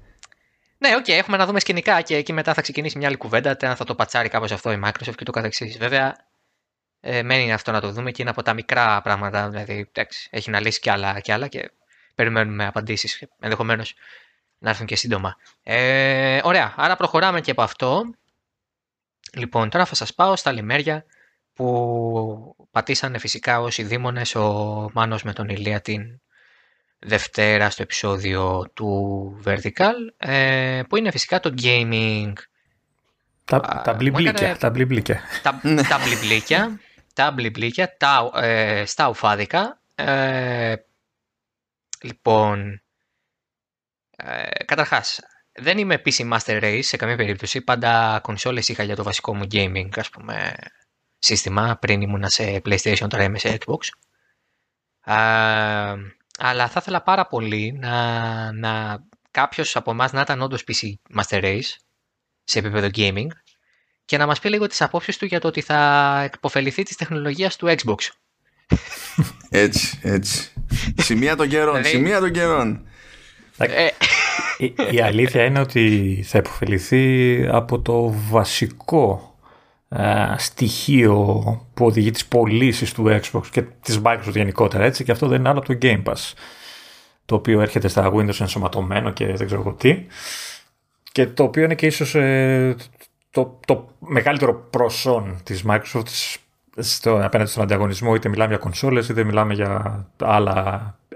[0.78, 3.57] Ναι, οκ, έχουμε να δούμε σκηνικά και εκεί μετά θα ξεκινήσει μια άλλη κουβέντα.
[3.61, 5.78] Αν θα το πατσάρει κάπως αυτό η Microsoft και το καθεξής.
[5.78, 6.16] Βέβαια,
[7.01, 9.49] ε, μένει αυτό να το δούμε και είναι από τα μικρά πράγματα.
[9.49, 11.70] Δηλαδή, εντάξει, έχει να λύσει κι άλλα, κι άλλα και
[12.15, 13.23] περιμένουμε απαντήσεις.
[13.41, 13.95] Ενδεχομένως
[14.59, 15.37] να έρθουν και σύντομα.
[15.62, 18.05] Ε, ωραία, άρα προχωράμε και από αυτό.
[19.35, 21.05] Λοιπόν, τώρα θα σας πάω στα λιμέρια
[21.55, 26.20] που πατήσανε φυσικά όσοι δήμονες ο Μάνος με τον Ηλία την
[26.98, 32.32] Δευτέρα στο επεισόδιο του Vertical ε, που είναι φυσικά το gaming
[33.44, 34.31] Τα, Α, τα μου μπλιμπλίκια.
[34.31, 35.20] έκανε- Τα μπλιμπλίκια.
[35.43, 36.81] τα, τα μπλιμπλίκια
[37.15, 40.74] τα μπλιμπλίκια τα, ε, στα ουφάδικα ε,
[42.02, 42.82] λοιπόν
[44.16, 45.20] ε, καταρχάς
[45.61, 49.45] δεν είμαι PC Master Race σε καμία περίπτωση πάντα κονσόλες είχα για το βασικό μου
[49.53, 50.55] gaming ας πούμε
[51.19, 53.78] σύστημα πριν ήμουνα σε PlayStation τώρα είμαι σε Xbox
[55.01, 55.16] Α,
[56.39, 61.43] αλλά θα ήθελα πάρα πολύ να, να κάποιος από εμάς να ήταν όντως PC Master
[61.45, 61.77] Race
[62.45, 63.27] σε επίπεδο gaming
[64.05, 67.57] και να μας πει λίγο τις απόψεις του για το ότι θα εκποφεληθεί της τεχνολογίας
[67.57, 67.97] του Xbox.
[69.51, 70.53] Έτσι, έτσι.
[71.07, 72.89] Σημεία των καιρών, Δηλαδή- σημεία των καιρών.
[73.57, 73.89] Ε,
[74.59, 79.35] η, η αλήθεια είναι ότι θα υποφεληθεί από το βασικό
[79.89, 81.43] α, στοιχείο
[81.75, 85.49] που οδηγεί τις πωλήσεις του Xbox και της Microsoft γενικότερα έτσι και αυτό δεν είναι
[85.49, 86.33] άλλο από το Game Pass
[87.25, 90.07] το οποίο έρχεται στα Windows ενσωματωμένο και δεν ξέρω εγώ τι
[91.12, 92.77] και το οποίο είναι και ίσως ε,
[93.31, 96.37] το, το μεγαλύτερο προσόν της Microsoft
[96.77, 100.53] στο, απέναντι στον ανταγωνισμό είτε μιλάμε για κονσόλες είτε μιλάμε για άλλα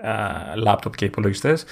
[0.02, 1.64] α, λάπτοπ και υπολογιστές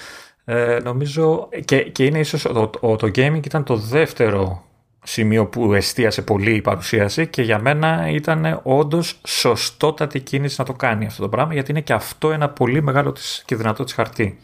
[0.45, 4.63] ε, νομίζω και, και είναι ίσως το, το, το gaming ήταν το δεύτερο
[5.03, 10.73] σημείο που εστίασε πολύ η παρουσίαση και για μένα ήταν όντως σωστότατη κίνηση να το
[10.73, 13.93] κάνει αυτό το πράγμα γιατί είναι και αυτό ένα πολύ μεγάλο της, και δυνατό της
[13.93, 14.39] χαρτί.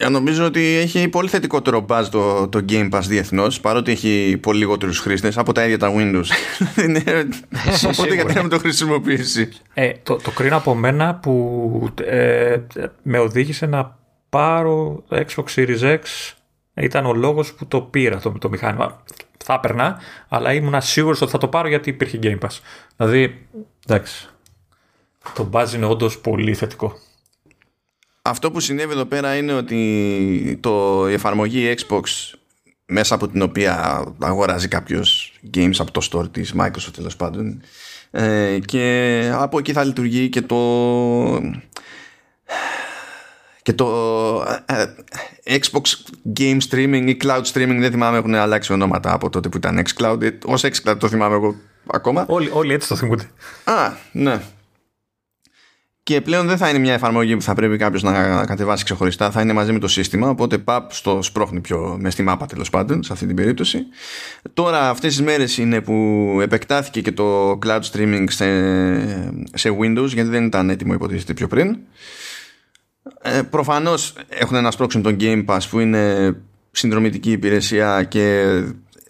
[0.00, 4.58] Ε, Νομίζω ότι έχει πολύ θετικότερο buzz το, το Game Pass διεθνώς, παρότι έχει πολύ
[4.58, 6.24] λιγότερους χρήστες από τα ίδια τα Windows.
[6.84, 7.28] Είναι-
[7.92, 12.56] Οπότε γιατί να μην το χρησιμοποιήσει; Ε, το, το κρίνω από μένα που ε,
[13.02, 13.98] με οδήγησε να
[14.28, 15.98] πάρω το Xbox Series X
[16.74, 19.02] ήταν ο λόγος που το πήρα το, το μηχάνημα.
[19.44, 19.98] Θα έπαιρνα,
[20.28, 22.58] αλλά ήμουν σίγουρος ότι θα το πάρω γιατί υπήρχε Game Pass.
[22.96, 23.46] Δηλαδή,
[23.86, 24.28] εντάξει,
[25.34, 26.98] το buzz είναι όντως πολύ θετικό.
[28.28, 32.02] Αυτό που συνέβη εδώ πέρα είναι ότι το, η εφαρμογή Xbox
[32.86, 37.62] μέσα από την οποία αγοράζει κάποιος games από το store της Microsoft τέλος πάντων
[38.10, 40.56] ε, και από εκεί θα λειτουργεί και το
[43.62, 43.86] και το
[44.66, 44.82] ε,
[45.44, 45.82] ε, Xbox
[46.38, 50.22] Game Streaming ή Cloud Streaming δεν θυμάμαι έχουν αλλάξει ονόματα από τότε που ήταν Xcloud
[50.22, 51.54] Ε, ως Xcloud το θυμάμαι εγώ
[51.86, 53.30] ακόμα Όλοι, όλοι έτσι το θυμούνται.
[53.64, 54.40] Α, ναι.
[56.08, 59.40] Και πλέον δεν θα είναι μια εφαρμογή που θα πρέπει κάποιος να κατεβάσει ξεχωριστά, θα
[59.40, 60.28] είναι μαζί με το σύστημα.
[60.28, 63.78] Οπότε παπ στο σπρώχνει πιο μες στη μάπα τέλος πάντων σε αυτή την περίπτωση.
[64.52, 68.46] Τώρα, αυτές τις μέρες είναι που επεκτάθηκε και το cloud streaming σε,
[69.54, 71.78] σε Windows, γιατί δεν ήταν έτοιμο, υποτίθεται πιο πριν.
[73.22, 76.34] Ε, Προφανώς έχουν να σπρώξουν τον Game Pass που είναι
[76.70, 78.44] συνδρομητική υπηρεσία και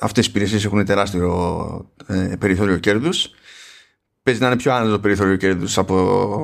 [0.00, 3.30] αυτές οι υπηρεσίες έχουν τεράστιο ε, περιθώριο κέρδους
[4.28, 5.94] παίζει να είναι πιο άνετο το περιθώριο κέρδους από,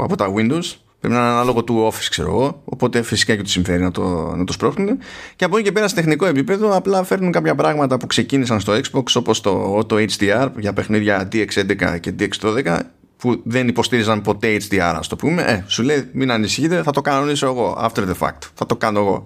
[0.03, 2.63] από τα Windows Πρέπει να είναι ανάλογο του office, ξέρω εγώ.
[2.65, 4.99] Οπότε φυσικά και του συμφέρει να το, να το σπρώχνουν.
[5.37, 8.73] Και από εκεί και πέρα, σε τεχνικό επίπεδο, απλά φέρνουν κάποια πράγματα που ξεκίνησαν στο
[8.73, 12.79] Xbox, όπως το Auto HDR για παιχνίδια DX11 και DX12,
[13.17, 15.43] που δεν υποστήριζαν ποτέ HDR, ας το πούμε.
[15.43, 17.79] Ε, σου λέει, μην ανησυχείτε, θα το κανονίσω εγώ.
[17.81, 18.51] After the fact.
[18.55, 19.25] Θα το κάνω εγώ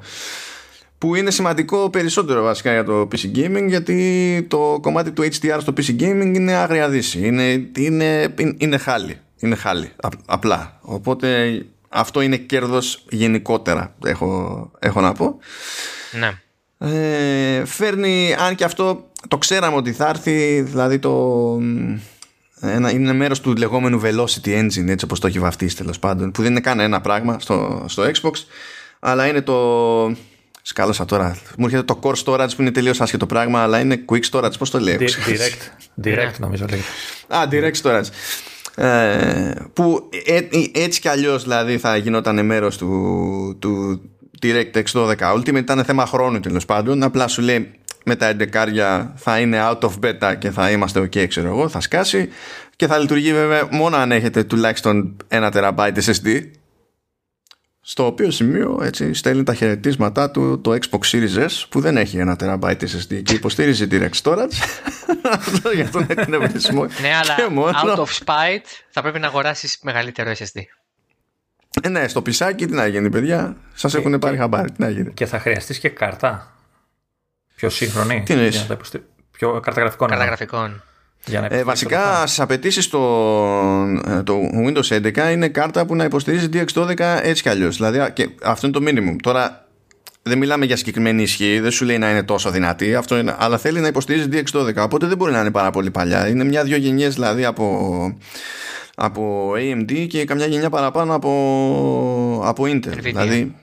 [0.99, 5.73] που είναι σημαντικό περισσότερο βασικά για το PC Gaming γιατί το κομμάτι του HDR στο
[5.77, 7.27] PC Gaming είναι άγρια δύση.
[7.27, 9.19] Είναι, είναι, είναι χάλι.
[9.41, 9.93] Είναι χάλι.
[10.27, 10.79] Απλά.
[10.81, 15.39] Οπότε αυτό είναι κέρδος γενικότερα έχω, έχω να πω.
[16.13, 16.33] Ναι.
[16.81, 21.59] Ε, φέρνει αν και αυτό το ξέραμε ότι θα έρθει δηλαδή το
[22.61, 26.43] ένα, είναι μέρος του λεγόμενου Velocity Engine έτσι όπως το έχει βαφτίσει τέλος πάντων που
[26.43, 28.33] δεν είναι καν ένα πράγμα στο, στο Xbox
[29.01, 29.57] αλλά είναι το
[30.63, 31.39] Σκάλωσα τώρα.
[31.59, 34.59] Μου έρχεται το core storage που είναι τελείως άσχετο πράγμα, αλλά είναι quick storage.
[34.59, 36.89] Πώς το λέω, Direct, direct νομίζω λέγεται.
[37.29, 38.09] Α, direct storage.
[38.85, 40.41] Ε, που ε,
[40.73, 44.01] έτσι κι αλλιώς δηλαδή θα γινόταν μέρος του, του
[44.43, 45.57] Direct X12 Ultimate.
[45.57, 47.03] Ήταν θέμα χρόνου τέλος πάντων.
[47.03, 47.71] Απλά σου λέει
[48.05, 51.81] με τα 11 θα είναι out of beta και θα είμαστε ok, ξέρω εγώ, θα
[51.81, 52.29] σκάσει.
[52.77, 56.43] Και θα λειτουργεί βέβαια μόνο αν έχετε τουλάχιστον 1 TB SSD
[57.81, 62.19] στο οποίο σημείο έτσι, στέλνει τα χαιρετίσματά του το Xbox Series S που δεν έχει
[62.19, 64.53] ένα TB SSD και υποστήριζε direct storage.
[65.31, 66.87] Αυτό για τον εκνευρισμό.
[67.03, 67.79] Ναι αλλά μόνο...
[67.85, 70.61] out of spite θα πρέπει να αγοράσεις μεγαλύτερο SSD
[71.83, 73.57] ε, ναι στο πισάκι τι να γίνει παιδιά.
[73.75, 75.13] Σας έχουν και, πάρει χαμπάρι τι να γίνει.
[75.13, 76.53] Και θα χρειαστείς και κάρτα.
[77.55, 78.51] Πιο σύγχρονη τι είναι
[79.31, 79.81] πιο κάρτα
[80.25, 80.83] γραφικών
[81.25, 82.99] κάρτα γραφικών ε, βασικά στις απαιτήσεις το,
[84.07, 84.35] ε, το
[84.67, 87.77] Windows 11 είναι κάρτα που να υποστηρίζει DX12 έτσι κι αλλιώς.
[87.77, 89.17] Δηλαδή και αυτό είναι το minimum.
[89.23, 89.69] Τώρα
[90.23, 93.59] δεν μιλάμε για συγκεκριμένη ισχύ, δεν σου λέει να είναι τόσο δυνατή, αυτό είναι, αλλά
[93.59, 94.77] θέλει να υποστηρίζει DX12.
[94.77, 96.29] Οπότε δεν μπορεί να είναι πάρα πολύ παλιά.
[96.29, 98.17] Είναι μια-δυο γενιές δηλαδή από,
[98.95, 102.99] από AMD και καμιά γενιά παραπάνω από, από Intel.
[103.01, 103.55] Δηλαδή,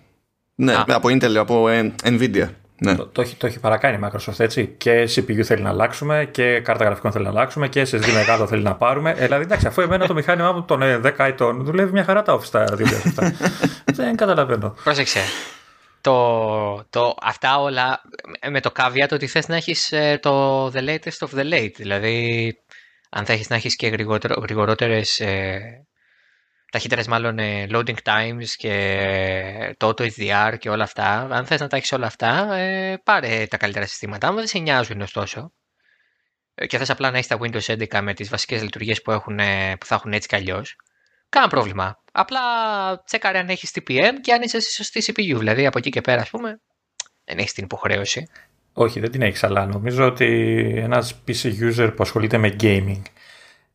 [0.55, 2.47] ναι, από Intel, από ε, Nvidia.
[2.77, 2.95] Ναι.
[2.95, 4.67] Το, το, έχει, το έχει παρακάνει η Microsoft έτσι.
[4.77, 8.63] Και CPU θέλει να αλλάξουμε και κάρτα γραφικών θέλει να αλλάξουμε και SSD μεγάλο θέλει
[8.63, 9.11] να πάρουμε.
[9.17, 12.39] Ε, δηλαδή, εντάξει, αφού εμένα το μηχάνημά μου των 10 ετών δουλεύει μια χαρά τα
[12.39, 12.65] office τα
[13.15, 13.31] 2007.
[13.95, 14.75] Δεν καταλαβαίνω.
[14.83, 15.19] Πρόσεξε.
[16.01, 18.01] Το, το, αυτά όλα
[18.49, 21.73] με το caveat ότι θες να έχεις ε, το the latest of the late.
[21.75, 22.57] Δηλαδή,
[23.09, 23.87] αν θα έχεις να έχεις και
[24.41, 25.19] γρηγορότερες
[26.75, 31.27] ε, ταχύτερες μάλλον ε, loading times και το auto HDR και όλα αυτά.
[31.31, 34.27] Αν θες να τα έχεις όλα αυτά, ε, πάρε τα καλύτερα συστήματα.
[34.27, 35.51] Αν δεν σε νοιάζουν ωστόσο
[36.55, 39.39] ε, και θες απλά να έχεις τα Windows 11 με τις βασικές λειτουργίες που, έχουν,
[39.79, 40.75] που θα έχουν έτσι κι αλλιώς,
[41.29, 42.03] κάνα πρόβλημα.
[42.11, 42.41] Απλά
[43.05, 45.37] τσέκαρε αν έχεις TPM και αν είσαι στη σωστή CPU.
[45.37, 46.61] Δηλαδή από εκεί και πέρα, ας πούμε,
[47.25, 48.27] δεν έχεις την υποχρέωση.
[48.73, 50.25] Όχι, δεν την έχεις, αλλά νομίζω ότι
[50.75, 53.01] ένας PC user που ασχολείται με gaming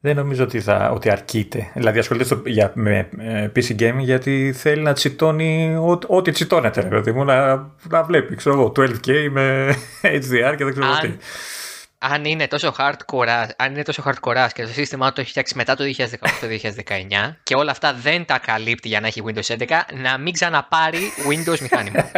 [0.00, 1.70] δεν νομίζω ότι, θα, ότι αρκείται.
[1.74, 7.12] Δηλαδή ασχολείται στο, για, με ε, PC gaming γιατί θέλει να τσιτώνει ό,τι τσιτώνεται, δηλαδή
[7.12, 9.74] μου, να, να βλέπει, ξέρω εγώ, 12K με
[10.20, 11.08] HDR και δεν ξέρω τι
[12.02, 15.56] αν είναι τόσο hardcore, αν είναι τόσο hardcore και το σύστημά του το έχει φτιάξει
[15.56, 19.66] μετά το 2018-2019 και όλα αυτά δεν τα καλύπτει για να έχει Windows 11,
[20.02, 22.10] να μην ξαναπάρει Windows μηχάνημα.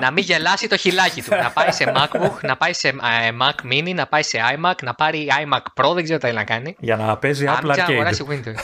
[0.00, 1.34] να μην γελάσει το χιλάκι του.
[1.34, 2.92] να πάει σε MacBook, να πάει σε ε,
[3.40, 6.44] Mac Mini, να πάει σε iMac, να πάρει iMac Pro, δεν ξέρω τι θέλει να
[6.44, 6.76] κάνει.
[6.78, 8.12] Για να παίζει Apple Arcade.
[8.28, 8.54] Windows.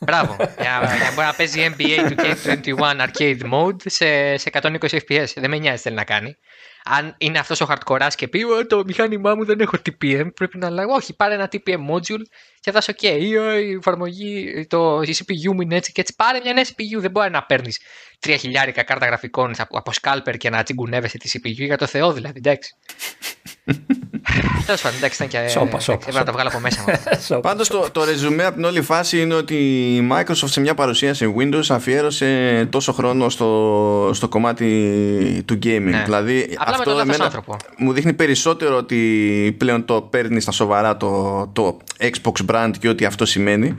[0.00, 0.36] Μπράβο.
[0.60, 5.26] για, να μπορεί να παίζει NBA 2K21 Arcade Mode σε, σε 120 FPS.
[5.34, 6.36] Δεν με νοιάζει θέλει να κάνει
[6.84, 10.70] αν είναι αυτός ο hardcore και πει το μηχάνημά μου δεν έχω TPM, πρέπει να
[10.70, 12.22] λέω όχι, πάρε ένα TPM module
[12.60, 13.20] και θα είσαι ok.
[13.20, 13.28] Ή
[13.68, 16.14] η εφαρμογή, το, η CPU μου είναι έτσι και έτσι.
[16.16, 16.98] Πάρε μια νέα CPU.
[16.98, 17.80] Δεν μπορεί να παίρνεις
[18.26, 22.38] 3 χιλιάρικα κάρτα γραφικών από scalper και να τσιγκουνεύεσαι τη CPU για το Θεό δηλαδή,
[22.38, 22.74] εντάξει.
[24.66, 25.48] Τέλος πάντων, εντάξει, ήταν και.
[25.48, 26.12] Σόπα, σόπα.
[26.12, 27.40] να τα βγάλω από μέσα μου.
[27.48, 29.54] Πάντως το, το ρεζουμέ από την όλη φάση είναι ότι
[29.96, 34.66] η Microsoft σε μια παρουσίαση Windows αφιέρωσε τόσο χρόνο στο, στο κομμάτι
[35.44, 35.80] του gaming.
[35.80, 36.02] Ναι.
[36.04, 37.44] Δηλαδή Απλά αυτό εμένα,
[37.76, 43.04] μου δείχνει περισσότερο ότι πλέον το παίρνει στα σοβαρά το, το Xbox brand και ό,τι
[43.04, 43.76] αυτό σημαίνει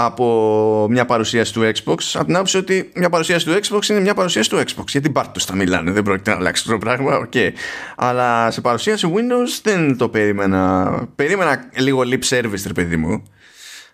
[0.00, 4.14] από μια παρουσίαση του Xbox από την άποψη ότι μια παρουσίαση του Xbox είναι μια
[4.14, 7.50] παρουσίαση του Xbox γιατί πάρ' τους θα μιλάνε δεν πρόκειται να αλλάξει το πράγμα okay.
[7.96, 13.22] αλλά σε παρουσίαση Windows δεν το περίμενα περίμενα λίγο lip service ρε παιδί μου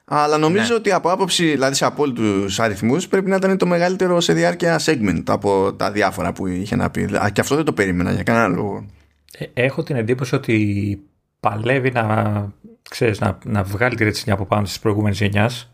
[0.04, 0.74] αλλά νομίζω ναι.
[0.74, 5.22] ότι από άποψη, δηλαδή σε απόλυτους αριθμούς, πρέπει να ήταν το μεγαλύτερο σε διάρκεια segment
[5.26, 7.08] από τα διάφορα που είχε να πει.
[7.32, 8.86] Και αυτό δεν το περίμενα για κανένα λόγο.
[9.38, 10.98] Ε, έχω την εντύπωση ότι
[11.40, 12.04] παλεύει να,
[12.90, 15.70] ξέρεις, να, να βγάλει τη ρετσινιά από πάνω στις προηγούμενες γενιάς.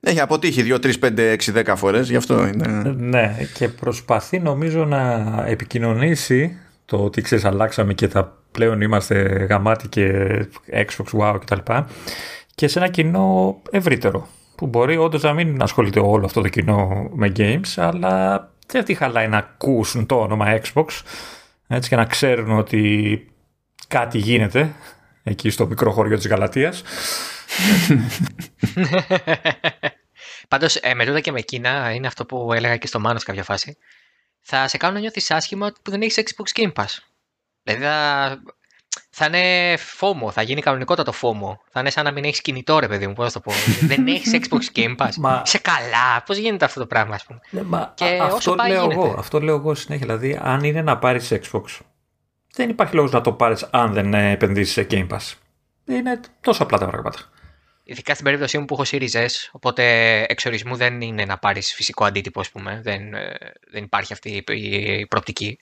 [0.00, 2.94] Έχει αποτύχει 2, 3, 5, 6, 10 φορές, γι' αυτό είναι.
[2.96, 9.88] Ναι, και προσπαθεί νομίζω να επικοινωνήσει το ότι ξέρεις αλλάξαμε και τα πλέον είμαστε γαμάτι
[9.88, 10.12] και
[10.72, 11.54] Xbox Wow κτλ.
[11.54, 11.82] Και,
[12.54, 14.28] και σε ένα κοινό ευρύτερο.
[14.54, 18.94] που μπορεί όντως να μην ασχολείται όλο αυτό το κοινό με games, αλλά δεν τι
[18.94, 20.86] χαλάει να ακούσουν το όνομα Xbox
[21.68, 23.26] έτσι και να ξέρουν ότι
[23.88, 24.72] κάτι γίνεται
[25.28, 26.82] εκεί στο μικρό χωριό της Γαλατίας.
[30.48, 33.44] Πάντως ε, με τούτα και με εκείνα είναι αυτό που έλεγα και στο Μάνος κάποια
[33.44, 33.76] φάση.
[34.40, 36.98] Θα σε κάνουν να νιώθεις άσχημα που δεν έχεις Xbox Game Pass.
[37.62, 38.42] Δηλαδή θα,
[39.10, 41.60] θα είναι φόμο, θα γίνει κανονικότατο φόμο.
[41.70, 43.52] Θα είναι σαν να μην έχεις κινητό, ρε παιδί μου, πώς θα το πω.
[43.80, 45.14] δεν έχεις Xbox Game Pass.
[45.16, 45.42] Μα...
[45.44, 47.40] Σε καλά, πώς γίνεται αυτό το πράγμα, ας πούμε.
[47.50, 47.92] Ναι, μα...
[47.94, 50.06] και α, αυτό, πάει, λέω εγώ, αυτό λέω εγώ συνέχεια.
[50.06, 51.62] Δηλαδή, αν είναι να πάρεις Xbox,
[52.58, 55.34] δεν υπάρχει λόγος να το πάρεις αν δεν επενδύσεις σε Game Pass.
[55.84, 57.18] Είναι τόσο απλά τα πράγματα.
[57.84, 59.84] Ειδικά στην περίπτωσή μου που έχω Series S, οπότε
[60.28, 62.80] εξορισμού δεν είναι να πάρεις φυσικό αντίτυπο, ας πούμε.
[62.84, 63.36] Δεν, ε,
[63.70, 65.58] δεν υπάρχει αυτή η προοπτική.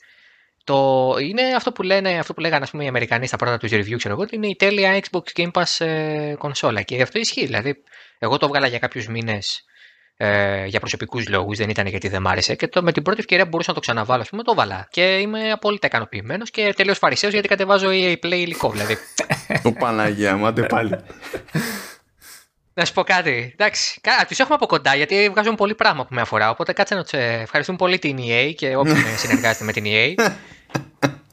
[0.64, 3.70] Το, είναι αυτό που, λένε, αυτό που λέγανε ας πούμε, οι Αμερικανοί στα πρώτα τους
[3.72, 6.82] review, ξέρω εγώ, ότι είναι η τέλεια Xbox Game Pass ε, κονσόλα.
[6.82, 7.44] Και αυτό ισχύει.
[7.44, 7.82] Δηλαδή,
[8.18, 9.64] εγώ το έβγαλα για κάποιους μήνες
[10.16, 12.54] ε, για προσωπικούς λόγους, δεν ήταν γιατί δεν μ' άρεσε.
[12.54, 14.86] Και το, με την πρώτη ευκαιρία που μπορούσα να το ξαναβάλω, ας πούμε, το βάλα.
[14.90, 18.70] Και είμαι απόλυτα ικανοποιημένος και τελείως φαρισαίος γιατί κατεβάζω η Play υλικό.
[18.70, 18.96] Δηλαδή.
[19.62, 20.96] το Παναγία μου, πάλι.
[22.74, 23.54] Να σου πω κάτι.
[23.58, 26.50] Εντάξει, τους έχουμε από κοντά γιατί βγάζουν πολύ πράγμα που με αφορά.
[26.50, 30.28] Οπότε κάτσε να τους ευχαριστούμε πολύ την EA και όποιον συνεργάζεται με την EA.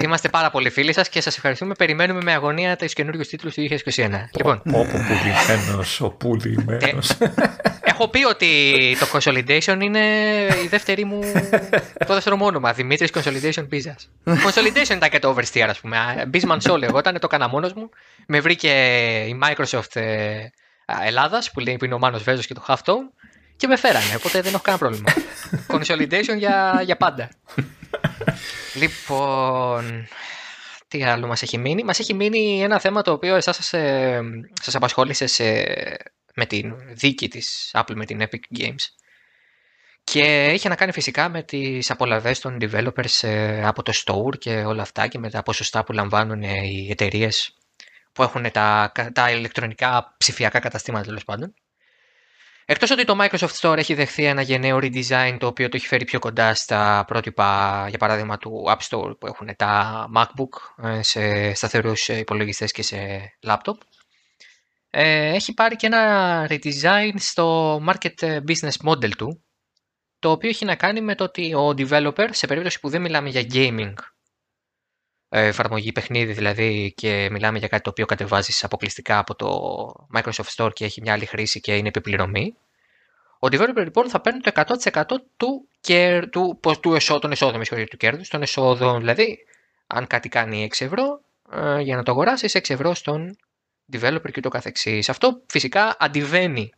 [0.04, 1.74] Είμαστε πάρα πολύ φίλοι σας και σας ευχαριστούμε.
[1.74, 4.10] Περιμένουμε με αγωνία τους καινούριους τίτλους του 2021.
[4.36, 4.62] λοιπόν.
[4.66, 7.18] Ο πουλημένος, ο πουλημένος.
[8.04, 10.00] Ε, έχω πει ότι το Consolidation είναι
[10.64, 11.20] η δεύτερη μου,
[12.08, 12.74] το δεύτερο μου όνομα.
[12.74, 13.96] Δημήτρης Consolidation Pizza.
[14.26, 16.30] Consolidation ήταν και το oversteer, ας πούμε.
[16.34, 17.90] Bisman Soul, εγώ ήταν, το έκανα μόνος μου.
[18.28, 18.70] Με βρήκε
[19.28, 20.48] η Microsoft ε,
[21.06, 23.08] Ελλάδας που λέει που είναι ο Μάνος Βέζος και το Halftone
[23.56, 24.16] και με φέρανε.
[24.16, 25.14] Οπότε δεν έχω κανένα πρόβλημα.
[25.68, 27.30] Consolidation για, για πάντα.
[28.74, 30.08] λοιπόν,
[30.88, 34.22] τι άλλο μας έχει μείνει; Μας έχει μείνει ένα θέμα το οποίο εσάς σας, ε,
[34.62, 35.44] σας απασχόλησε σε,
[36.36, 38.86] με την δίκη της Apple με την Epic Games.
[40.04, 44.64] Και είχε να κάνει φυσικά με τις απολαβές των developers ε, από το store και
[44.64, 47.54] όλα αυτά και με τα ποσοστά που λαμβάνουν οι εταιρείες
[48.14, 51.54] που έχουν τα, τα ηλεκτρονικά ψηφιακά καταστήματα τέλος πάντων.
[52.66, 56.06] Εκτός ότι το Microsoft Store έχει δεχθεί ένα γενναίο redesign το οποίο το έχει φέρει
[56.06, 61.54] πιο κοντά στα πρότυπα για παράδειγμα του App Store που έχουν τα MacBook ε, σε
[61.54, 62.98] σταθερούς υπολογιστές και σε
[63.48, 63.78] laptop.
[64.96, 69.44] Ε, έχει πάρει και ένα redesign στο market business model του
[70.20, 73.30] το οποίο έχει να κάνει με το ότι ο developer σε περίπτωση που δεν μιλάμε
[73.30, 73.94] για gaming
[75.30, 79.48] εφαρμογή παιχνίδι δηλαδή και μιλάμε για κάτι το οποίο κατεβάζεις αποκλειστικά από το
[80.16, 82.56] Microsoft Store και έχει μια άλλη χρήση και είναι επιπληρωμή.
[83.40, 85.04] Ο developer λοιπόν θα παίρνει το 100%
[85.38, 89.38] του, κέρ, του, του εσόδου, των εσόδων, με του κέρδους, των εσόδων, δηλαδή
[89.88, 91.22] αν κάτι κάνει 6 ευρώ,
[91.52, 93.36] ε, για να το αγοράσεις 6 ευρώ στον
[93.92, 95.10] developer και το καθεξής.
[95.10, 96.74] Αυτό φυσικά αντιβαίνει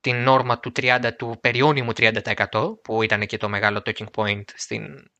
[0.00, 5.10] την νόρμα του 30, του περιώνυμου 30% που ήταν και το μεγάλο talking point στην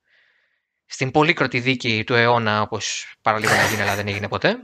[0.90, 4.56] στην πολύκροτη δίκη του αιώνα, όπως παραλίγο να γίνει, αλλά δεν έγινε ποτέ.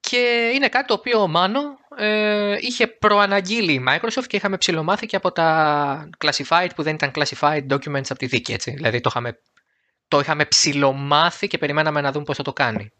[0.00, 1.60] Και είναι κάτι το οποίο ο Μάνο
[1.96, 7.10] ε, είχε προαναγγείλει η Microsoft και είχαμε ψηλομάθει και από τα classified που δεν ήταν
[7.14, 8.52] classified documents από τη δίκη.
[8.52, 8.70] Έτσι.
[8.70, 9.38] Δηλαδή το είχαμε,
[10.08, 12.92] το είχαμε ψηλομάθει και περιμέναμε να δούμε πώς θα το κάνει.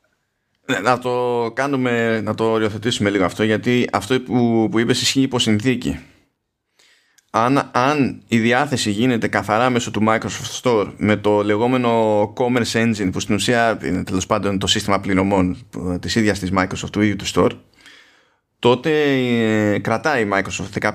[0.67, 5.21] Ναι, να το κάνουμε, να το οριοθετήσουμε λίγο αυτό γιατί αυτό που, που είπες ισχύει
[5.21, 5.99] υπό συνθήκη.
[7.31, 13.09] Αν, αν η διάθεση γίνεται καθαρά μέσω του Microsoft Store με το λεγόμενο Commerce Engine
[13.13, 15.57] που στην ουσία είναι τέλος πάντων το σύστημα πληρωμών
[16.01, 17.51] της ίδιας της Microsoft του ίδιου του Store
[18.59, 18.91] τότε
[19.73, 20.93] ε, κρατάει η Microsoft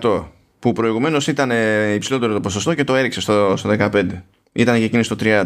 [0.00, 0.24] 15%
[0.58, 1.50] που προηγουμένως ήταν
[1.94, 4.04] υψηλότερο το ποσοστό και το έριξε στο, στο 15%
[4.52, 5.44] ήταν και εκείνη στο 30%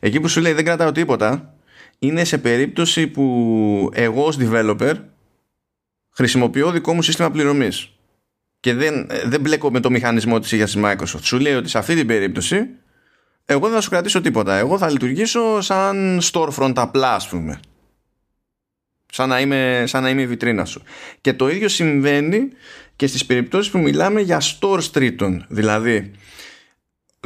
[0.00, 1.54] εκεί που σου λέει δεν κρατάω τίποτα
[2.02, 4.94] είναι σε περίπτωση που εγώ ως developer
[6.10, 7.90] χρησιμοποιώ δικό μου σύστημα πληρωμής
[8.60, 11.22] και δεν, δεν μπλέκω με το μηχανισμό της ίδιας της Microsoft.
[11.22, 12.68] Σου λέει ότι σε αυτή την περίπτωση
[13.44, 14.56] εγώ δεν θα σου κρατήσω τίποτα.
[14.56, 17.60] Εγώ θα λειτουργήσω σαν storefront απλά ας πούμε.
[19.12, 20.82] Σαν να, είμαι, σαν να είμαι η βιτρίνα σου.
[21.20, 22.48] Και το ίδιο συμβαίνει
[22.96, 25.44] και στις περιπτώσεις που μιλάμε για store τρίτων.
[25.48, 26.10] Δηλαδή,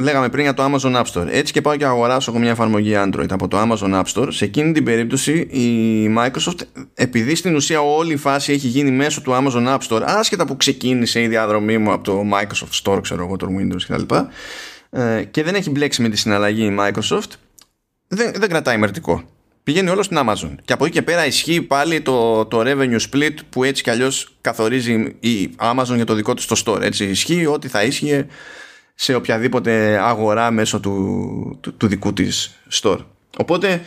[0.01, 1.27] λέγαμε πριν για το Amazon App Store.
[1.29, 4.27] Έτσι και πάω και αγοράσω εγώ μια εφαρμογή Android από το Amazon App Store.
[4.29, 6.59] Σε εκείνη την περίπτωση η Microsoft,
[6.93, 10.57] επειδή στην ουσία όλη η φάση έχει γίνει μέσω του Amazon App Store, άσχετα που
[10.57, 14.15] ξεκίνησε η διαδρομή μου από το Microsoft Store, ξέρω εγώ, το Windows κτλ.
[14.89, 17.31] Ε, και δεν έχει μπλέξει με τη συναλλαγή η Microsoft,
[18.07, 19.23] δεν, δεν κρατάει μερτικό.
[19.63, 20.55] Πηγαίνει όλο στην Amazon.
[20.65, 24.37] Και από εκεί και πέρα ισχύει πάλι το, το revenue split που έτσι κι αλλιώς
[24.41, 26.81] καθορίζει η Amazon για το δικό του το store.
[26.81, 28.27] Έτσι ισχύει ό,τι θα ίσχυε
[28.99, 32.99] σε οποιαδήποτε αγορά μέσω του, του, του δικού της store.
[33.37, 33.81] Οπότε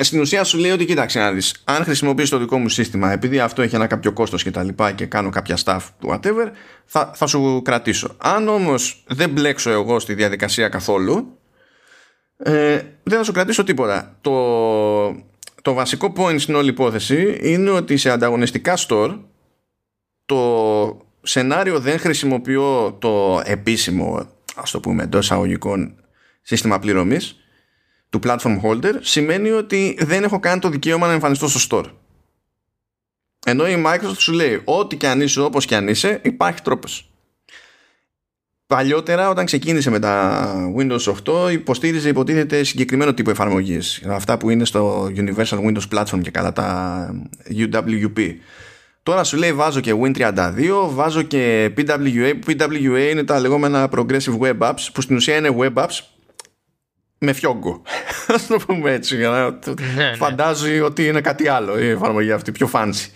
[0.00, 3.38] στην ουσία σου λέει ότι κοίταξε να δεις αν χρησιμοποιείς το δικό μου σύστημα επειδή
[3.38, 6.50] αυτό έχει ένα κάποιο κόστος και τα λοιπά και κάνω κάποια staff whatever
[6.84, 8.14] θα, θα σου κρατήσω.
[8.18, 11.38] Αν όμως δεν μπλέξω εγώ στη διαδικασία καθόλου
[12.36, 14.16] ε, δεν θα σου κρατήσω τίποτα.
[14.20, 14.32] Το,
[15.62, 19.18] το βασικό point στην όλη υπόθεση είναι ότι σε ανταγωνιστικά store
[20.24, 25.94] το σενάριο δεν χρησιμοποιώ το επίσημο ας το πούμε εντός αγωγικών
[26.42, 27.36] σύστημα πληρωμής
[28.12, 31.90] του platform holder σημαίνει ότι δεν έχω καν το δικαίωμα να εμφανιστώ στο store.
[33.46, 37.10] Ενώ η Microsoft σου λέει ό,τι και αν είσαι όπως και αν είσαι υπάρχει τρόπος.
[38.66, 41.14] Παλιότερα όταν ξεκίνησε με τα Windows
[41.46, 44.02] 8 υποστήριζε υποτίθεται συγκεκριμένο τύπο εφαρμογής.
[44.06, 47.08] Αυτά που είναι στο Universal Windows Platform και καλά τα
[47.50, 48.34] UWP.
[49.02, 50.42] Τώρα σου λέει βάζω και Win32,
[50.88, 52.34] βάζω και PWA.
[52.46, 56.00] PWA είναι τα λεγόμενα Progressive Web Apps που στην ουσία είναι Web Apps
[57.18, 57.82] με φιόγκο.
[58.32, 59.50] Α το πούμε έτσι, για να ναι,
[59.96, 60.14] ναι.
[60.16, 63.08] φαντάζει ότι είναι κάτι άλλο η εφαρμογή αυτή, πιο fancy.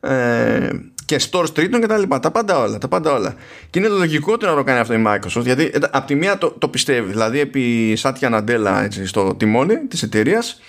[0.00, 0.68] Ε,
[1.04, 2.20] και stores τρίτων και τα λοιπά.
[2.20, 2.78] Τα πάντα όλα.
[2.78, 3.34] Τα πάντα όλα.
[3.70, 6.50] Και είναι λογικότερο να το κάνει αυτό η Microsoft, γιατί ε, από τη μία το,
[6.50, 7.10] το πιστεύει.
[7.10, 10.60] Δηλαδή, επί Σάτια Ναντέλα έτσι, στο τιμόνι της εταιρείας,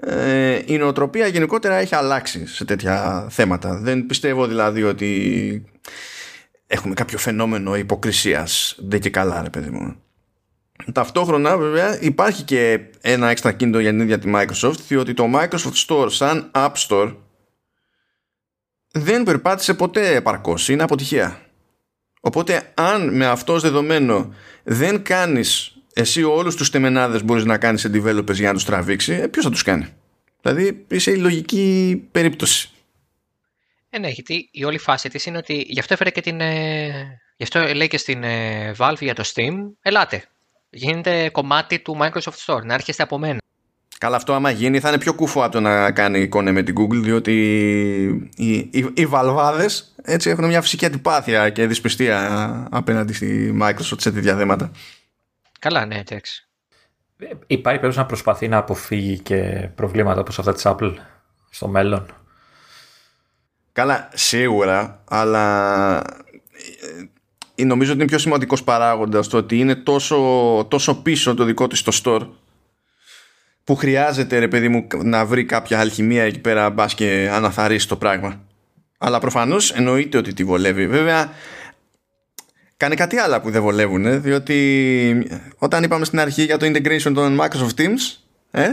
[0.00, 3.78] ε, η νοοτροπία γενικότερα έχει αλλάξει σε τέτοια θέματα.
[3.78, 5.64] Δεν πιστεύω δηλαδή ότι
[6.66, 8.76] έχουμε κάποιο φαινόμενο υποκρισίας.
[8.78, 9.96] Δεν και καλά, ρε παιδί μου.
[10.92, 15.86] Ταυτόχρονα βέβαια υπάρχει και ένα έξτρα κίνητο για την ίδια τη Microsoft διότι το Microsoft
[15.86, 17.14] Store σαν App Store
[18.92, 21.40] δεν περπάτησε ποτέ επαρκώς, είναι αποτυχία.
[22.20, 27.90] Οπότε αν με αυτό δεδομένο δεν κάνεις εσύ όλους τους τεμενάδες μπορείς να κάνεις σε
[27.94, 29.86] developers για να τους τραβήξει, ε, ποιος θα τους κάνει;
[30.42, 32.70] Δηλαδή είσαι η λογική περίπτωση.
[33.90, 36.40] Ε, ναι, γιατί η όλη φάση της είναι ότι γι' αυτό έφερε και την...
[36.40, 40.24] Ε, γι' αυτό λέει και στην ε, Valve για το Steam, ελάτε,
[40.70, 43.38] γίνεται κομμάτι του Microsoft Store, να έρχεστε από μένα.
[43.98, 46.74] Καλά, αυτό άμα γίνει θα είναι πιο κουφό από το να κάνει εικόνα με την
[46.78, 47.32] Google, διότι
[48.36, 54.12] οι, οι, οι βαλβάδες έτσι έχουν μια φυσική αντιπάθεια και δυσπιστία απέναντι στη Microsoft σε
[54.12, 54.70] τέτοια θέματα.
[55.60, 56.48] Καλά, ναι, εντάξει.
[57.46, 60.94] Υπάρχει περίπτωση να προσπαθεί να αποφύγει και προβλήματα όπως αυτά της Apple
[61.50, 62.14] στο μέλλον;
[63.72, 65.96] Καλά, σίγουρα, αλλά
[67.54, 70.16] ε, νομίζω ότι είναι πιο σημαντικός παράγοντας το ότι είναι τόσο,
[70.70, 72.28] τόσο πίσω το δικό της το store
[73.64, 77.96] που χρειάζεται ρε παιδί μου να βρει κάποια αλχημία εκεί πέρα μπας και αναθαρίσει το
[77.96, 78.40] πράγμα.
[78.98, 80.86] Αλλά προφανώς εννοείται ότι τη βολεύει.
[80.86, 81.32] Βέβαια
[82.80, 85.28] κάνει κάτι άλλο που δεν βολεύουν διότι
[85.58, 88.18] όταν είπαμε στην αρχή για το integration των Microsoft Teams
[88.50, 88.68] ε,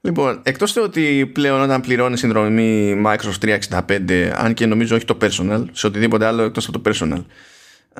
[0.00, 5.18] Λοιπόν, εκτός του ότι πλέον όταν πληρώνει συνδρομή Microsoft 365 αν και νομίζω όχι το
[5.22, 7.24] personal σε οτιδήποτε άλλο εκτός από το personal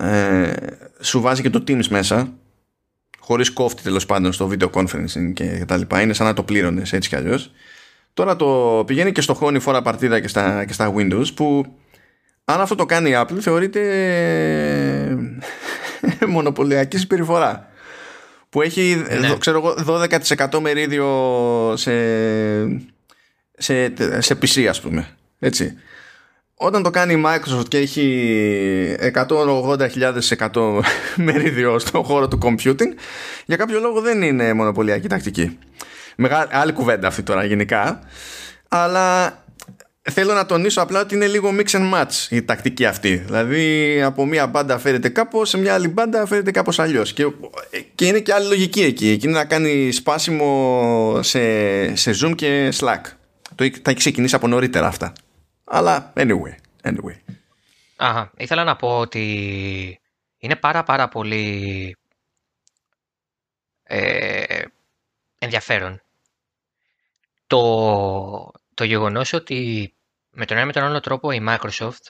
[0.04, 0.52] ε,
[1.00, 2.32] σου βάζει και το Teams μέσα
[3.18, 6.00] χωρίς κόφτη τέλος πάντων στο video conferencing και τα λοιπά.
[6.00, 7.50] Είναι σαν να το πλήρωνες έτσι κι αλλιώς.
[8.14, 11.66] Τώρα το πηγαίνει και στο χώνη φορά παρτίδα και στα, και στα Windows που
[12.50, 13.80] αν αυτό το κάνει η Apple θεωρείται
[16.26, 17.70] μονοπωλιακή συμπεριφορά.
[18.50, 19.36] Που έχει ναι.
[19.38, 19.74] ξέρω εγώ
[20.48, 21.06] 12% μερίδιο
[21.76, 21.92] σε,
[23.58, 25.08] σε, σε PC ας πούμε.
[25.38, 25.74] Έτσι.
[26.54, 28.96] Όταν το κάνει η Microsoft και έχει
[29.28, 30.80] 180.000%
[31.26, 32.92] μερίδιο στον χώρο του computing
[33.46, 35.58] για κάποιο λόγο δεν είναι μονοπωλιακή τακτική.
[36.16, 38.00] Μεγάλη, άλλη κουβέντα αυτή τώρα γενικά.
[38.68, 39.38] Αλλά
[40.10, 43.16] θέλω να τονίσω απλά ότι είναι λίγο mix and match η τακτική αυτή.
[43.16, 47.12] Δηλαδή από μία μπάντα φέρεται κάπως σε μια άλλη μπάντα φέρεται κάπως αλλιώς.
[47.12, 47.26] Και,
[47.94, 49.08] και είναι και άλλη λογική εκεί.
[49.08, 53.00] Εκεί είναι να κάνει σπάσιμο σε, σε Zoom και Slack.
[53.54, 55.12] Το, θα έχει ξεκινήσει από νωρίτερα αυτά.
[55.64, 57.34] Αλλά anyway, anyway.
[57.96, 60.00] Αχα, ήθελα να πω ότι
[60.38, 61.96] είναι πάρα πάρα πολύ
[63.82, 64.62] ε,
[65.38, 66.02] ενδιαφέρον
[67.46, 69.92] το, το γεγονός ότι
[70.38, 72.06] με τον ένα με τον άλλο τρόπο η Microsoft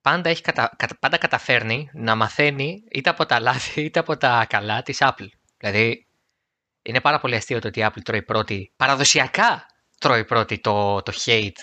[0.00, 4.82] πάντα, έχει κατα, πάντα καταφέρνει να μαθαίνει είτε από τα λάθη είτε από τα καλά
[4.82, 5.28] της Apple.
[5.56, 6.06] Δηλαδή
[6.82, 9.66] είναι πάρα πολύ αστείο το ότι η Apple τρώει πρώτη, παραδοσιακά
[9.98, 11.60] τρώει πρώτη το, το hate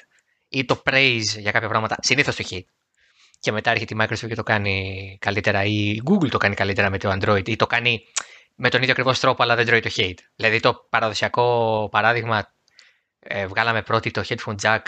[0.47, 2.69] ή το praise για κάποια πράγματα, συνήθως το hate.
[3.39, 6.89] Και μετά έρχεται η Microsoft και το κάνει καλύτερα, ή η Google το κάνει καλύτερα
[6.89, 8.05] με το Android, ή το κάνει
[8.55, 10.19] με τον ίδιο ακριβώς τρόπο, αλλά δεν τρώει το hate.
[10.35, 12.53] Δηλαδή το παραδοσιακό παράδειγμα,
[13.19, 14.81] ε, βγάλαμε πρώτη το headphone jack,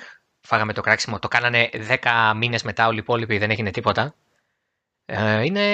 [0.48, 1.69] φάγαμε το κράξιμο, το κάνανε
[2.03, 4.15] 10 μήνες μετά όλοι οι υπόλοιποι, δεν έγινε τίποτα.
[5.06, 5.65] Ε, είναι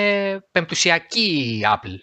[0.51, 1.97] πεμπτουσιακή Apple.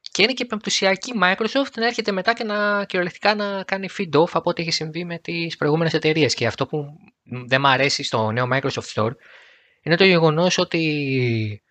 [0.00, 4.30] Και είναι και πεμπτουσιακή Microsoft να έρχεται μετά και να κυριολεκτικά να κάνει feed off
[4.32, 6.34] από ό,τι έχει συμβεί με τις προηγούμενες εταιρείες.
[6.34, 6.86] Και αυτό που
[7.46, 9.12] δεν μου αρέσει στο νέο Microsoft Store
[9.82, 11.62] είναι το γεγονός ότι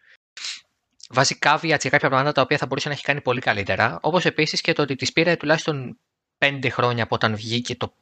[1.09, 3.99] βάζει caveats για κάποια πράγματα τα οποία θα μπορούσε να έχει κάνει πολύ καλύτερα.
[4.01, 5.97] Όπως επίσης και το ότι τη πήρε τουλάχιστον
[6.37, 7.93] πέντε χρόνια από όταν βγήκε το,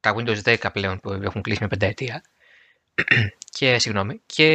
[0.00, 2.22] τα Windows 10 πλέον που έχουν κλείσει με πενταετία.
[3.58, 4.20] και συγγνώμη.
[4.26, 4.46] Και,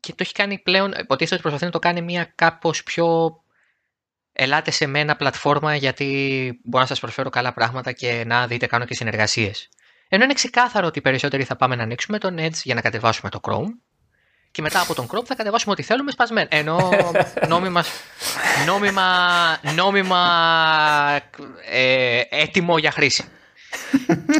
[0.00, 3.36] και το έχει κάνει πλέον, υποτίθεται ότι προσπαθεί να το κάνει μια κάπως πιο
[4.32, 8.84] ελάτε σε μένα πλατφόρμα γιατί μπορώ να σας προσφέρω καλά πράγματα και να δείτε κάνω
[8.84, 9.68] και συνεργασίες.
[10.08, 13.40] Ενώ είναι ξεκάθαρο ότι περισσότεροι θα πάμε να ανοίξουμε τον Edge για να κατεβάσουμε το
[13.42, 13.68] Chrome
[14.50, 16.48] και μετά από τον Chrome θα κατεβάσουμε ό,τι θέλουμε σπασμένο.
[16.50, 16.90] Ενώ
[17.48, 17.84] νόμιμα,
[18.66, 19.06] νόμιμα,
[19.74, 20.20] νόμιμα
[21.70, 23.24] ε, έτοιμο για χρήση.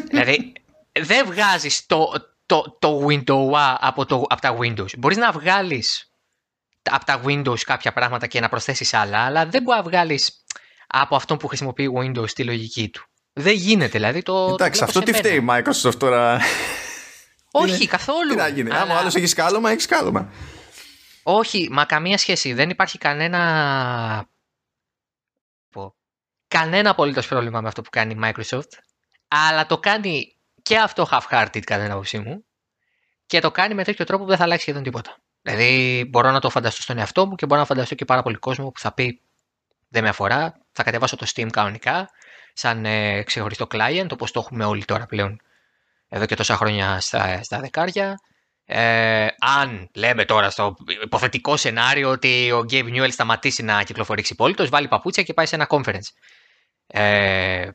[0.08, 0.52] Δηλαδή
[1.00, 2.12] δεν βγάζεις το,
[2.46, 4.98] το, το window από, το, από τα Windows.
[4.98, 6.12] Μπορείς να βγάλεις
[6.90, 10.44] από τα Windows κάποια πράγματα και να προσθέσεις άλλα, αλλά δεν μπορεί να βγάλεις
[10.86, 13.06] από αυτό που χρησιμοποιεί Windows τη λογική του.
[13.32, 14.48] Δεν γίνεται, δηλαδή το.
[14.52, 16.40] Εντάξει, αυτό τι φταίει η Microsoft τώρα.
[17.50, 18.30] Όχι, καθόλου.
[18.30, 18.70] Τι να γίνει.
[18.70, 18.80] Αλλά...
[18.80, 20.32] Άμα άλλος έχεις σκάλωμα, έχεις σκάλωμα.
[21.22, 22.52] Όχι, μα καμία σχέση.
[22.52, 24.26] Δεν υπάρχει κανένα.
[26.48, 28.68] Κανένα απολύτως πρόβλημα με αυτό που κάνει η Microsoft.
[29.32, 32.44] Αλλά το κάνει και αυτό half-hearted κατά την άποψή μου.
[33.26, 35.16] Και το κάνει με τέτοιο τρόπο που δεν θα αλλάξει σχεδόν τίποτα.
[35.42, 38.36] Δηλαδή, μπορώ να το φανταστώ στον εαυτό μου και μπορώ να φανταστώ και πάρα πολύ
[38.36, 39.20] κόσμο που θα πει
[39.88, 42.10] Δεν με αφορά, θα κατεβάσω το Steam κανονικά,
[42.52, 45.40] σαν ε, ξεχωριστό client, όπως το έχουμε όλοι τώρα πλέον
[46.08, 48.20] εδώ και τόσα χρόνια στα, στα δεκάρια.
[48.64, 54.68] Ε, αν λέμε τώρα στο υποθετικό σενάριο ότι ο Gabe Newell σταματήσει να κυκλοφορεί ξυπόλυτος,
[54.68, 56.08] βάλει παπούτσια και πάει σε ένα conference.
[56.86, 57.68] Ε,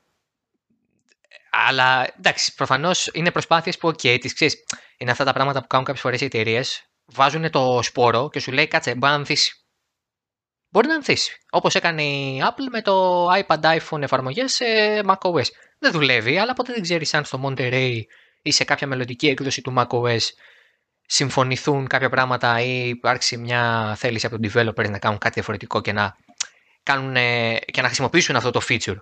[1.66, 4.64] αλλά εντάξει, προφανώς είναι προσπάθειες που, OK, τις ξέρεις,
[4.98, 6.84] είναι αυτά τα πράγματα που κάνουν κάποιες φορές οι εταιρείες.
[7.06, 9.66] Βάζουν το σπόρο και σου λέει κάτσε, μπορεί να ανθίσεις.
[10.70, 11.38] Μπορεί να ανθίσεις.
[11.50, 14.66] Όπως έκανε η Apple με το iPad iPhone εφαρμογές σε
[15.06, 15.46] macOS.
[15.80, 18.02] Δεν δουλεύει, αλλά ποτέ δεν ξέρεις αν στο Monterey
[18.42, 20.20] ή σε κάποια μελλοντική έκδοση του macOS
[21.06, 25.92] συμφωνηθούν κάποια πράγματα ή υπάρξει μια θέληση από τον developer να κάνουν κάτι διαφορετικό και
[25.92, 26.18] να,
[26.84, 27.14] κάνουν,
[27.66, 28.98] και να χρησιμοποιήσουν αυτό το feature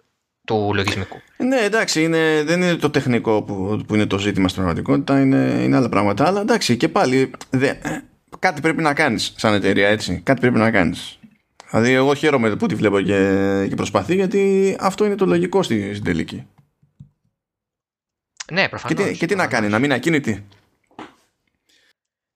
[0.45, 1.21] του λογισμικού.
[1.37, 5.37] Ναι, εντάξει, είναι, δεν είναι το τεχνικό που, που είναι το ζήτημα στην πραγματικότητα, είναι,
[5.61, 6.27] είναι άλλα πράγματα.
[6.27, 7.73] Αλλά εντάξει, και πάλι δε,
[8.39, 10.21] κάτι πρέπει να κάνεις σαν εταιρεία, έτσι.
[10.23, 11.19] Κάτι πρέπει να κάνεις.
[11.69, 15.91] Δηλαδή, εγώ χαίρομαι που τη βλέπω και, και προσπαθεί, γιατί αυτό είναι το λογικό στην,
[15.91, 16.47] στην τελική.
[18.51, 18.97] Ναι, προφανώς.
[18.97, 20.45] Και τι, και τι να κάνει, να μην ακίνητη;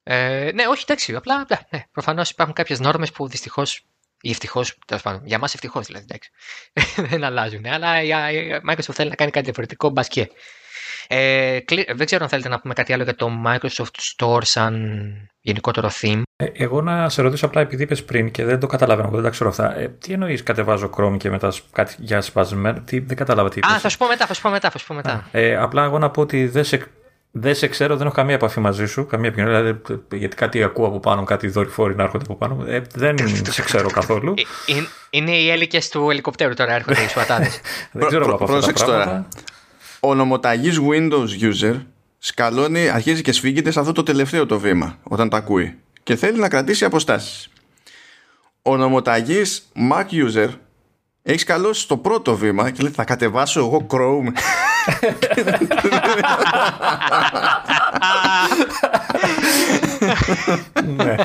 [0.03, 1.15] Ε, ναι, όχι, εντάξει.
[1.15, 3.85] Απλά ναι, ναι προφανώς υπάρχουν κάποιες νόρμες που δυστυχώς
[4.21, 5.21] ή ευτυχώς, τέλος πάντων.
[5.25, 6.31] Για μας ευτυχώς δηλαδή, εντάξει.
[7.11, 7.65] δεν αλλάζουν.
[7.65, 8.07] Αλλά η
[8.69, 10.29] Microsoft θέλει να κάνει κάτι διαφορετικό, μπας και.
[11.11, 11.59] Ε,
[11.95, 14.93] δεν ξέρω αν θέλετε να πούμε κάτι άλλο για το Microsoft Store σαν
[15.41, 16.21] γενικότερο theme.
[16.35, 19.29] Ε, εγώ να σε ρωτήσω απλά επειδή είπες πριν και δεν το καταλαβαίνω, δεν τα
[19.29, 19.77] ξέρω αυτά.
[19.77, 22.81] Ε, τι εννοείς κατεβάζω Chrome και μετά κάτι για σπασμένο.
[22.81, 23.71] Τι, δεν κατάλαβα τι είπες.
[23.71, 24.69] Α, θα σου πω μετά, θα σου πω μετά.
[24.69, 25.27] Θα σου πω μετά.
[25.31, 26.87] ε, απλά εγώ να πω ότι δεν σε,
[27.31, 29.05] δεν σε ξέρω, δεν έχω καμία επαφή μαζί σου.
[29.05, 29.61] Καμία επικοινωνία.
[29.61, 32.65] Δηλαδή, γιατί κάτι ακούω από πάνω, κάτι δορυφόροι να έρχονται από πάνω.
[32.67, 33.15] Ε, δεν
[33.49, 34.33] σε ξέρω καθόλου.
[34.67, 37.61] Ε, ε, είναι οι έλικες του ελικοπτέρου τώρα, έρχονται οι σουατάδες.
[37.91, 39.27] δεν ξέρω από αυτά τα πράγματα.
[39.99, 41.75] Ο νομοταγής Windows user
[42.17, 46.39] σκαλώνει, αρχίζει και σφίγγεται σε αυτό το τελευταίο το βήμα όταν τα ακούει και θέλει
[46.39, 47.49] να κρατήσει αποστάσεις.
[48.61, 50.49] Ο νομοταγής Mac user
[51.23, 54.27] έχει καλώσει στο πρώτο βήμα και λέει θα κατεβάσω εγώ Chrome
[60.85, 61.15] ναι.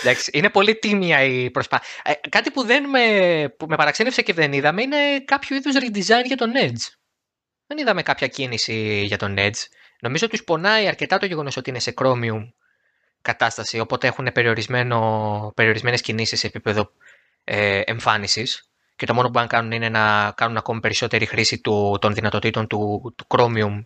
[0.00, 1.88] Εντάξει, είναι πολύ τίμια η προσπάθεια.
[2.02, 6.24] Ε, κάτι που, δεν με, που με παραξένευσε και δεν είδαμε είναι κάποιο είδους redesign
[6.24, 6.94] για τον Edge.
[7.66, 9.66] Δεν είδαμε κάποια κίνηση για τον Edge.
[10.00, 12.48] Νομίζω ότι πονάει αρκετά το γεγονός ότι είναι σε Chromium
[13.22, 14.32] κατάσταση, οπότε έχουν
[15.54, 16.92] περιορισμένες κινήσεις σε επίπεδο
[17.44, 21.60] ε, εμφάνισης και το μόνο που μπορούν να κάνουν είναι να κάνουν ακόμη περισσότερη χρήση
[21.60, 23.82] του, των δυνατοτήτων του, του Chromium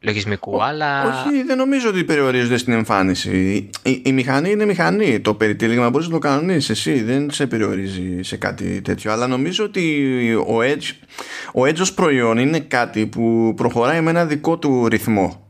[0.00, 1.04] λογισμικού, αλλά...
[1.04, 3.70] Όχι, δεν νομίζω ότι περιορίζονται στην εμφάνιση.
[3.82, 5.20] Η, η, μηχανή είναι μηχανή.
[5.20, 9.12] Το περιτύλιγμα μπορείς να το κανονίσει εσύ, δεν σε περιορίζει σε κάτι τέτοιο.
[9.12, 11.06] Αλλά νομίζω ότι ο Edge,
[11.54, 15.47] ο Edge ως προϊόν είναι κάτι που προχωράει με ένα δικό του ρυθμό.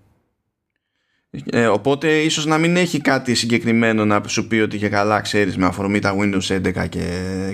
[1.50, 5.56] Ε, οπότε ίσως να μην έχει κάτι συγκεκριμένο να σου πει ότι και καλά ξέρεις
[5.56, 7.02] με αφορμή τα Windows 11 και,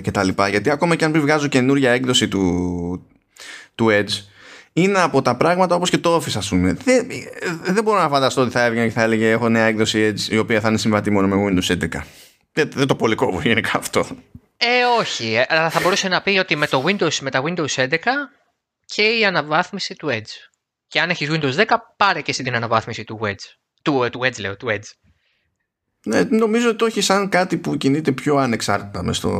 [0.01, 0.47] και τα λοιπά.
[0.47, 3.07] Γιατί ακόμα και αν βγάζω καινούρια έκδοση του,
[3.75, 4.23] του Edge
[4.73, 6.77] είναι από τα πράγματα όπως και το Office ας πούμε.
[6.83, 7.07] Δεν,
[7.63, 10.37] δεν μπορώ να φανταστώ ότι θα έβγαινε και θα έλεγε έχω νέα έκδοση Edge η
[10.37, 12.01] οποία θα είναι συμβατή μόνο με Windows 11
[12.55, 14.07] δεν, δεν το πολύ κόβω γενικά αυτό.
[14.57, 15.33] Ε όχι.
[15.33, 17.97] Ε, αλλά θα μπορούσε να πει ότι με, το Windows, με τα Windows 11
[18.85, 20.49] και η αναβάθμιση του Edge.
[20.87, 21.63] Και αν έχεις Windows 10
[21.97, 23.55] πάρε και εσύ την αναβάθμιση του Edge
[23.85, 24.91] του, του Edge λέω, του Edge.
[26.05, 29.31] Ναι, νομίζω ότι το έχει σαν κάτι που κινείται πιο ανεξάρτητα μες στο,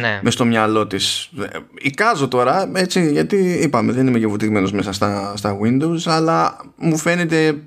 [0.00, 0.20] ναι.
[0.22, 1.30] μες στο μυαλό της.
[1.78, 6.96] Εικάζω τώρα, έτσι, γιατί είπαμε δεν είμαι και βουτυγμένος μέσα στα, στα Windows, αλλά μου
[6.96, 7.62] φαίνεται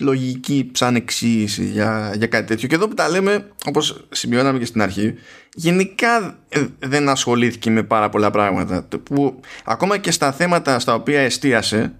[0.00, 2.68] λογική σαν εξήγηση για, για κάτι τέτοιο.
[2.68, 5.14] Και εδώ που τα λέμε, όπως σημειώναμε και στην αρχή,
[5.54, 8.88] γενικά ε, δεν ασχολήθηκε με πάρα πολλά πράγματα.
[9.02, 11.92] Που ακόμα και στα θέματα στα οποία εστίασε,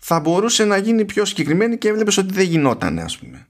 [0.00, 3.46] θα μπορούσε να γίνει πιο συγκεκριμένη και έβλεπες ότι δεν γινόταν, ας πούμε.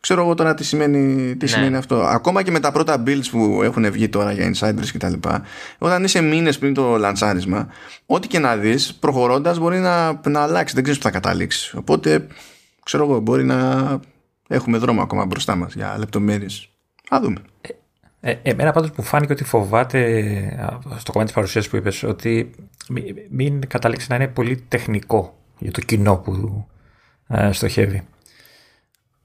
[0.00, 1.50] Ξέρω εγώ τώρα τι σημαίνει, τι ναι.
[1.50, 2.02] σημαίνει αυτό.
[2.02, 5.12] Ακόμα και με τα πρώτα builds που έχουν βγει τώρα για insiders κτλ.
[5.78, 7.68] Όταν είσαι μήνες πριν το λαντσάρισμα,
[8.06, 10.74] ό,τι και να δεις, προχωρώντας μπορεί να, να αλλάξει.
[10.74, 11.74] Δεν ξέρεις που θα καταλήξεις.
[11.74, 12.26] Οπότε,
[12.82, 14.00] ξέρω εγώ, μπορεί να
[14.48, 16.68] έχουμε δρόμο ακόμα μπροστά μας για λεπτομέρειες.
[17.14, 17.42] Α δούμε.
[18.24, 19.98] Ε, ε, εμένα πάντως μου φάνηκε ότι φοβάται
[20.98, 22.50] στο κομμάτι της παρουσίας που είπες ότι
[22.88, 26.66] μην, μην καταλήξει να είναι πολύ τεχνικό για το κοινό που
[27.28, 28.02] ε, στοχεύει.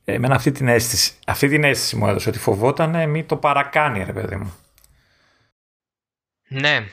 [0.06, 4.14] Εμένα αυτή την αίσθηση, αυτή την αίσθηση μου έδωσε ότι φοβόταν μην το παρακάνει ρε
[4.14, 4.54] παιδί μου.
[6.48, 6.86] Ναι.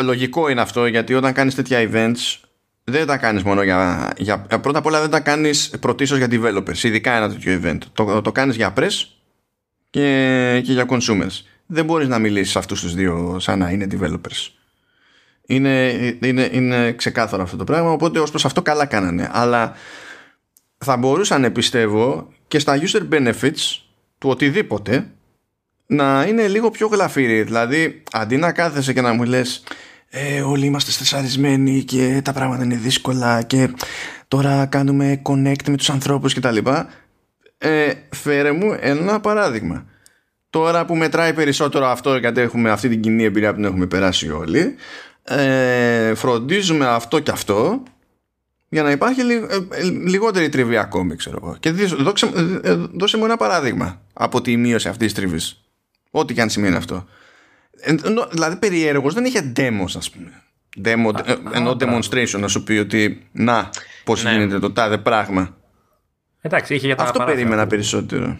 [0.00, 2.48] Λογικό είναι αυτό γιατί όταν κάνεις τέτοια events
[2.84, 6.82] δεν τα κάνεις μόνο για, για πρώτα απ' όλα δεν τα κάνεις πρωτίστως για developers
[6.82, 8.92] ειδικά ένα τέτοιο event το, το κάνεις για press
[9.94, 11.42] και, και για consumers.
[11.66, 14.50] Δεν μπορείς να μιλήσεις αυτούς τους δύο σαν να είναι developers.
[15.46, 15.90] Είναι,
[16.22, 19.28] είναι, είναι ξεκάθαρο αυτό το πράγμα οπότε ως προς αυτό καλά κάνανε.
[19.32, 19.72] Αλλά
[20.78, 23.80] θα μπορούσαν πιστεύω και στα user benefits
[24.18, 25.06] του οτιδήποτε
[25.86, 27.42] να είναι λίγο πιο γλαφύρι.
[27.42, 29.62] Δηλαδή αντί να κάθεσαι και να μου λες
[30.10, 33.74] ε, όλοι είμαστε στεσαρισμένοι και τα πράγματα είναι δύσκολα και
[34.28, 36.88] τώρα κάνουμε connect με τους ανθρώπους και τα λοιπά
[37.58, 39.86] ε, φέρε μου ένα παράδειγμα
[40.50, 44.30] τώρα που μετράει περισσότερο αυτό γιατί έχουμε αυτή την κοινή εμπειρία που την έχουμε περάσει
[44.30, 44.74] όλοι
[45.24, 47.82] ε, φροντίζουμε αυτό και αυτό
[48.74, 49.34] για να υπάρχει ε,
[49.70, 51.56] ε, λιγότερη τριβή ακόμη, ξέρω εγώ.
[51.60, 52.30] Και δώσε,
[52.62, 55.60] ε, δώσε μου ένα παράδειγμα από τη μείωση αυτής της τριβής.
[56.10, 57.06] Ό,τι και αν σημαίνει αυτό.
[58.30, 60.42] Δηλαδή, περιέργως δεν είχε demos, ας πούμε.
[60.84, 61.12] Demo,
[61.52, 63.70] ενώ demonstration να σου πει ότι να,
[64.04, 64.32] πώς ναι.
[64.32, 65.56] γίνεται το τάδε πράγμα.
[66.46, 67.68] Εντάξει, είχε για τα Αυτό περίμενα που...
[67.68, 68.38] περισσότερο.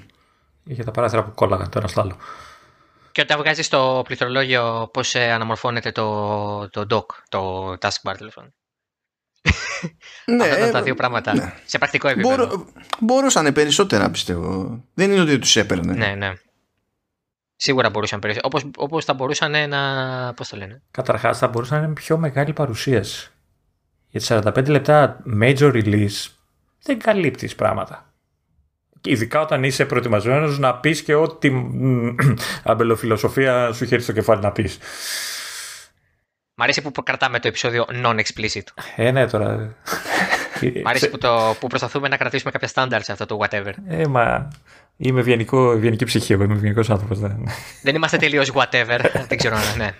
[0.65, 2.17] Είχε τα παράθυρα που κόλλαγαν το ένα στο άλλο.
[3.13, 8.31] Και όταν βγάζεις το πληκτρολόγιο, πώς αναμορφώνεται το, το doc, το taskbar τέλο
[10.27, 11.55] ναι, Αυτά τα δύο πράγματα ναι.
[11.65, 12.47] σε πρακτικό επίπεδο.
[12.47, 12.67] Μπορώ,
[13.01, 14.81] μπορούσαν περισσότερα πιστεύω.
[14.95, 15.93] Δεν είναι ότι τους έπαιρνε.
[15.93, 16.33] Ναι, ναι.
[17.57, 18.51] Σίγουρα μπορούσαν περισσότερο.
[18.55, 20.35] Όπως, όπως θα μπορούσαν να.
[20.35, 23.31] Πώς το λένε; Καταρχάς, θα μπορούσαν να είναι πιο μεγάλη παρουσίαση.
[24.09, 26.27] Για 45 λεπτά major release
[26.85, 28.12] δεν καλύπτεις πράγματα.
[29.05, 31.52] ειδικά όταν είσαι προετοιμασμένος να πεις και ό,τι
[32.65, 34.78] αμπελοφιλοσοφία σου χέρι στο κεφάλι να πεις.
[36.55, 38.62] Μ' αρέσει που κρατάμε το επεισόδιο non-explicit.
[38.97, 39.56] Ε, ναι, τώρα.
[40.85, 43.73] Μ' αρέσει που, το, που προσπαθούμε να κρατήσουμε κάποια στάνταρ σε αυτό το whatever.
[43.86, 44.48] Ε, μα
[44.97, 47.19] είμαι ευγενικό, ευγενική ψυχή, εγώ είμαι ευγενικός άνθρωπος.
[47.19, 47.48] Δεν.
[47.82, 49.01] δεν είμαστε τελείως whatever.
[49.28, 49.90] δεν ξέρω, ναι.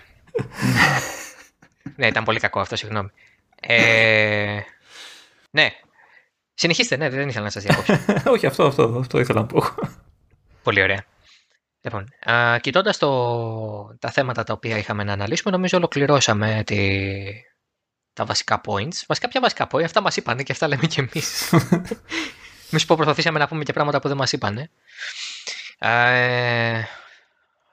[1.95, 3.09] ναι, ήταν πολύ κακό αυτό, συγγνώμη.
[3.61, 4.59] Ε,
[5.51, 5.69] ναι.
[6.55, 7.99] Συνεχίστε, ναι, δεν ήθελα να σας διακόψω.
[8.33, 9.63] Όχι, αυτό, αυτό, αυτό ήθελα να πω.
[10.63, 11.05] Πολύ ωραία.
[11.81, 12.07] Λοιπόν,
[12.61, 12.97] κοιτώντας
[13.99, 16.99] τα θέματα τα οποία είχαμε να αναλύσουμε, νομίζω ολοκληρώσαμε τη,
[18.13, 19.03] τα βασικά points.
[19.07, 21.53] Βασικά, ποια βασικά points, αυτά μας είπαν και αυτά λέμε κι εμείς.
[22.71, 24.69] Εμείς που προσπαθήσαμε να πούμε και πράγματα που δεν μας είπαν.
[25.79, 26.83] Ε,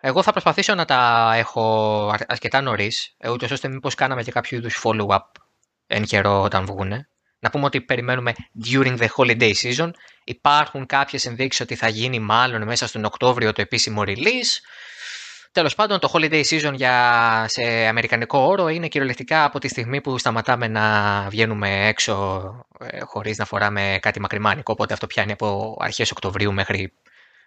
[0.01, 4.59] εγώ θα προσπαθήσω να τα έχω αρκετά νωρίς, ε, ούτως ώστε μήπως κάναμε και κάποιο
[4.59, 5.25] είδους follow-up
[5.87, 7.09] εν καιρό όταν βγούνε.
[7.43, 8.33] Να πούμε ότι περιμένουμε
[8.65, 9.91] during the holiday season.
[10.25, 14.61] Υπάρχουν κάποιες ενδείξεις ότι θα γίνει μάλλον μέσα στον Οκτώβριο το επίσημο release.
[15.53, 20.19] Τέλος πάντων, το holiday season για, σε αμερικανικό όρο είναι κυριολεκτικά από τη στιγμή που
[20.19, 24.73] σταματάμε να βγαίνουμε έξω ε, χωρίς να φοράμε κάτι μακριμάνικο.
[24.73, 26.93] Οπότε αυτό πιάνει από αρχές Οκτωβρίου μέχρι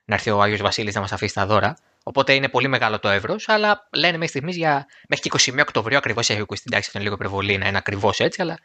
[0.05, 1.77] να έρθει ο Άγιος Βασίλης να μας αφήσει τα δώρα.
[2.03, 5.97] Οπότε είναι πολύ μεγάλο το εύρος, αλλά λένε μέχρι στιγμής για μέχρι και 21 Οκτωβρίου
[5.97, 6.63] ακριβώς έχει ακούσει.
[6.65, 8.59] Εντάξει, αυτό είναι λίγο υπερβολή να είναι ακριβώς έτσι, αλλά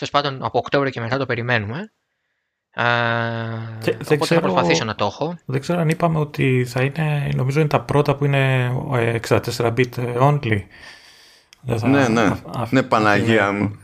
[0.00, 1.92] Τέλος πάντων, από Οκτώβριο και μετά το περιμένουμε.
[2.74, 2.82] Ε,
[3.80, 5.38] και, οπότε ξέρω, θα προσπαθήσω να το έχω.
[5.44, 8.72] Δεν ξέρω αν είπαμε ότι θα είναι, νομίζω είναι τα πρώτα που είναι
[9.28, 10.60] 64-bit only.
[11.76, 13.78] Θα, ναι, ναι, α, ναι, Παναγία μου.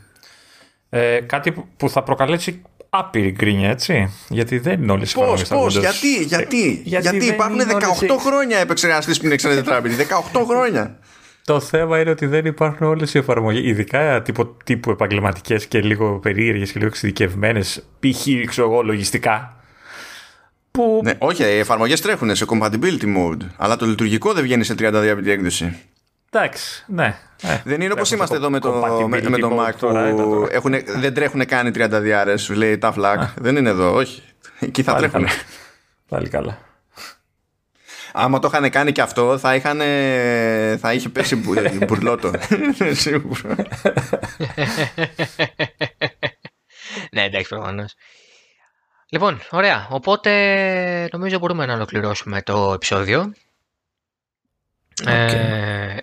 [0.89, 4.13] Ε, κάτι που θα προκαλέσει άπειρη γκρίνια, έτσι.
[4.29, 9.19] Γιατί δεν είναι όλε οι Πώς, πώς, γιατί, γιατί, γιατί, γιατί υπάρχουν 18 χρόνια επεξεργαστή
[9.19, 9.83] που είναι 64
[10.33, 10.99] 18 χρόνια.
[11.47, 16.19] Το θέμα είναι ότι δεν υπάρχουν όλες οι εφαρμογές, ειδικά τύπου, τύπου επαγγελματικές και λίγο
[16.19, 18.59] περίεργες και λίγο εξειδικευμένες, π.χ.
[18.59, 19.57] εγώ λογιστικά.
[20.71, 21.01] Που...
[21.05, 25.27] Ναι, όχι, οι εφαρμογές τρέχουν σε compatibility mode, αλλά το λειτουργικό δεν βγαίνει σε 32-bit
[25.27, 25.79] έκδοση.
[26.31, 27.19] Εντάξει, ναι.
[27.43, 28.73] Ε, δεν είναι όπως είμαστε εδώ με το,
[29.09, 29.73] με, με το Mac
[30.17, 33.29] που έχουν, δεν τρέχουν καν οι 30 διάρες, λέει τα flag.
[33.37, 34.23] Δεν είναι εδώ, όχι.
[34.61, 35.27] Εκεί θα τρέχουν.
[36.09, 36.66] Πάλι καλά
[38.17, 39.79] άμα το είχαν κάνει και αυτό θα, είχαν,
[40.79, 41.37] θα είχε πέσει
[41.87, 42.31] μπουρλότο.
[47.13, 47.95] ναι, εντάξει, προφανώς.
[49.09, 49.87] Λοιπόν, ωραία.
[49.91, 53.33] Οπότε νομίζω μπορούμε να ολοκληρώσουμε το επεισόδιο.
[55.05, 55.97] Ε,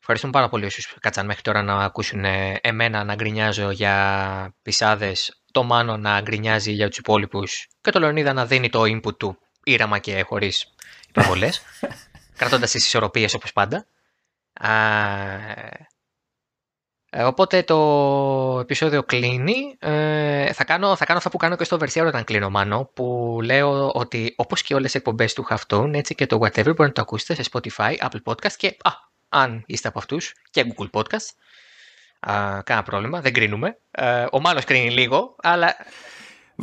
[0.00, 2.24] ευχαριστούμε πάρα πολύ όσους κάτσαν μέχρι τώρα να ακούσουν
[2.60, 8.32] εμένα να γκρινιάζω για πισάδες, το Μάνο να γκρινιάζει για τους υπόλοιπους και το Λεωνίδα
[8.32, 10.74] να δίνει το input του ήραμα και χωρίς
[11.14, 11.62] υπερβολές,
[12.38, 13.86] κρατώντας τις ισορροπίες όπως πάντα.
[17.14, 19.76] Ε, οπότε το επεισόδιο κλείνει.
[19.78, 23.38] Ε, θα, κάνω, θα κάνω αυτά που κάνω και στο Βερσιάρο όταν κλείνω μάνο, που
[23.42, 26.92] λέω ότι όπως και όλες οι εκπομπές του Χαυτούν, έτσι και το whatever μπορείτε να
[26.92, 28.90] το ακούσετε σε Spotify, Apple Podcast και α,
[29.28, 31.28] αν είστε από αυτούς και Google Podcast.
[32.20, 33.78] Α, κάνα πρόβλημα, δεν κρίνουμε.
[33.90, 35.76] Ε, ο Μάνος κρίνει λίγο, αλλά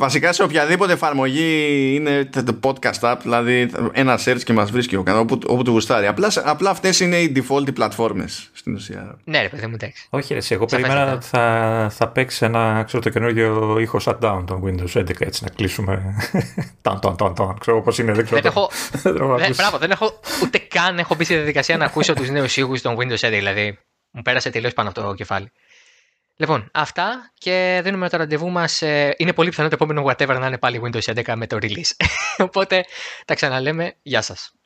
[0.00, 5.02] Βασικά σε οποιαδήποτε εφαρμογή είναι το podcast app, δηλαδή ένα search και μας βρίσκει ο
[5.02, 6.06] κανένα, όπου, όπου του γουστάρει.
[6.06, 9.18] Απλά, απλά αυτές είναι οι default πλατφόρμες στην ουσία.
[9.24, 10.06] Ναι ρε παιδί μου, εντάξει.
[10.10, 14.62] Όχι ρε, εγώ περίμενα ότι θα, θα παίξει ένα ξέρω, το καινούργιο ήχο shutdown των
[14.64, 16.14] Windows 11 έτσι να κλείσουμε.
[16.82, 17.58] Ταν, ταν, ταν, ταν.
[17.60, 18.40] Ξέρω πώς είναι, δεν ξέρω.
[18.40, 18.70] Δεν έχω,
[19.38, 22.80] δεν, μπράβο, δεν έχω ούτε καν έχω μπει στη διαδικασία να ακούσω τους νέους ήχους
[22.80, 23.78] των Windows 11, δηλαδή
[24.10, 25.52] μου πέρασε τελείως πάνω από το κεφάλι.
[26.40, 28.82] Λοιπόν, αυτά και δίνουμε το ραντεβού μας.
[28.82, 32.06] Ε, είναι πολύ πιθανό το επόμενο whatever να είναι πάλι Windows 11 με το release.
[32.46, 32.84] Οπότε
[33.24, 33.96] τα ξαναλέμε.
[34.02, 34.59] Γεια σας.